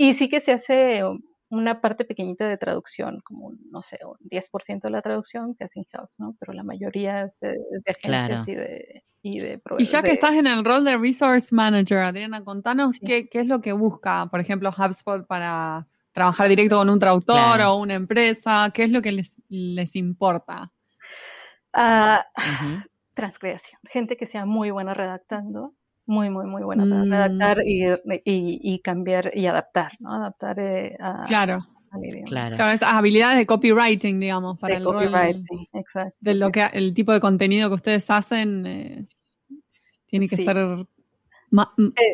y 0.00 0.14
sí 0.14 0.30
que 0.30 0.40
se 0.40 0.52
hace 0.52 1.02
una 1.50 1.82
parte 1.82 2.06
pequeñita 2.06 2.48
de 2.48 2.56
traducción, 2.56 3.20
como, 3.22 3.52
no 3.70 3.82
sé, 3.82 3.98
un 4.02 4.16
10% 4.30 4.80
de 4.80 4.90
la 4.90 5.02
traducción 5.02 5.54
se 5.54 5.64
hace 5.64 5.80
in-house, 5.80 6.18
¿no? 6.18 6.34
Pero 6.40 6.54
la 6.54 6.62
mayoría 6.62 7.24
es, 7.24 7.38
de 7.40 7.58
agencias 7.86 8.48
y 8.48 8.54
de, 8.54 9.04
y 9.20 9.40
de 9.40 9.60
Y 9.76 9.84
ya 9.84 10.02
que 10.02 10.12
estás 10.12 10.36
en 10.36 10.46
el 10.46 10.64
rol 10.64 10.86
de 10.86 10.96
Resource 10.96 11.54
Manager, 11.54 11.98
Adriana, 11.98 12.42
contanos 12.42 12.98
qué, 12.98 13.28
qué, 13.28 13.40
es 13.40 13.46
lo 13.46 13.60
que 13.60 13.72
busca, 13.74 14.26
por 14.30 14.40
ejemplo, 14.40 14.70
HubSpot 14.70 15.26
para 15.26 15.86
trabajar 16.12 16.48
directo 16.48 16.78
con 16.78 16.88
un 16.88 16.98
traductor 16.98 17.60
o 17.60 17.74
una 17.74 17.92
empresa, 17.92 18.70
¿qué 18.72 18.84
es 18.84 18.90
lo 18.90 19.02
que 19.02 19.12
les, 19.12 19.36
les 19.50 19.96
importa? 19.96 20.72
Uh, 21.76 22.22
Transcreación, 23.12 23.78
gente 23.84 24.16
que 24.16 24.26
sea 24.26 24.46
muy 24.46 24.70
buena 24.70 24.94
redactando, 24.94 25.74
muy, 26.10 26.28
muy, 26.28 26.44
muy 26.44 26.62
buena 26.62 26.82
para 26.82 27.04
mm. 27.04 27.12
adaptar 27.12 27.62
y, 27.64 27.84
y, 28.24 28.80
cambiar 28.80 29.30
y 29.32 29.46
adaptar, 29.46 29.92
¿no? 30.00 30.12
Adaptar 30.12 30.58
eh, 30.58 30.96
a, 30.98 31.24
claro. 31.26 31.66
Claro. 32.26 32.56
claro. 32.56 32.72
esas 32.72 32.92
habilidades 32.92 33.38
de 33.38 33.46
copywriting, 33.46 34.20
digamos, 34.20 34.58
para 34.58 34.76
el 34.76 34.84
copywriting, 34.84 35.68
exacto. 35.72 36.16
De 36.20 36.34
lo 36.34 36.50
que 36.50 36.64
el 36.72 36.94
tipo 36.94 37.12
de 37.12 37.20
contenido 37.20 37.68
que 37.68 37.74
ustedes 37.74 38.10
hacen 38.10 38.66
eh, 38.66 39.06
tiene 40.06 40.28
que 40.28 40.36
ser 40.36 40.56
eh, 40.56 40.84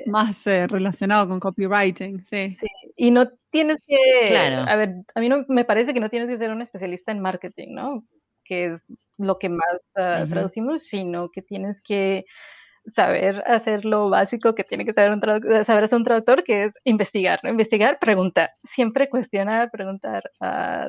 más 0.07 0.45
relacionado 0.45 1.29
con 1.29 1.41
copywriting, 1.41 2.25
sí. 2.25 2.55
sí. 2.55 2.67
Y 2.97 3.11
no 3.11 3.29
tienes 3.51 3.83
que, 3.87 4.27
claro. 4.27 4.71
a 4.71 4.77
ver, 4.77 4.95
a 5.15 5.21
mí 5.21 5.29
no 5.29 5.45
me 5.49 5.65
parece 5.65 5.93
que 5.93 6.01
no 6.01 6.11
tienes 6.11 6.29
que 6.29 6.39
ser 6.39 6.51
un 6.51 6.63
especialista 6.63 7.13
en 7.13 7.21
marketing, 7.21 7.69
¿no? 7.75 8.07
Que 8.45 8.73
es 8.73 8.91
lo 9.19 9.37
que 9.37 9.49
más 9.49 9.81
ah, 9.97 10.25
traducimos, 10.29 10.85
sino 10.85 11.31
que 11.31 11.43
tienes 11.43 11.83
que 11.83 12.25
saber 12.87 13.43
hacer 13.47 13.85
lo 13.85 14.11
básico 14.11 14.55
que 14.55 14.65
tiene 14.65 14.85
que 14.85 14.95
saber 14.95 15.13
un 15.13 15.21
traductor, 15.21 15.65
saber 15.65 15.85
hacer 15.85 15.99
un 15.99 16.05
traductor, 16.05 16.45
que 16.45 16.65
es 16.65 16.75
investigar, 16.85 17.41
¿no? 17.43 17.51
Investigar, 17.51 17.99
preguntar, 17.99 18.51
siempre 18.65 19.09
cuestionar, 19.09 19.71
preguntar, 19.71 20.31
uh, 20.41 20.89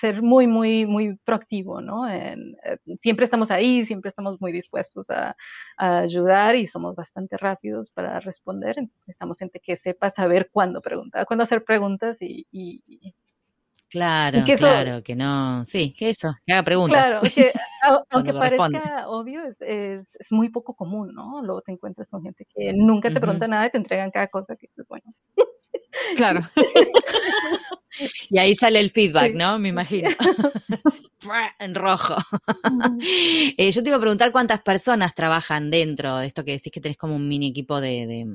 ser 0.00 0.22
muy, 0.22 0.46
muy, 0.46 0.86
muy 0.86 1.16
proactivo, 1.24 1.80
¿no? 1.80 2.08
En, 2.08 2.56
eh, 2.64 2.78
siempre 2.96 3.24
estamos 3.24 3.50
ahí, 3.50 3.84
siempre 3.84 4.10
estamos 4.10 4.40
muy 4.40 4.52
dispuestos 4.52 5.10
a, 5.10 5.36
ayudar 5.76 6.54
y 6.54 6.66
somos 6.66 6.94
bastante 6.94 7.36
rápidos 7.36 7.90
para 7.90 8.20
responder, 8.20 8.78
entonces 8.78 9.04
necesitamos 9.06 9.38
gente 9.38 9.60
que 9.60 9.76
sepa 9.76 10.10
saber 10.10 10.50
cuándo 10.52 10.80
preguntar, 10.80 11.26
cuándo 11.26 11.44
hacer 11.44 11.64
preguntas 11.64 12.18
y, 12.20 12.46
Claro, 13.94 14.40
claro, 14.58 15.04
que 15.04 15.14
no, 15.14 15.64
sí, 15.64 15.94
que 15.96 16.10
eso, 16.10 16.34
que 16.44 16.52
haga 16.52 16.64
preguntas. 16.64 17.06
Claro, 17.06 17.20
que, 17.32 17.52
aunque 18.10 18.32
parezca 18.32 19.08
obvio, 19.08 19.44
es, 19.44 19.62
es, 19.62 20.16
es, 20.18 20.32
muy 20.32 20.48
poco 20.48 20.74
común, 20.74 21.14
¿no? 21.14 21.40
Luego 21.44 21.62
te 21.62 21.70
encuentras 21.70 22.10
con 22.10 22.20
gente 22.20 22.44
que 22.52 22.72
nunca 22.72 23.10
te 23.10 23.20
pregunta 23.20 23.46
nada 23.46 23.68
y 23.68 23.70
te 23.70 23.78
entregan 23.78 24.10
cada 24.10 24.26
cosa 24.26 24.56
que 24.56 24.66
dices, 24.66 24.88
bueno. 24.88 25.04
Claro. 26.16 26.40
y 28.30 28.38
ahí 28.38 28.54
sale 28.54 28.80
el 28.80 28.90
feedback, 28.90 29.34
¿no? 29.34 29.58
Me 29.58 29.68
imagino. 29.68 30.10
en 31.58 31.74
rojo. 31.74 32.16
Eh, 33.56 33.70
yo 33.70 33.82
te 33.82 33.90
iba 33.90 33.96
a 33.96 34.00
preguntar 34.00 34.32
cuántas 34.32 34.62
personas 34.62 35.14
trabajan 35.14 35.70
dentro 35.70 36.18
de 36.18 36.26
esto 36.26 36.44
que 36.44 36.52
decís 36.52 36.72
que 36.72 36.80
tenés 36.80 36.96
como 36.96 37.14
un 37.14 37.28
mini 37.28 37.48
equipo 37.48 37.80
de, 37.80 38.26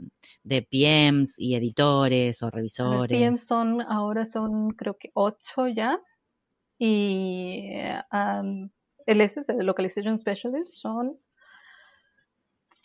de, 0.44 0.62
PMs 0.62 1.38
y 1.38 1.56
editores 1.56 2.42
o 2.42 2.50
revisores. 2.50 3.18
PMs 3.18 3.46
son, 3.46 3.82
ahora 3.82 4.26
son 4.26 4.70
creo 4.72 4.98
que 4.98 5.12
ocho 5.14 5.68
ya. 5.68 6.00
Y 6.78 7.72
um, 8.12 8.70
el 9.06 9.22
S, 9.22 9.42
el 9.48 9.66
Localization 9.66 10.18
Specialist, 10.18 10.72
son 10.72 11.10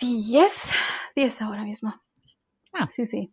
diez, 0.00 0.72
diez 1.14 1.40
ahora 1.42 1.64
mismo. 1.64 2.03
Ah. 2.76 2.88
Sí, 2.90 3.06
sí. 3.06 3.32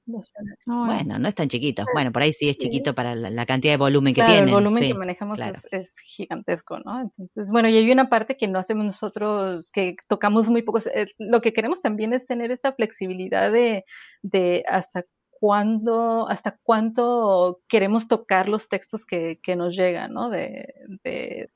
bueno, 0.66 1.18
no 1.18 1.28
es 1.28 1.36
tan 1.36 1.50
chiquito. 1.50 1.84
Bueno, 1.94 2.12
por 2.12 2.22
ahí 2.22 2.32
sí 2.32 2.50
es 2.50 2.58
chiquito 2.58 2.94
para 2.94 3.16
la, 3.16 3.46
cantidad 3.46 3.74
de 3.74 3.78
volumen 3.78 4.14
que 4.14 4.22
tiene. 4.22 4.50
El 4.50 4.52
volumen 4.52 4.84
que 4.84 4.94
manejamos 4.94 5.40
es, 5.72 5.98
gigantesco, 6.00 6.80
¿no? 6.80 7.02
Entonces, 7.02 7.50
bueno, 7.52 7.68
y 7.68 7.76
hay 7.76 7.92
una 7.92 8.10
parte 8.10 8.38
que 8.38 8.48
no 8.48 8.60
hacemos 8.60 8.86
nosotros, 8.86 9.72
que 9.72 9.96
tocamos 10.08 10.50
muy 10.50 10.62
pocos. 10.62 10.88
Eh, 10.88 11.08
lo 11.18 11.42
que 11.42 11.54
queremos 11.54 11.82
también 11.82 12.14
es 12.14 12.28
tener 12.28 12.52
esa 12.52 12.74
flexibilidad 12.74 13.52
de, 13.52 13.84
de 14.22 14.64
hasta 14.68 15.06
cuándo, 15.32 16.30
hasta 16.30 16.60
cuánto 16.62 17.62
queremos 17.68 18.08
tocar 18.08 18.48
los 18.48 18.70
textos 18.70 19.06
que, 19.08 19.40
que 19.42 19.56
nos 19.56 19.76
llegan, 19.76 20.14
¿no? 20.14 20.30
De, 20.30 20.74
de, 21.04 21.50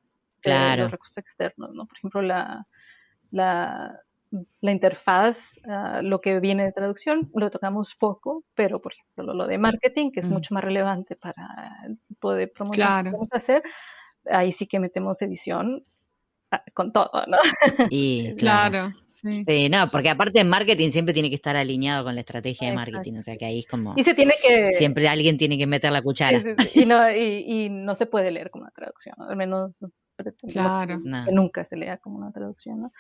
los 0.43 0.91
recursos 0.91 1.17
externos, 1.17 1.71
¿no? 1.73 1.86
Por 1.86 1.97
ejemplo, 1.97 2.21
la, 2.21 2.67
la 3.31 3.99
la 4.61 4.71
interfaz, 4.71 5.59
ah, 5.67 6.01
lo 6.03 6.21
que 6.21 6.39
viene 6.39 6.63
de 6.65 6.71
traducción, 6.71 7.30
lo 7.34 7.49
tocamos 7.49 7.95
poco, 7.95 8.43
pero 8.53 8.82
por 8.82 8.93
ejemplo 8.93 9.34
lo, 9.34 9.47
de 9.47 9.57
marketing, 9.57 10.11
que 10.11 10.19
es 10.19 10.30
mm. 10.30 10.34
mucho 10.34 10.53
más 10.53 10.63
relevante 10.63 11.15
para 11.15 11.36
el 11.88 11.99
tipo 12.07 12.34
de 12.34 12.47
promoción 12.47 13.03
que 13.03 13.11
vamos 13.11 13.30
a 13.34 13.38
hacer, 13.38 13.63
ahí 14.26 14.51
sí 14.51 14.67
que 14.67 14.80
metemos 14.80 15.21
edición 15.21 15.84
ah, 16.51 16.63
con 16.73 16.91
todo, 16.91 17.11
¿no? 17.28 17.38
Y 17.89 18.36
claro. 18.38 18.91
Sí. 19.07 19.69
no, 19.69 19.89
porque 19.89 20.09
aparte 20.09 20.41
en 20.41 20.49
marketing 20.49 20.89
siempre 20.89 21.13
tiene 21.13 21.30
que 21.30 21.36
estar 21.36 21.55
alineado 21.55 22.03
con 22.03 22.15
la 22.15 22.21
estrategia 22.21 22.69
de 22.69 22.76
marketing, 22.76 23.13
o 23.13 23.23
sea 23.23 23.38
que 23.38 23.45
ahí 23.45 23.59
es 23.59 23.65
como... 23.65 23.93
Y 23.95 24.03
se 24.03 24.13
tiene 24.13 24.34
que... 24.41 24.73
Siempre 24.73 25.07
alguien 25.07 25.38
tiene 25.38 25.57
que 25.57 25.65
meter 25.65 25.91
la 25.91 26.01
cuchara. 26.01 26.43
y, 26.76 26.86
no, 26.86 27.09
y, 27.09 27.69
no 27.69 27.95
se 27.95 28.05
puede 28.05 28.30
leer 28.32 28.51
como 28.51 28.65
una 28.65 28.71
traducción, 28.71 29.15
al 29.19 29.38
menos 29.38 29.84
claro. 30.51 31.01
que 31.26 31.32
nunca 31.32 31.63
se 31.63 31.78
lea 31.78 31.97
como 31.97 32.17
una 32.17 32.32
traducción, 32.32 32.82
¿no? 32.82 32.91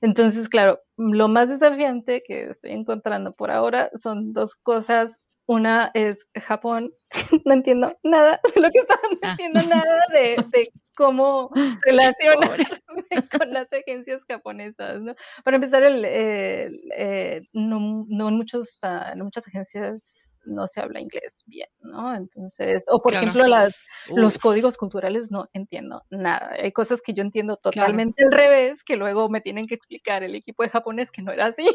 Entonces, 0.00 0.48
claro, 0.48 0.78
lo 0.96 1.28
más 1.28 1.48
desafiante 1.48 2.22
que 2.26 2.44
estoy 2.44 2.72
encontrando 2.72 3.32
por 3.32 3.50
ahora 3.50 3.90
son 3.94 4.32
dos 4.32 4.54
cosas. 4.54 5.18
Una 5.46 5.90
es 5.94 6.28
Japón, 6.34 6.90
no 7.46 7.54
entiendo 7.54 7.96
nada 8.02 8.38
de 8.54 8.60
lo 8.60 8.70
que 8.70 8.80
están 8.80 8.98
ah. 9.22 9.30
diciendo, 9.30 9.60
nada 9.68 10.02
de, 10.52 10.70
cómo 10.94 11.50
relacionarme 11.86 12.66
con 13.40 13.50
las 13.52 13.72
agencias 13.72 14.20
japonesas. 14.28 15.00
¿no? 15.00 15.14
Para 15.44 15.56
empezar, 15.56 15.82
el, 15.82 16.04
eh, 16.04 17.40
no, 17.52 18.04
no, 18.08 18.30
muchos, 18.30 18.78
uh, 18.82 19.16
no 19.16 19.24
muchas 19.24 19.46
agencias 19.46 20.27
no 20.44 20.66
se 20.66 20.80
habla 20.80 21.00
inglés 21.00 21.42
bien, 21.46 21.68
¿no? 21.80 22.14
Entonces, 22.14 22.86
o 22.90 23.00
por 23.00 23.14
ejemplo, 23.14 23.46
las, 23.46 23.76
los 24.08 24.38
códigos 24.38 24.76
culturales 24.76 25.30
no 25.30 25.48
entiendo 25.52 26.04
nada. 26.10 26.54
Hay 26.60 26.72
cosas 26.72 27.00
que 27.00 27.14
yo 27.14 27.22
entiendo 27.22 27.56
totalmente 27.56 28.24
al 28.24 28.32
revés, 28.32 28.82
que 28.84 28.96
luego 28.96 29.28
me 29.28 29.40
tienen 29.40 29.66
que 29.66 29.74
explicar 29.74 30.22
el 30.22 30.34
equipo 30.34 30.62
de 30.62 30.70
japonés 30.70 31.10
que 31.10 31.22
no 31.22 31.32
era 31.32 31.46
así. 31.46 31.68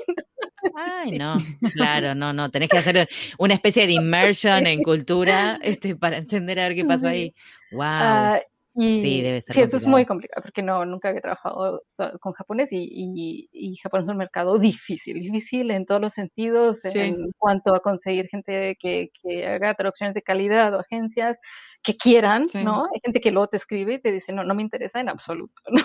Ay, 0.75 1.11
no, 1.19 1.35
claro, 1.73 2.15
no, 2.15 2.33
no, 2.33 2.49
tenés 2.51 2.69
que 2.69 2.77
hacer 2.77 3.07
una 3.37 3.53
especie 3.53 3.87
de 3.87 3.93
immersion 3.93 4.67
en 4.67 4.83
cultura 4.83 5.59
este, 5.61 5.95
para 5.95 6.17
entender 6.17 6.59
a 6.59 6.67
ver 6.67 6.75
qué 6.75 6.85
pasó 6.85 7.07
ahí. 7.07 7.33
Wow 7.73 8.37
sí, 8.75 9.21
debe 9.21 9.41
ser. 9.41 9.55
Sí, 9.55 9.61
eso 9.61 9.77
es 9.77 9.87
muy 9.87 10.05
complicado 10.05 10.41
porque 10.41 10.61
no, 10.61 10.85
nunca 10.85 11.09
había 11.09 11.21
trabajado 11.21 11.81
con 12.19 12.33
japonés 12.33 12.69
y, 12.71 13.49
y, 13.51 13.75
Japón 13.77 14.03
es 14.03 14.09
un 14.09 14.17
mercado 14.17 14.57
difícil, 14.59 15.19
difícil 15.19 15.71
en 15.71 15.85
todos 15.85 16.01
los 16.01 16.13
sentidos, 16.13 16.83
en 16.85 17.31
cuanto 17.37 17.75
a 17.75 17.81
conseguir 17.81 18.27
gente 18.27 18.77
que, 18.79 19.09
que, 19.21 19.47
haga 19.47 19.73
traducciones 19.75 20.15
de 20.15 20.21
calidad 20.21 20.73
o 20.73 20.79
agencias 20.79 21.39
que 21.83 21.95
quieran, 21.95 22.45
¿no? 22.63 22.85
Hay 22.93 23.01
gente 23.03 23.19
que 23.19 23.31
luego 23.31 23.47
te 23.47 23.57
escribe 23.57 23.95
y 23.95 24.01
te 24.01 24.11
dice, 24.11 24.33
no, 24.33 24.43
no 24.43 24.55
me 24.55 24.61
interesa 24.61 25.01
en 25.01 25.09
absoluto, 25.09 25.59
¿no? 25.69 25.83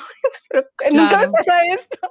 Pero 0.49 0.66
nunca 0.93 1.18
me 1.18 1.30
pasa 1.30 1.64
esto. 1.66 2.09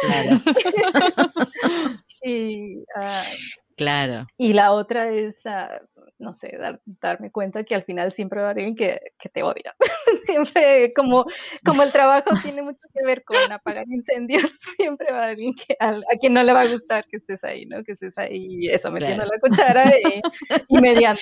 Claro. 0.00 0.40
y, 2.22 2.78
uh, 2.78 3.74
claro. 3.76 4.26
Y 4.38 4.52
la 4.52 4.72
otra 4.72 5.10
es, 5.10 5.44
uh, 5.44 5.93
no 6.18 6.34
sé, 6.34 6.58
darme 7.00 7.30
cuenta 7.30 7.64
que 7.64 7.74
al 7.74 7.84
final 7.84 8.12
siempre 8.12 8.40
va 8.40 8.48
a 8.48 8.50
haber 8.50 8.64
alguien 8.64 8.76
que, 8.76 9.00
que 9.18 9.28
te 9.28 9.42
odia. 9.42 9.74
siempre, 10.26 10.92
como, 10.94 11.24
como 11.64 11.82
el 11.82 11.92
trabajo 11.92 12.30
tiene 12.42 12.62
mucho 12.62 12.86
que 12.92 13.04
ver 13.04 13.24
con 13.24 13.36
apagar 13.50 13.84
incendios, 13.88 14.42
siempre 14.76 15.08
va 15.10 15.18
a 15.18 15.22
haber 15.24 15.30
alguien 15.30 15.54
que, 15.54 15.76
a, 15.78 16.00
quien 16.20 16.34
no 16.34 16.42
le 16.42 16.52
va 16.52 16.62
a 16.62 16.68
gustar 16.68 17.04
que 17.06 17.16
estés 17.16 17.42
ahí, 17.44 17.66
¿no? 17.66 17.82
Que 17.84 17.92
estés 17.92 18.16
ahí, 18.16 18.68
eso, 18.68 18.90
metiendo 18.90 19.24
la 19.24 19.38
cuchara 19.40 19.84
y, 19.98 20.20
y 20.68 20.80
mediando. 20.80 21.20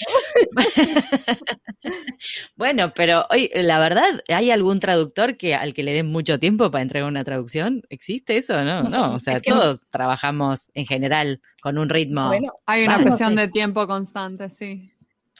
bueno, 2.56 2.92
pero 2.94 3.26
hoy, 3.30 3.50
la 3.54 3.78
verdad, 3.78 4.22
¿hay 4.28 4.50
algún 4.50 4.80
traductor 4.80 5.36
que 5.36 5.54
al 5.54 5.74
que 5.74 5.82
le 5.82 5.92
den 5.92 6.06
mucho 6.06 6.38
tiempo 6.38 6.70
para 6.70 6.82
entregar 6.82 7.08
una 7.08 7.24
traducción? 7.24 7.82
¿Existe 7.88 8.36
eso? 8.36 8.62
No, 8.62 8.84
no, 8.84 9.14
o 9.14 9.20
sea, 9.20 9.40
todos 9.40 9.88
trabajamos 9.88 10.70
en 10.74 10.86
general 10.86 11.40
con 11.62 11.78
un 11.78 11.88
ritmo. 11.88 12.26
Bueno, 12.26 12.54
hay 12.66 12.84
una 12.84 12.98
presión 12.98 13.36
de 13.36 13.46
tiempo 13.46 13.86
constante, 13.86 14.50
sí. 14.50 14.92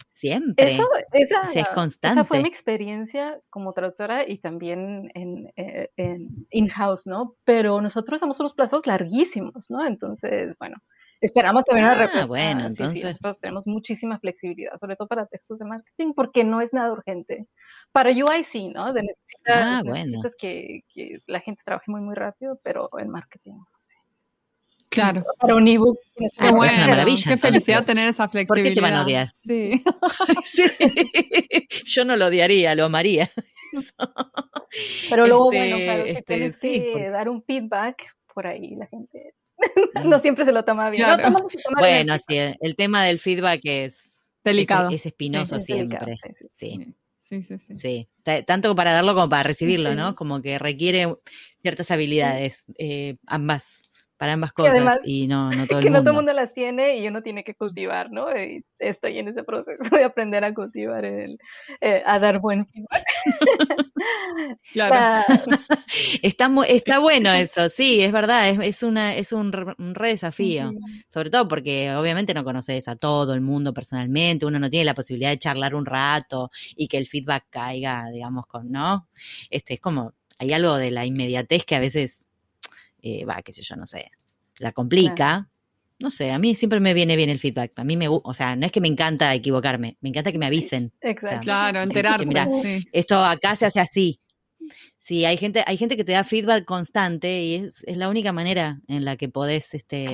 Siempre. 0.09 0.73
Eso, 0.73 0.89
esa, 1.12 1.43
es 1.53 1.68
constante. 1.75 2.20
Esa 2.20 2.25
fue 2.25 2.41
mi 2.41 2.49
experiencia 2.49 3.41
como 3.51 3.73
traductora 3.73 4.27
y 4.27 4.39
también 4.39 5.11
en, 5.14 5.53
eh, 5.57 5.89
en 5.97 6.47
in-house, 6.51 7.09
¿no? 7.09 7.35
Pero 7.43 7.81
nosotros 7.81 8.20
somos 8.20 8.39
unos 8.39 8.55
plazos 8.55 8.87
larguísimos, 8.87 9.68
¿no? 9.68 9.85
Entonces, 9.85 10.57
bueno, 10.61 10.77
esperamos 11.20 11.64
también 11.64 11.87
una 11.87 11.97
ah, 11.97 11.99
respuesta. 11.99 12.27
bueno, 12.29 12.66
entonces. 12.66 13.03
nosotros 13.03 13.41
tenemos 13.41 13.66
muchísima 13.66 14.20
flexibilidad, 14.20 14.79
sobre 14.79 14.95
todo 14.95 15.09
para 15.09 15.27
textos 15.27 15.59
de 15.59 15.64
marketing, 15.64 16.12
porque 16.14 16.45
no 16.45 16.61
es 16.61 16.73
nada 16.73 16.93
urgente. 16.93 17.49
Para 17.91 18.11
UI 18.11 18.45
sí, 18.45 18.68
¿no? 18.68 18.93
De 18.93 19.03
necesitas, 19.03 19.64
ah, 19.64 19.83
necesitas 19.85 20.37
que, 20.39 20.85
que, 20.95 21.18
la 21.27 21.41
gente 21.41 21.62
trabaje 21.64 21.91
muy, 21.91 22.01
muy 22.01 22.14
rápido, 22.14 22.57
pero 22.62 22.89
en 22.97 23.11
marketing 23.11 23.55
no 23.55 23.66
sé. 23.77 23.97
Claro. 24.93 25.24
Para 25.38 25.55
un 25.55 25.66
ebook. 25.66 25.99
Ah, 26.36 26.51
bueno, 26.51 26.70
es 26.70 26.76
una 26.76 26.86
maravilla. 26.88 27.30
Qué 27.30 27.36
felicidad 27.38 27.84
tener 27.84 28.09
esa 28.09 28.28
flexibilidad. 28.28 28.64
¿Por 28.64 28.70
qué 28.70 28.74
te 28.74 28.80
van 28.82 28.93
a 28.93 29.03
odiar? 29.03 29.30
Sí. 29.32 29.82
sí. 30.45 30.64
Yo 31.86 32.05
no 32.05 32.14
lo 32.16 32.26
odiaría, 32.26 32.74
lo 32.74 32.84
amaría. 32.84 33.30
Pero 35.11 35.26
luego, 35.26 35.47
bueno, 35.47 35.76
este, 35.76 35.84
claro, 35.84 36.05
si 36.05 36.11
este, 36.11 36.34
tienes 36.34 36.61
que 36.61 37.11
dar 37.11 37.28
un 37.30 37.43
feedback, 37.43 38.14
por 38.34 38.47
ahí 38.47 38.76
la 38.76 38.86
gente 38.86 39.34
no 40.05 40.20
siempre 40.20 40.45
se 40.45 40.53
lo 40.53 40.64
toma 40.64 40.90
bien. 40.90 41.07
bueno, 41.78 42.16
sí, 42.18 42.36
el 42.61 42.76
tema 42.76 43.05
del 43.05 43.18
feedback 43.18 43.61
es 43.64 44.30
delicado. 44.45 44.90
Es, 44.90 45.07
espinoso 45.07 45.59
siempre. 45.59 46.16
sí. 46.51 46.95
Sí, 47.20 47.43
sí, 47.43 47.57
sí. 47.57 47.78
Sí, 47.78 48.09
tanto 48.45 48.74
para 48.74 48.93
darlo 48.93 49.14
como 49.14 49.30
para 49.30 49.45
recibirlo, 49.45 49.95
¿no? 49.95 50.14
Como 50.14 50.43
que 50.43 50.59
requiere 50.59 51.14
ciertas 51.62 51.90
habilidades, 51.90 52.64
eh, 52.76 53.16
ambas 53.26 53.80
para 54.23 54.35
ambas 54.35 54.53
cosas 54.53 55.01
y 55.03 55.27
no, 55.27 55.51
no 55.51 55.51
todo 55.66 55.81
el 55.81 55.85
que 55.85 55.91
mundo. 55.91 55.99
no 55.99 56.01
todo 56.05 56.11
el 56.11 56.14
mundo 56.14 56.33
las 56.33 56.55
tiene 56.55 56.97
y 56.97 57.09
uno 57.09 57.25
tiene 57.25 57.43
que 57.43 57.57
cultivar, 57.57 58.12
¿no? 58.12 58.29
Y 58.31 58.64
estoy 58.79 59.18
en 59.18 59.27
ese 59.27 59.43
proceso 59.43 59.97
de 59.97 60.05
aprender 60.05 60.45
a 60.45 60.55
cultivar, 60.55 61.05
el, 61.05 61.41
eh, 61.81 62.05
a 62.07 62.20
dar 62.20 62.41
buen 62.41 62.64
feedback. 62.73 63.05
claro. 64.73 65.25
está, 66.23 66.49
está 66.68 66.99
bueno 67.01 67.33
eso, 67.33 67.68
sí, 67.68 68.01
es 68.01 68.12
verdad, 68.12 68.49
es, 68.49 68.61
es, 68.62 68.85
una, 68.85 69.16
es 69.16 69.33
un, 69.33 69.51
re, 69.51 70.09
desafío, 70.11 70.70
sobre 71.09 71.29
todo 71.29 71.49
porque 71.49 71.93
obviamente 71.93 72.33
no 72.33 72.45
conoces 72.45 72.87
a 72.87 72.95
todo 72.95 73.35
el 73.35 73.41
mundo 73.41 73.75
personalmente, 73.75 74.47
uno 74.47 74.61
no 74.61 74.70
tiene 74.70 74.85
la 74.85 74.95
posibilidad 74.95 75.31
de 75.31 75.41
charlar 75.41 75.75
un 75.75 75.85
rato 75.85 76.49
y 76.77 76.87
que 76.87 76.99
el 76.99 77.09
feedback 77.09 77.47
caiga, 77.51 78.09
digamos, 78.12 78.47
con, 78.47 78.70
¿no? 78.70 79.09
Este, 79.51 79.75
es 79.75 79.81
como, 79.81 80.14
hay 80.39 80.53
algo 80.53 80.77
de 80.77 80.93
la 80.93 81.07
inmediatez 81.07 81.64
que 81.64 81.75
a 81.75 81.81
veces 81.81 82.29
eh, 83.03 83.24
va, 83.24 83.42
qué 83.42 83.53
sé 83.53 83.62
yo, 83.62 83.76
no 83.76 83.86
sé, 83.86 84.11
la 84.59 84.72
complica. 84.72 85.48
No 85.98 86.11
sé, 86.11 86.32
a 86.32 86.38
mí 86.38 86.57
siempre 86.57 86.80
me 86.80 86.94
viene 86.94 87.14
bien 87.14 87.30
el 87.30 87.38
feedback. 87.38 87.72
A 87.76 87.84
mí 87.84 87.96
me, 87.96 88.09
o 88.09 88.34
sea, 88.34 88.57
no 88.57 88.66
es 88.66 88.72
que 88.72 88.80
me 88.80 88.88
encanta 88.88 89.32
equivocarme, 89.34 89.98
me 90.00 90.09
encanta 90.09 90.32
que 90.32 90.38
me 90.38 90.46
avisen. 90.46 90.92
Exacto. 91.00 91.44
claro, 91.44 91.80
enterarte. 91.80 92.26
Mira, 92.26 92.48
esto 92.90 93.24
acá 93.24 93.55
se 93.55 93.66
hace 93.66 93.78
así. 93.78 94.18
Sí, 94.96 95.24
hay 95.24 95.36
gente, 95.36 95.62
hay 95.66 95.76
gente 95.76 95.96
que 95.96 96.05
te 96.05 96.12
da 96.12 96.24
feedback 96.24 96.64
constante 96.64 97.42
y 97.42 97.55
es, 97.55 97.84
es 97.86 97.96
la 97.96 98.09
única 98.09 98.32
manera 98.32 98.80
en 98.88 99.05
la 99.05 99.16
que 99.16 99.28
podés 99.28 99.74
este, 99.74 100.12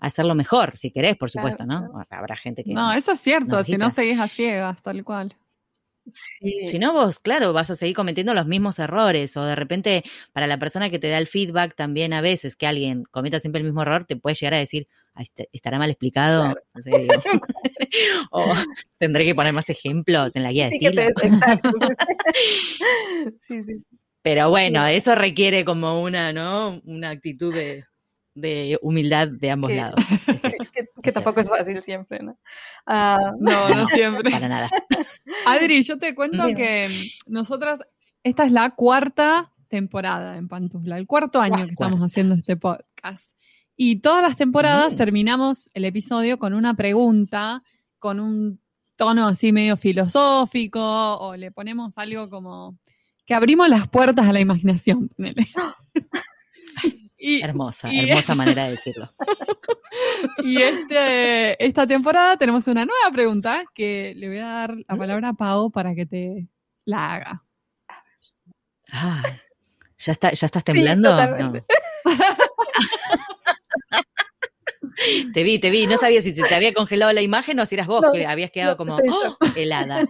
hacerlo 0.00 0.34
mejor, 0.34 0.76
si 0.76 0.90
querés, 0.90 1.16
por 1.16 1.30
supuesto, 1.30 1.66
¿no? 1.66 1.90
Habrá 2.10 2.36
gente 2.36 2.64
que. 2.64 2.72
No, 2.72 2.92
eso 2.92 3.12
es 3.12 3.20
cierto, 3.20 3.62
si 3.62 3.76
no 3.76 3.90
seguís 3.90 4.18
a 4.18 4.28
ciegas, 4.28 4.82
tal 4.82 5.04
cual. 5.04 5.34
Si 6.40 6.78
no, 6.78 6.92
vos, 6.92 7.18
claro, 7.18 7.52
vas 7.52 7.70
a 7.70 7.76
seguir 7.76 7.96
cometiendo 7.96 8.34
los 8.34 8.46
mismos 8.46 8.78
errores. 8.78 9.36
O 9.36 9.44
de 9.44 9.56
repente, 9.56 10.04
para 10.32 10.46
la 10.46 10.58
persona 10.58 10.90
que 10.90 10.98
te 10.98 11.08
da 11.08 11.18
el 11.18 11.26
feedback, 11.26 11.74
también 11.74 12.12
a 12.12 12.20
veces 12.20 12.56
que 12.56 12.66
alguien 12.66 13.04
cometa 13.10 13.40
siempre 13.40 13.60
el 13.60 13.66
mismo 13.66 13.82
error, 13.82 14.04
te 14.06 14.16
puede 14.16 14.36
llegar 14.36 14.54
a 14.54 14.58
decir, 14.58 14.86
este, 15.18 15.48
¿estará 15.52 15.78
mal 15.78 15.90
explicado? 15.90 16.54
o 18.30 18.54
tendré 18.98 19.24
que 19.24 19.34
poner 19.34 19.52
más 19.52 19.68
ejemplos 19.68 20.36
en 20.36 20.42
la 20.42 20.52
guía 20.52 20.68
de 20.68 20.76
estilo. 20.76 21.02
Pero 24.22 24.50
bueno, 24.50 24.86
eso 24.86 25.14
requiere 25.14 25.64
como 25.64 26.02
una, 26.02 26.32
¿no? 26.32 26.80
Una 26.84 27.10
actitud 27.10 27.54
de, 27.54 27.84
humildad 28.82 29.28
de 29.28 29.50
ambos 29.50 29.72
lados. 29.72 30.04
que, 30.72 30.84
tampoco 31.12 31.40
es 31.40 31.48
fácil 31.48 31.82
siempre, 31.82 32.20
¿no? 32.20 32.38
Ah, 32.86 33.32
no, 33.38 33.68
no 33.70 33.86
siempre. 33.94 34.30
Para 34.30 34.48
nada. 34.48 34.70
Adri, 35.46 35.82
yo 35.82 35.98
te 35.98 36.14
cuento 36.14 36.46
que 36.56 36.88
nosotras, 37.26 37.80
esta 38.22 38.44
es 38.44 38.52
la 38.52 38.70
cuarta 38.70 39.52
temporada 39.68 40.36
en 40.36 40.48
Pantufla, 40.48 40.98
el 40.98 41.06
cuarto 41.06 41.40
año 41.40 41.64
que 41.66 41.72
estamos 41.72 42.00
haciendo 42.00 42.34
este 42.34 42.56
podcast. 42.56 43.32
Y 43.76 44.00
todas 44.00 44.22
las 44.22 44.36
temporadas 44.36 44.96
terminamos 44.96 45.70
el 45.72 45.86
episodio 45.86 46.38
con 46.38 46.52
una 46.52 46.74
pregunta, 46.74 47.62
con 47.98 48.20
un 48.20 48.60
tono 48.96 49.26
así 49.26 49.52
medio 49.52 49.78
filosófico, 49.78 51.16
o 51.16 51.36
le 51.36 51.50
ponemos 51.50 51.96
algo 51.96 52.28
como 52.28 52.76
que 53.24 53.34
abrimos 53.34 53.68
las 53.68 53.88
puertas 53.88 54.28
a 54.28 54.32
la 54.32 54.40
imaginación. 54.40 55.10
hermosa, 57.20 57.90
hermosa 57.92 58.34
manera 58.34 58.64
de 58.64 58.70
decirlo. 58.72 59.12
Y 60.42 60.60
este, 60.60 61.64
esta 61.64 61.86
temporada 61.86 62.36
tenemos 62.36 62.66
una 62.66 62.84
nueva 62.84 63.10
pregunta 63.12 63.64
que 63.74 64.14
le 64.16 64.28
voy 64.28 64.38
a 64.38 64.46
dar 64.46 64.76
la 64.76 64.96
palabra 64.96 65.28
a 65.28 65.32
Pau 65.34 65.70
para 65.70 65.94
que 65.94 66.06
te 66.06 66.48
la 66.84 67.14
haga. 67.14 67.44
¿ya, 69.98 70.12
está, 70.12 70.32
¿Ya 70.32 70.46
estás 70.46 70.64
temblando? 70.64 71.16
Te 75.34 75.42
vi, 75.42 75.58
te 75.58 75.70
vi. 75.70 75.86
No 75.86 75.96
sabía 75.96 76.22
si 76.22 76.32
te 76.32 76.54
había 76.54 76.72
congelado 76.72 77.12
la 77.12 77.22
imagen 77.22 77.58
o 77.60 77.66
si 77.66 77.74
eras 77.74 77.86
vos, 77.86 78.02
que 78.12 78.26
habías 78.26 78.50
quedado 78.50 78.76
como 78.76 78.96
¡oh! 78.96 79.36
helada. 79.56 80.06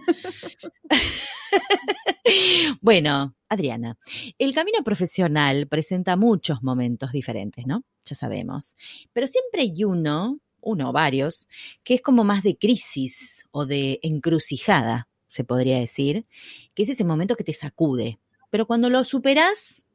bueno, 2.81 3.35
Adriana, 3.49 3.97
el 4.37 4.53
camino 4.53 4.83
profesional 4.83 5.67
presenta 5.67 6.15
muchos 6.15 6.63
momentos 6.63 7.11
diferentes, 7.11 7.67
¿no? 7.67 7.83
Ya 8.05 8.15
sabemos. 8.15 8.75
Pero 9.13 9.27
siempre 9.27 9.61
hay 9.61 9.83
uno, 9.83 10.39
uno 10.61 10.89
o 10.89 10.93
varios, 10.93 11.47
que 11.83 11.95
es 11.95 12.01
como 12.01 12.23
más 12.23 12.43
de 12.43 12.57
crisis 12.57 13.45
o 13.51 13.65
de 13.65 13.99
encrucijada, 14.03 15.09
se 15.27 15.43
podría 15.43 15.79
decir, 15.79 16.25
que 16.73 16.83
es 16.83 16.89
ese 16.89 17.03
momento 17.03 17.35
que 17.35 17.43
te 17.43 17.53
sacude. 17.53 18.19
Pero 18.49 18.67
cuando 18.67 18.89
lo 18.89 19.03
superas, 19.05 19.85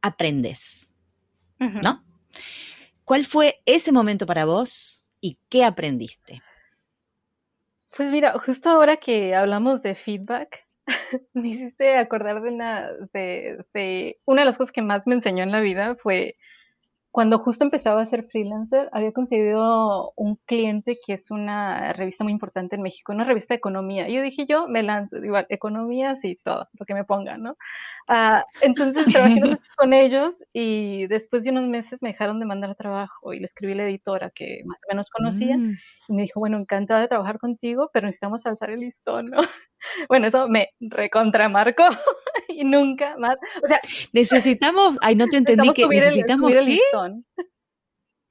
aprendes, 0.00 0.94
¿no? 1.58 2.04
¿Cuál 3.08 3.24
fue 3.24 3.62
ese 3.64 3.90
momento 3.90 4.26
para 4.26 4.44
vos 4.44 5.02
y 5.22 5.38
qué 5.48 5.64
aprendiste? 5.64 6.42
Pues 7.96 8.12
mira, 8.12 8.38
justo 8.38 8.68
ahora 8.68 8.98
que 8.98 9.34
hablamos 9.34 9.80
de 9.82 9.94
feedback, 9.94 10.66
me 11.32 11.48
hiciste 11.48 11.96
acordar 11.96 12.42
de 12.42 12.50
una 12.50 12.92
de, 13.14 14.18
una 14.26 14.42
de 14.42 14.44
las 14.44 14.58
cosas 14.58 14.72
que 14.72 14.82
más 14.82 15.06
me 15.06 15.14
enseñó 15.14 15.42
en 15.42 15.52
la 15.52 15.62
vida 15.62 15.96
fue 15.96 16.36
cuando 17.10 17.38
justo 17.38 17.64
empezaba 17.64 18.02
a 18.02 18.06
ser 18.06 18.24
freelancer, 18.24 18.88
había 18.92 19.12
conseguido 19.12 20.12
un 20.14 20.36
cliente 20.44 20.96
que 21.06 21.14
es 21.14 21.30
una 21.30 21.92
revista 21.94 22.22
muy 22.22 22.32
importante 22.32 22.76
en 22.76 22.82
México, 22.82 23.12
una 23.12 23.24
revista 23.24 23.54
de 23.54 23.58
economía. 23.58 24.08
Y 24.08 24.14
yo 24.14 24.22
dije, 24.22 24.46
yo 24.46 24.68
me 24.68 24.82
lanzo, 24.82 25.16
igual, 25.16 25.46
economías 25.48 26.22
y 26.24 26.36
todo, 26.36 26.68
lo 26.78 26.86
que 26.86 26.94
me 26.94 27.04
pongan, 27.04 27.42
¿no? 27.42 27.56
Uh, 28.08 28.42
entonces 28.62 29.06
trabajé 29.40 29.56
con 29.76 29.92
ellos 29.92 30.42
y 30.52 31.06
después 31.08 31.44
de 31.44 31.50
unos 31.50 31.68
meses 31.68 32.02
me 32.02 32.10
dejaron 32.10 32.40
de 32.40 32.46
mandar 32.46 32.74
trabajo 32.74 33.32
y 33.32 33.40
le 33.40 33.46
escribí 33.46 33.72
a 33.72 33.76
la 33.76 33.84
editora 33.84 34.30
que 34.30 34.62
más 34.64 34.78
o 34.78 34.88
menos 34.88 35.10
conocía 35.10 35.56
mm. 35.56 35.76
y 36.08 36.12
me 36.14 36.22
dijo, 36.22 36.40
bueno, 36.40 36.58
encantada 36.58 37.00
de 37.00 37.08
trabajar 37.08 37.38
contigo, 37.38 37.90
pero 37.92 38.06
necesitamos 38.06 38.44
alzar 38.46 38.70
el 38.70 38.80
listón, 38.80 39.26
¿no? 39.26 39.38
Bueno, 40.08 40.26
eso 40.26 40.48
me 40.48 40.70
recontramarcó 40.80 41.84
y 42.58 42.64
nunca 42.64 43.16
más. 43.18 43.36
O 43.62 43.68
sea, 43.68 43.80
necesitamos, 44.12 44.98
ay, 45.00 45.14
no 45.14 45.28
te 45.28 45.36
entendí 45.36 45.72
que 45.72 45.86
necesitamos 45.86 46.50
el, 46.50 46.66
listón. 46.66 47.24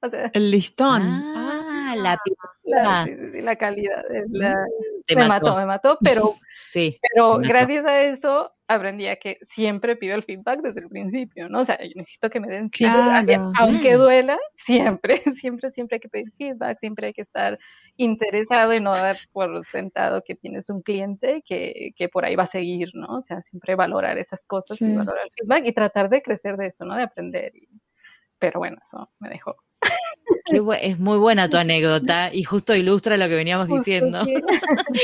el 0.34 0.50
listón. 0.50 1.02
Ah, 1.02 1.94
la, 1.96 2.18
la, 2.64 3.08
la, 3.40 3.56
calidad. 3.56 4.04
La, 4.30 4.52
mm, 4.52 5.16
me 5.16 5.28
mató. 5.28 5.56
me 5.56 5.64
mató, 5.64 5.98
pero, 6.02 6.34
sí, 6.68 6.98
pero 7.00 7.38
gracias 7.38 7.86
a 7.86 8.02
eso 8.02 8.52
aprendí 8.68 9.06
a 9.06 9.16
que 9.16 9.38
siempre 9.40 9.96
pido 9.96 10.14
el 10.14 10.22
feedback 10.22 10.60
desde 10.60 10.82
el 10.82 10.88
principio, 10.88 11.48
¿no? 11.48 11.60
O 11.60 11.64
sea, 11.64 11.78
yo 11.82 11.92
necesito 11.96 12.28
que 12.28 12.38
me 12.38 12.48
den 12.48 12.68
claro. 12.68 13.52
aunque 13.58 13.94
duela, 13.94 14.38
siempre, 14.58 15.22
siempre, 15.34 15.72
siempre 15.72 15.96
hay 15.96 16.00
que 16.00 16.08
pedir 16.10 16.32
feedback, 16.36 16.78
siempre 16.78 17.08
hay 17.08 17.12
que 17.14 17.22
estar 17.22 17.58
interesado 17.96 18.74
y 18.74 18.80
no 18.80 18.92
dar 18.92 19.16
por 19.32 19.64
sentado 19.64 20.22
que 20.22 20.34
tienes 20.34 20.68
un 20.68 20.82
cliente 20.82 21.42
que, 21.46 21.92
que 21.96 22.08
por 22.10 22.26
ahí 22.26 22.36
va 22.36 22.44
a 22.44 22.48
seguir, 22.48 22.90
¿no? 22.94 23.16
O 23.16 23.22
sea, 23.22 23.40
siempre 23.42 23.74
valorar 23.74 24.18
esas 24.18 24.46
cosas 24.46 24.80
y 24.82 24.94
valorar 24.94 25.24
el 25.24 25.32
feedback 25.32 25.64
y 25.64 25.72
tratar 25.72 26.10
de 26.10 26.22
crecer 26.22 26.56
de 26.58 26.66
eso, 26.66 26.84
¿no? 26.84 26.94
De 26.94 27.02
aprender. 27.02 27.52
pero 28.38 28.60
bueno, 28.60 28.76
eso 28.82 29.10
me 29.18 29.30
dejó 29.30 29.56
es 30.80 30.98
muy 30.98 31.18
buena 31.18 31.48
tu 31.48 31.56
anécdota 31.56 32.32
y 32.32 32.42
justo 32.44 32.74
ilustra 32.74 33.16
lo 33.16 33.28
que 33.28 33.34
veníamos 33.34 33.68
diciendo. 33.68 34.24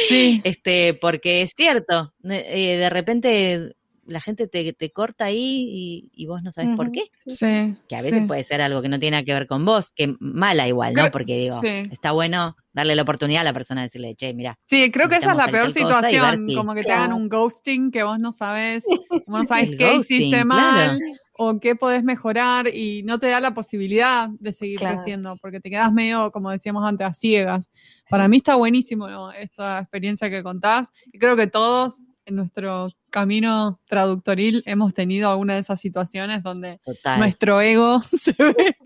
Sí. 0.08 0.40
Este, 0.44 0.94
porque 0.94 1.42
es 1.42 1.52
cierto, 1.56 2.12
eh, 2.24 2.76
de 2.76 2.90
repente 2.90 3.76
la 4.06 4.20
gente 4.20 4.46
te, 4.46 4.90
corta 4.90 5.26
ahí 5.26 6.10
y, 6.12 6.26
vos 6.26 6.42
no 6.42 6.52
sabes 6.52 6.76
por 6.76 6.90
qué. 6.90 7.02
Sí. 7.26 7.76
Que 7.88 7.96
a 7.96 8.02
veces 8.02 8.26
puede 8.26 8.42
ser 8.42 8.62
algo 8.62 8.82
que 8.82 8.88
no 8.88 8.98
tiene 8.98 9.24
que 9.24 9.34
ver 9.34 9.46
con 9.46 9.64
vos, 9.64 9.90
que 9.90 10.14
mala 10.20 10.68
igual, 10.68 10.94
¿no? 10.94 11.10
Porque 11.10 11.38
digo, 11.38 11.60
está 11.62 12.12
bueno 12.12 12.56
darle 12.72 12.94
la 12.94 13.02
oportunidad 13.02 13.42
a 13.42 13.44
la 13.44 13.52
persona 13.52 13.82
de 13.82 13.86
decirle, 13.86 14.14
che, 14.16 14.34
mira. 14.34 14.58
Sí, 14.66 14.90
creo 14.90 15.08
que 15.08 15.16
esa 15.16 15.32
es 15.32 15.36
la 15.36 15.46
peor 15.46 15.72
situación, 15.72 16.54
como 16.54 16.74
que 16.74 16.82
te 16.82 16.92
hagan 16.92 17.12
un 17.12 17.28
ghosting 17.28 17.90
que 17.90 18.02
vos 18.02 18.18
no 18.18 18.32
sabes, 18.32 18.84
no 19.26 19.44
sabes 19.44 19.70
qué 19.78 19.96
hiciste 19.96 20.44
mal 20.44 20.98
o 21.36 21.58
qué 21.58 21.74
podés 21.74 22.04
mejorar 22.04 22.68
y 22.68 23.02
no 23.02 23.18
te 23.18 23.28
da 23.28 23.40
la 23.40 23.54
posibilidad 23.54 24.28
de 24.28 24.52
seguir 24.52 24.78
creciendo, 24.78 25.36
porque 25.40 25.60
te 25.60 25.70
quedas 25.70 25.92
medio, 25.92 26.30
como 26.30 26.50
decíamos 26.50 26.84
antes, 26.84 27.06
a 27.08 27.12
ciegas. 27.12 27.70
Para 28.08 28.28
mí 28.28 28.38
está 28.38 28.54
buenísimo 28.54 29.30
esta 29.32 29.80
experiencia 29.80 30.30
que 30.30 30.42
contás 30.42 30.88
y 31.12 31.18
creo 31.18 31.36
que 31.36 31.46
todos 31.46 32.06
en 32.26 32.36
nuestro 32.36 32.88
camino 33.10 33.80
traductoril 33.86 34.62
hemos 34.66 34.94
tenido 34.94 35.30
alguna 35.30 35.54
de 35.54 35.60
esas 35.60 35.80
situaciones 35.80 36.42
donde 36.42 36.80
nuestro 37.18 37.60
ego 37.60 38.00
se 38.10 38.32
ve, 38.32 38.76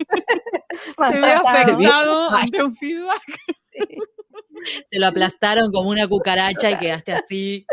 se 1.11 1.19
ve 1.19 1.31
afectado 1.31 2.29
ante 2.31 2.63
un 2.63 2.75
feedback. 2.75 3.39
Te 4.89 4.99
lo 4.99 5.07
aplastaron 5.07 5.71
como 5.71 5.89
una 5.89 6.07
cucaracha 6.07 6.71
y 6.71 6.77
quedaste 6.77 7.13
así. 7.13 7.65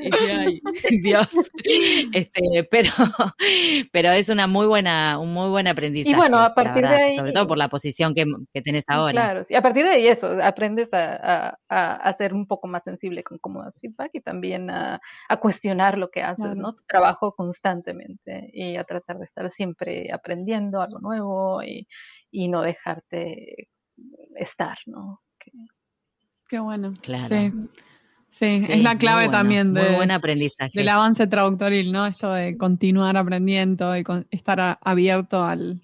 Y 0.00 0.10
ay, 0.30 0.60
Dios. 1.02 1.28
Este, 2.12 2.64
pero, 2.70 2.90
pero 3.92 4.10
es 4.10 4.28
una 4.28 4.46
muy 4.46 4.66
buena, 4.66 5.18
un 5.18 5.32
muy 5.32 5.48
buen 5.48 5.66
aprendizaje. 5.66 6.14
Y 6.14 6.18
bueno, 6.18 6.38
a 6.38 6.54
partir 6.54 6.82
de 6.82 6.94
ahí. 6.94 7.16
Sobre 7.16 7.32
todo 7.32 7.46
por 7.46 7.58
la 7.58 7.68
posición 7.68 8.14
que, 8.14 8.24
que 8.52 8.62
tenés 8.62 8.84
ahora. 8.88 9.12
Claro, 9.12 9.42
y 9.48 9.54
a 9.54 9.62
partir 9.62 9.84
de 9.84 9.90
ahí 9.90 10.08
eso, 10.08 10.38
aprendes 10.42 10.92
a, 10.94 11.58
a, 11.68 11.94
a, 11.94 12.12
ser 12.14 12.34
un 12.34 12.46
poco 12.46 12.66
más 12.66 12.84
sensible 12.84 13.22
con 13.22 13.38
cómo 13.38 13.62
das 13.62 13.78
feedback 13.80 14.10
y 14.14 14.20
también 14.20 14.70
a, 14.70 15.00
cuestionar 15.40 15.96
lo 15.96 16.10
que 16.10 16.22
haces, 16.22 16.56
¿no? 16.56 16.74
Tu 16.74 16.82
trabajo 16.86 17.34
constantemente 17.34 18.50
y 18.52 18.76
a 18.76 18.84
tratar 18.84 19.18
de 19.18 19.24
estar 19.24 19.50
siempre 19.50 20.12
aprendiendo 20.12 20.82
algo 20.82 20.98
nuevo 20.98 21.62
y, 21.62 21.86
y 22.30 22.48
no 22.48 22.62
dejarte 22.62 23.68
estar, 24.36 24.78
¿no? 24.86 25.22
Qué 26.50 26.58
bueno. 26.58 26.92
Claro. 27.00 27.52
Sí. 28.26 28.66
es 28.68 28.82
la 28.82 28.98
clave 28.98 29.28
también 29.28 29.72
de, 29.72 29.94
buen 29.94 30.10
aprendizaje. 30.10 30.72
del 30.76 30.88
avance 30.88 31.28
traductoril, 31.28 31.92
¿no? 31.92 32.06
Esto 32.06 32.32
de 32.32 32.56
continuar 32.56 33.16
aprendiendo 33.16 33.96
y 33.96 34.02
estar 34.32 34.78
abierto 34.82 35.44
al, 35.44 35.80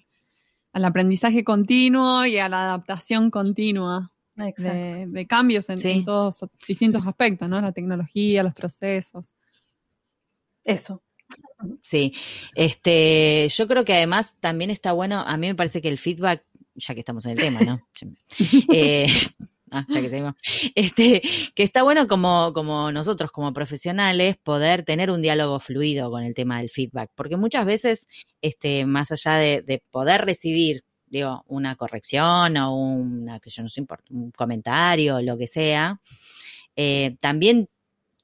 aprendizaje 0.73 1.45
continuo 1.45 2.25
y 2.25 2.37
a 2.37 2.49
la 2.49 2.65
adaptación 2.65 3.31
continua 3.31 4.11
de, 4.35 5.25
cambios 5.27 5.69
en, 5.69 6.03
todos 6.03 6.45
distintos 6.67 7.07
aspectos, 7.07 7.47
¿no? 7.47 7.61
La 7.61 7.71
tecnología, 7.71 8.43
los 8.43 8.53
procesos. 8.53 9.33
Eso. 10.65 11.01
Sí, 11.81 12.11
este, 12.55 13.47
yo 13.49 13.69
creo 13.69 13.85
que 13.85 13.93
además 13.93 14.35
también 14.41 14.69
está 14.69 14.91
bueno, 14.91 15.21
a 15.25 15.37
mí 15.37 15.47
me 15.47 15.55
parece 15.55 15.81
que 15.81 15.87
el 15.87 15.97
feedback, 15.97 16.43
ya 16.75 16.93
que 16.93 16.99
estamos 16.99 17.25
en 17.25 17.31
el 17.31 17.37
tema, 17.37 17.61
¿no? 17.61 17.87
eh, 18.73 19.07
Ah, 19.71 19.85
que 19.85 20.33
este, 20.75 21.21
que 21.53 21.63
está 21.63 21.83
bueno 21.83 22.07
como, 22.07 22.53
como 22.53 22.91
nosotros, 22.91 23.31
como 23.31 23.53
profesionales, 23.53 24.37
poder 24.37 24.83
tener 24.83 25.11
un 25.11 25.21
diálogo 25.21 25.59
fluido 25.59 26.09
con 26.09 26.23
el 26.23 26.33
tema 26.33 26.59
del 26.59 26.69
feedback, 26.69 27.11
porque 27.15 27.37
muchas 27.37 27.65
veces, 27.65 28.07
este, 28.41 28.85
más 28.85 29.11
allá 29.11 29.35
de, 29.35 29.83
poder 29.91 30.25
recibir, 30.25 30.83
digo, 31.07 31.43
una 31.47 31.75
corrección 31.75 32.55
o 32.57 32.75
una, 32.75 33.39
que 33.39 33.49
yo 33.49 33.63
no 33.63 33.69
sé, 33.69 33.85
un 34.09 34.31
comentario, 34.31 35.21
lo 35.21 35.37
que 35.37 35.47
sea, 35.47 35.99
eh, 36.75 37.17
también 37.19 37.69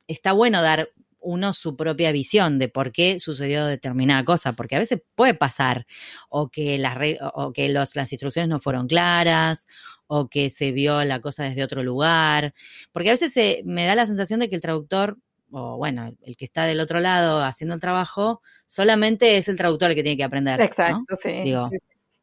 está 0.08 0.32
bueno 0.32 0.62
dar 0.62 0.90
uno 1.24 1.54
su 1.54 1.76
propia 1.76 2.12
visión 2.12 2.60
de 2.60 2.70
por 2.70 2.92
qué 2.92 3.20
sucedió 3.20 3.66
determinada 3.66 4.24
cosa, 4.26 4.54
porque 4.54 4.76
a 4.76 4.80
veces 4.80 5.02
puede 5.16 5.34
pasar 5.34 5.88
o 6.30 6.50
que 6.50 6.78
las 6.78 6.98
o 7.34 7.54
que 7.54 7.70
los, 7.70 7.96
las 7.96 8.12
instrucciones 8.12 8.50
no 8.50 8.60
fueron 8.60 8.88
claras 8.88 9.68
o 10.08 10.30
que 10.30 10.50
se 10.50 10.72
vio 10.72 11.04
la 11.04 11.22
cosa 11.22 11.44
desde 11.44 11.64
otro 11.64 11.84
lugar, 11.84 12.54
porque 12.92 13.10
a 13.10 13.14
veces 13.14 13.34
se, 13.34 13.62
me 13.66 13.86
da 13.86 13.96
la 13.96 14.06
sensación 14.06 14.40
de 14.40 14.50
que 14.50 14.56
el 14.56 14.62
traductor 14.62 15.18
o 15.56 15.78
bueno, 15.78 16.12
el 16.24 16.36
que 16.36 16.46
está 16.46 16.66
del 16.66 16.80
otro 16.80 17.00
lado 17.00 17.44
haciendo 17.44 17.76
el 17.76 17.82
trabajo, 17.82 18.42
solamente 18.66 19.38
es 19.38 19.48
el 19.48 19.56
traductor 19.56 19.92
el 19.92 19.96
que 19.96 20.02
tiene 20.02 20.18
que 20.18 20.24
aprender. 20.24 20.60
Exacto, 20.60 21.16
sí. 21.22 21.30
Digo, 21.44 21.70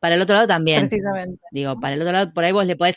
para 0.00 0.16
el 0.16 0.22
otro 0.22 0.34
lado 0.34 0.48
también. 0.48 0.88
Precisamente. 0.88 1.40
Digo, 1.52 1.78
para 1.78 1.94
el 1.94 2.02
otro 2.02 2.12
lado, 2.12 2.32
por 2.32 2.44
ahí 2.44 2.50
vos 2.50 2.66
le 2.66 2.74
podés 2.74 2.96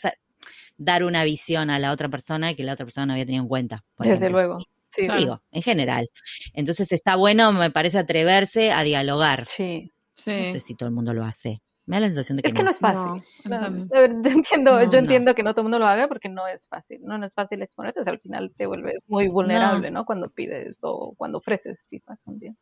dar 0.76 1.04
una 1.04 1.22
visión 1.22 1.70
a 1.70 1.78
la 1.78 1.92
otra 1.92 2.08
persona 2.08 2.54
que 2.54 2.64
la 2.64 2.72
otra 2.72 2.84
persona 2.84 3.06
no 3.06 3.12
había 3.12 3.26
tenido 3.26 3.44
en 3.44 3.48
cuenta. 3.48 3.84
Desde 3.98 4.28
luego. 4.28 4.58
Sí, 4.94 5.08
Digo, 5.08 5.42
en 5.50 5.62
general. 5.62 6.10
Entonces 6.52 6.92
está 6.92 7.16
bueno, 7.16 7.52
me 7.52 7.70
parece, 7.70 7.98
atreverse 7.98 8.70
a 8.72 8.82
dialogar. 8.82 9.46
Sí. 9.48 9.90
Sí. 10.12 10.30
No 10.30 10.46
sé 10.46 10.60
si 10.60 10.74
todo 10.76 10.88
el 10.88 10.94
mundo 10.94 11.12
lo 11.12 11.24
hace. 11.24 11.60
Me 11.86 11.96
da 11.96 12.00
la 12.00 12.06
sensación 12.06 12.36
de 12.36 12.42
que 12.42 12.48
Es 12.48 12.54
que 12.54 12.62
no, 12.62 12.70
es 12.70 12.78
fácil. 12.78 13.22
No, 13.44 13.58
No, 13.58 13.60
también. 13.60 13.88
a 13.92 14.00
ver, 14.00 14.10
yo 14.22 14.30
entiendo, 14.30 14.72
No, 14.72 14.82
yo 14.84 14.92
no. 14.92 14.98
entiendo 14.98 15.34
que 15.34 15.42
no 15.42 15.52
todo 15.52 15.62
el 15.62 15.64
mundo 15.64 15.78
lo 15.80 15.86
haga 15.86 16.08
porque 16.08 16.28
no 16.30 16.46
es 16.46 16.66
fácil, 16.68 17.00
no, 17.02 17.18
no 17.18 17.26
es 17.26 17.34
fácil 17.34 17.60
exponerte, 17.60 18.00
o 18.00 18.04
sea, 18.04 18.12
al 18.14 18.20
final 18.20 18.52
te 18.56 18.66
vuelves 18.66 19.02
muy 19.08 19.28
vulnerable, 19.28 19.90
¿no? 19.90 20.04
Cuando 20.06 20.30
pides 20.30 20.78
o 20.82 21.14
cuando 21.18 21.38
ofreces 21.38 21.86
feedback 21.90 22.18
también. 22.24 22.56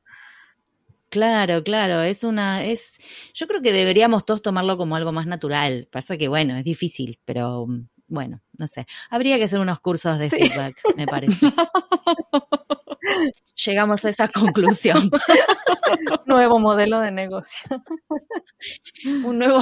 Claro, 1.09 1.63
claro, 1.63 2.01
es 2.01 2.25
una, 2.25 2.65
es, 2.65 2.99
yo 3.35 3.47
creo 3.47 3.61
que 3.61 3.73
deberíamos 3.75 4.25
todos 4.25 4.41
tomarlo 4.41 4.79
como 4.79 4.97
algo 4.97 5.13
más 5.13 5.27
natural. 5.27 5.87
Pasa 5.93 6.17
que, 6.17 6.27
bueno, 6.29 6.57
es 6.57 6.65
difícil, 6.65 7.21
pero 7.27 7.67
mm, 7.67 7.87
bueno, 8.13 8.43
no 8.59 8.67
sé. 8.67 8.87
Habría 9.09 9.39
que 9.39 9.45
hacer 9.45 9.59
unos 9.59 9.81
cursos 9.81 10.19
de 10.19 10.29
Sí. 10.29 10.37
feedback, 10.37 10.77
me 10.97 11.07
parece. 11.07 11.33
Llegamos 13.65 14.05
a 14.05 14.11
esa 14.11 14.29
conclusión. 14.29 15.11
Nuevo 16.27 16.59
modelo 16.59 17.01
de 17.01 17.11
negocio. 17.11 17.59
Un 19.25 19.39
nuevo 19.39 19.61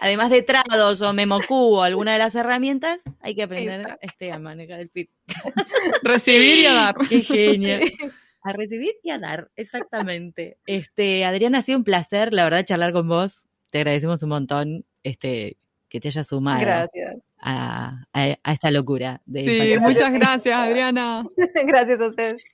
Además 0.00 0.30
de 0.30 0.42
Trados 0.42 1.02
o 1.02 1.12
MemoQ 1.12 1.50
o 1.50 1.82
alguna 1.82 2.14
de 2.14 2.18
las 2.18 2.34
herramientas, 2.34 3.02
hay 3.20 3.34
que 3.34 3.42
aprender 3.42 3.98
este, 4.00 4.32
a 4.32 4.38
manejar 4.38 4.80
el 4.80 4.88
feedback. 4.88 5.54
Recibir 6.02 6.60
y 6.60 6.66
a 6.66 6.72
dar. 6.72 6.94
Qué 7.08 7.20
genio. 7.20 7.78
Sí. 7.78 7.94
A 8.42 8.52
recibir 8.54 8.94
y 9.02 9.10
a 9.10 9.18
dar, 9.18 9.50
exactamente. 9.54 10.56
Este, 10.66 11.26
Adriana, 11.26 11.58
ha 11.58 11.62
sido 11.62 11.76
un 11.76 11.84
placer, 11.84 12.32
la 12.32 12.44
verdad, 12.44 12.64
charlar 12.64 12.94
con 12.94 13.06
vos. 13.06 13.48
Te 13.68 13.80
agradecemos 13.80 14.22
un 14.22 14.30
montón 14.30 14.86
este, 15.02 15.58
que 15.96 16.00
te 16.00 16.08
hayas 16.08 16.28
sumado 16.28 16.60
Gracias. 16.60 17.16
a, 17.40 18.04
a- 18.12 18.36
a 18.42 18.52
esta 18.52 18.70
locura. 18.70 19.22
De 19.24 19.42
Sí, 19.42 19.56
Impacto. 19.72 19.88
muchas 19.88 20.12
gracias, 20.12 20.58
Adriana. 20.58 21.26
Gracias 21.66 22.00
a 22.00 22.06
ustedes. 22.08 22.44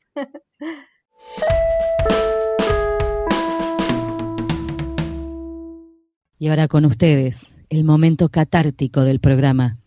Y 6.38 6.49
ahora 6.49 6.66
con 6.68 6.84
ustedes, 6.84 7.61
el 7.68 7.84
momento 7.84 8.28
catártico 8.28 9.03
del 9.03 9.20
programa. 9.20 9.78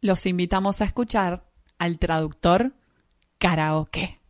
Los 0.00 0.26
invitamos 0.26 0.80
a 0.80 0.84
escuchar 0.84 1.44
al 1.78 1.98
traductor 1.98 2.74
karaoke. 3.38 4.20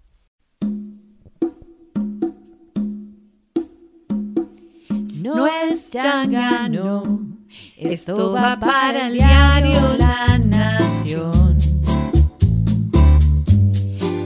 No 5.15 5.47
es 5.47 5.91
changa, 5.91 6.69
no. 6.69 7.34
Esto 7.77 8.33
va 8.33 8.57
para 8.57 9.09
el 9.09 9.15
diario 9.15 9.97
La 9.99 10.39
Nación. 10.39 11.59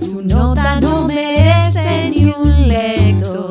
Tu 0.00 0.20
nota 0.22 0.78
no 0.80 1.06
merece 1.06 2.10
ni 2.10 2.26
un 2.26 2.68
lector. 2.68 3.48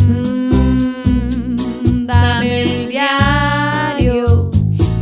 Mm, 0.00 2.06
dame 2.06 2.62
el 2.62 2.88
diario 2.88 4.50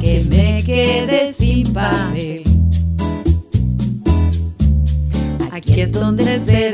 que 0.03 0.25
me 0.29 0.63
quede 0.65 1.33
sin 1.33 1.73
papel. 1.73 2.43
Aquí 5.51 5.81
es 5.81 5.93
donde 5.93 6.39
se 6.39 6.71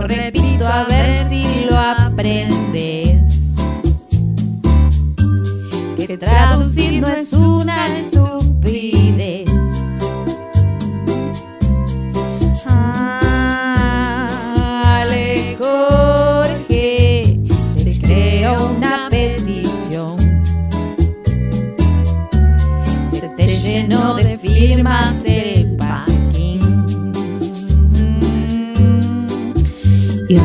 lo 0.00 0.06
repito 0.06 0.66
a 0.66 0.84
ver 0.84 1.24
si 1.24 1.64
lo 1.68 1.78
aprendes. 1.78 3.56
Que 5.96 6.18
traducir 6.18 7.00
no 7.00 7.08
es 7.08 7.32
una 7.32 7.86
estupidez. 7.98 8.85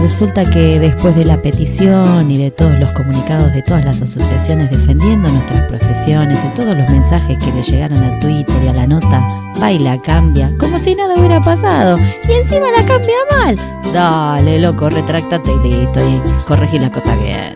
Resulta 0.02 0.44
que 0.46 0.80
después 0.80 1.16
de 1.16 1.26
la 1.26 1.42
petición 1.42 2.30
y 2.32 2.38
de 2.38 2.52
todos 2.52 2.78
los 2.80 2.92
comunicados 2.92 3.54
de 3.54 3.62
todas 3.62 3.86
las 3.86 4.02
asociaciones 4.02 4.72
defendiendo 4.72 5.30
nuestras 5.30 5.62
profesiones 5.64 6.40
y 6.44 6.48
todos 6.56 6.76
los 6.76 6.90
mensajes 6.90 7.38
que 7.38 7.52
le 7.52 7.62
llegaron 7.62 8.04
a 8.04 8.20
Twitter 8.20 8.56
y 8.64 8.68
a 8.68 8.74
la 8.74 8.88
nota, 8.88 9.26
va 9.62 9.72
y 9.72 9.80
la 9.80 10.00
cambia, 10.00 10.52
como 10.60 10.80
si 10.80 10.96
nada 10.96 11.16
hubiera 11.16 11.40
pasado. 11.40 11.98
Y 12.28 12.32
encima 12.32 12.72
la 12.76 12.84
cambia 12.86 13.16
mal. 13.32 13.56
Dale, 13.94 14.60
loco, 14.60 14.90
retráctate 14.90 15.52
y 15.52 15.60
listo, 15.70 16.00
y 16.08 16.20
corregí 16.48 16.80
la 16.80 16.92
cosa 16.92 17.16
bien. 17.18 17.56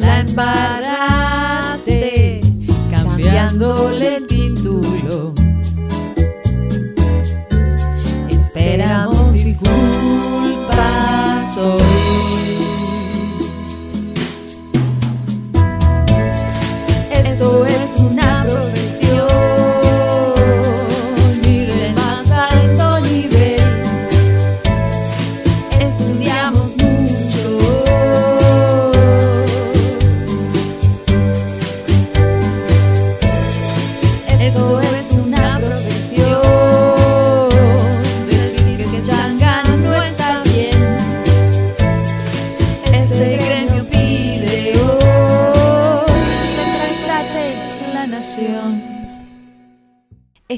La 0.00 0.20
embaraste, 0.20 1.70
cambiándole 2.90 4.16
el 4.16 4.26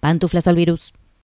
Pantuflas 0.00 0.46
al 0.46 0.56
virus. 0.56 0.92